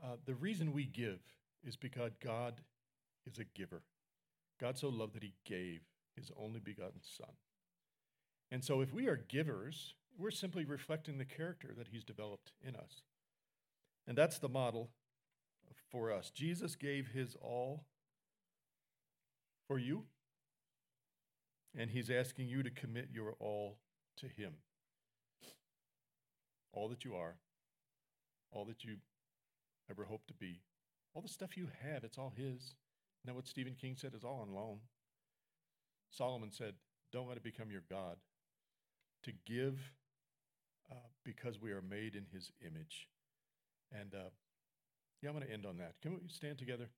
Uh, 0.03 0.17
the 0.27 0.35
reason 0.35 0.73
we 0.73 0.85
give 0.85 1.21
is 1.63 1.77
because 1.77 2.13
God 2.23 2.61
is 3.25 3.39
a 3.39 3.45
giver. 3.45 3.83
God 4.61 4.77
so 4.77 4.89
loved 4.89 5.15
that 5.15 5.23
he 5.23 5.35
gave 5.47 5.81
his 6.17 6.31
only 6.37 6.61
begotten 6.61 7.01
Son. 7.03 7.35
And 8.51 8.65
so, 8.65 8.81
if 8.81 8.93
we 8.93 9.09
are 9.09 9.17
givers, 9.17 9.95
we're 10.19 10.31
simply 10.31 10.65
reflecting 10.65 11.19
the 11.19 11.25
character 11.25 11.73
that 11.77 11.89
he's 11.89 12.05
developed 12.05 12.53
in 12.63 12.77
us. 12.77 13.03
And 14.07 14.19
that's 14.19 14.39
the 14.39 14.49
model 14.49 14.91
for 15.91 16.13
us. 16.13 16.31
Jesus 16.31 16.77
gave 16.77 17.09
his 17.09 17.37
all 17.41 17.85
for 19.67 19.79
you, 19.79 20.05
and 21.77 21.91
he's 21.91 22.11
asking 22.11 22.49
you 22.49 22.63
to 22.63 22.71
commit 22.71 23.09
your 23.13 23.35
all 23.39 23.79
to 24.19 24.27
him. 24.27 24.55
All 26.73 26.89
that 26.89 27.05
you 27.05 27.15
are, 27.15 27.37
all 28.51 28.65
that 28.67 28.85
you 28.85 28.97
ever 29.91 30.05
hope 30.05 30.27
to 30.27 30.35
be, 30.35 30.61
all 31.15 31.23
the 31.23 31.29
stuff 31.29 31.57
you 31.57 31.69
have, 31.83 32.05
it's 32.05 32.19
all 32.19 32.33
his. 32.37 32.75
Isn't 33.25 33.35
what 33.35 33.47
Stephen 33.47 33.75
King 33.81 33.97
said? 33.97 34.15
is 34.15 34.25
all 34.25 34.41
on 34.47 34.55
loan. 34.55 34.79
Solomon 36.11 36.51
said, 36.53 36.75
Don't 37.13 37.29
let 37.29 37.37
it 37.37 37.43
become 37.43 37.71
your 37.71 37.85
God. 37.89 38.17
To 39.23 39.33
give 39.47 39.79
uh, 40.91 40.97
because 41.25 41.61
we 41.61 41.73
are 41.73 41.81
made 41.81 42.15
in 42.15 42.27
his 42.33 42.51
image. 42.61 43.09
And 43.93 44.15
uh, 44.15 44.31
yeah, 45.23 45.31
I'm 45.31 45.37
going 45.37 45.47
to 45.47 45.53
end 45.53 45.65
on 45.65 45.79
that. 45.79 45.95
Can 46.03 46.13
we 46.13 46.19
stand 46.29 46.59
together? 46.59 46.91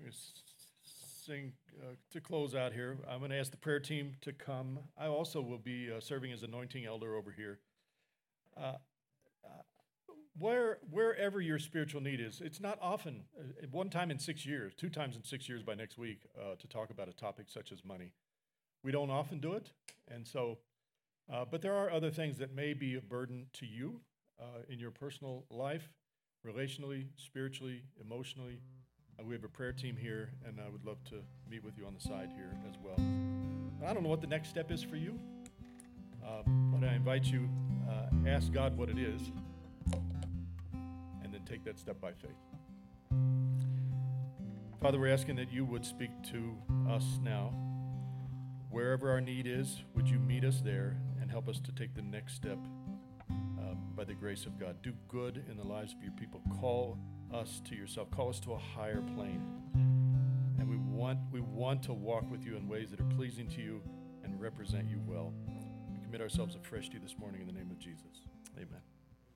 We're 0.00 0.10
sing 1.26 1.52
uh, 1.82 1.94
to 2.12 2.20
close 2.20 2.54
out 2.54 2.72
here. 2.72 2.98
I'm 3.10 3.18
going 3.18 3.32
to 3.32 3.38
ask 3.38 3.50
the 3.50 3.56
prayer 3.56 3.80
team 3.80 4.14
to 4.20 4.32
come. 4.32 4.78
I 4.96 5.06
also 5.06 5.40
will 5.40 5.58
be 5.58 5.90
uh, 5.90 6.00
serving 6.00 6.32
as 6.32 6.42
anointing 6.44 6.86
elder 6.86 7.16
over 7.16 7.32
here. 7.32 7.58
Uh, 8.56 8.74
uh, 9.44 9.48
where, 10.38 10.78
wherever 10.88 11.40
your 11.40 11.58
spiritual 11.58 12.00
need 12.00 12.20
is, 12.20 12.40
it's 12.44 12.60
not 12.60 12.78
often, 12.80 13.24
uh, 13.38 13.66
one 13.72 13.90
time 13.90 14.10
in 14.12 14.18
six 14.20 14.46
years, 14.46 14.72
two 14.76 14.88
times 14.88 15.16
in 15.16 15.24
six 15.24 15.48
years 15.48 15.62
by 15.64 15.74
next 15.74 15.98
week, 15.98 16.20
uh, 16.38 16.54
to 16.58 16.68
talk 16.68 16.90
about 16.90 17.08
a 17.08 17.12
topic 17.12 17.46
such 17.48 17.72
as 17.72 17.84
money. 17.84 18.12
We 18.84 18.92
don't 18.92 19.10
often 19.10 19.40
do 19.40 19.54
it, 19.54 19.72
and 20.06 20.24
so, 20.26 20.58
but 21.50 21.60
there 21.60 21.74
are 21.74 21.90
other 21.90 22.10
things 22.10 22.38
that 22.38 22.54
may 22.54 22.72
be 22.72 22.94
a 22.94 23.00
burden 23.00 23.46
to 23.54 23.66
you 23.66 24.00
in 24.68 24.78
your 24.78 24.92
personal 24.92 25.44
life, 25.50 25.88
relationally, 26.46 27.06
spiritually, 27.16 27.82
emotionally. 28.00 28.60
Uh, 29.18 29.24
we 29.24 29.34
have 29.34 29.44
a 29.44 29.48
prayer 29.48 29.72
team 29.72 29.96
here, 29.96 30.30
and 30.46 30.60
I 30.60 30.68
would 30.68 30.84
love 30.84 31.02
to 31.04 31.16
meet 31.50 31.64
with 31.64 31.78
you 31.78 31.86
on 31.86 31.94
the 31.94 32.00
side 32.00 32.30
here 32.34 32.52
as 32.68 32.74
well. 32.82 32.96
I 33.86 33.94
don't 33.94 34.02
know 34.02 34.08
what 34.08 34.20
the 34.20 34.26
next 34.26 34.48
step 34.50 34.70
is 34.70 34.82
for 34.82 34.96
you, 34.96 35.18
uh, 36.24 36.42
but 36.44 36.86
I 36.86 36.94
invite 36.94 37.24
you, 37.24 37.48
uh, 37.88 38.28
ask 38.28 38.52
God 38.52 38.76
what 38.76 38.88
it 38.88 38.98
is, 38.98 39.22
and 41.22 41.32
then 41.32 41.40
take 41.48 41.64
that 41.64 41.78
step 41.78 42.00
by 42.00 42.12
faith. 42.12 42.36
Father, 44.82 45.00
we're 45.00 45.12
asking 45.12 45.36
that 45.36 45.50
you 45.50 45.64
would 45.64 45.84
speak 45.84 46.10
to 46.30 46.54
us 46.90 47.18
now. 47.22 47.54
Wherever 48.70 49.10
our 49.10 49.22
need 49.22 49.46
is, 49.46 49.82
would 49.94 50.08
you 50.08 50.18
meet 50.18 50.44
us 50.44 50.60
there 50.60 50.98
and 51.20 51.30
help 51.30 51.48
us 51.48 51.58
to 51.60 51.72
take 51.72 51.94
the 51.94 52.02
next 52.02 52.34
step 52.34 52.58
uh, 53.30 53.74
by 53.96 54.04
the 54.04 54.12
grace 54.12 54.44
of 54.44 54.58
God? 54.60 54.76
Do 54.82 54.92
good 55.08 55.42
in 55.50 55.56
the 55.56 55.64
lives 55.64 55.94
of 55.94 56.02
your 56.02 56.12
people. 56.12 56.42
Call 56.60 56.98
us 57.32 57.60
to 57.68 57.74
yourself. 57.74 58.10
Call 58.10 58.28
us 58.28 58.40
to 58.40 58.52
a 58.52 58.58
higher 58.58 59.02
plane. 59.14 59.42
And 60.58 60.68
we 60.68 60.76
want, 60.76 61.18
we 61.30 61.40
want 61.40 61.82
to 61.84 61.92
walk 61.92 62.30
with 62.30 62.44
you 62.44 62.56
in 62.56 62.68
ways 62.68 62.90
that 62.90 63.00
are 63.00 63.14
pleasing 63.16 63.48
to 63.48 63.60
you 63.60 63.82
and 64.24 64.40
represent 64.40 64.88
you 64.88 65.00
well. 65.06 65.32
We 65.90 65.98
commit 66.04 66.20
ourselves 66.20 66.56
afresh 66.56 66.88
to 66.88 66.94
you 66.94 67.00
this 67.00 67.16
morning 67.18 67.40
in 67.40 67.46
the 67.46 67.52
name 67.52 67.70
of 67.70 67.78
Jesus. 67.78 68.22
Amen. 68.56 68.95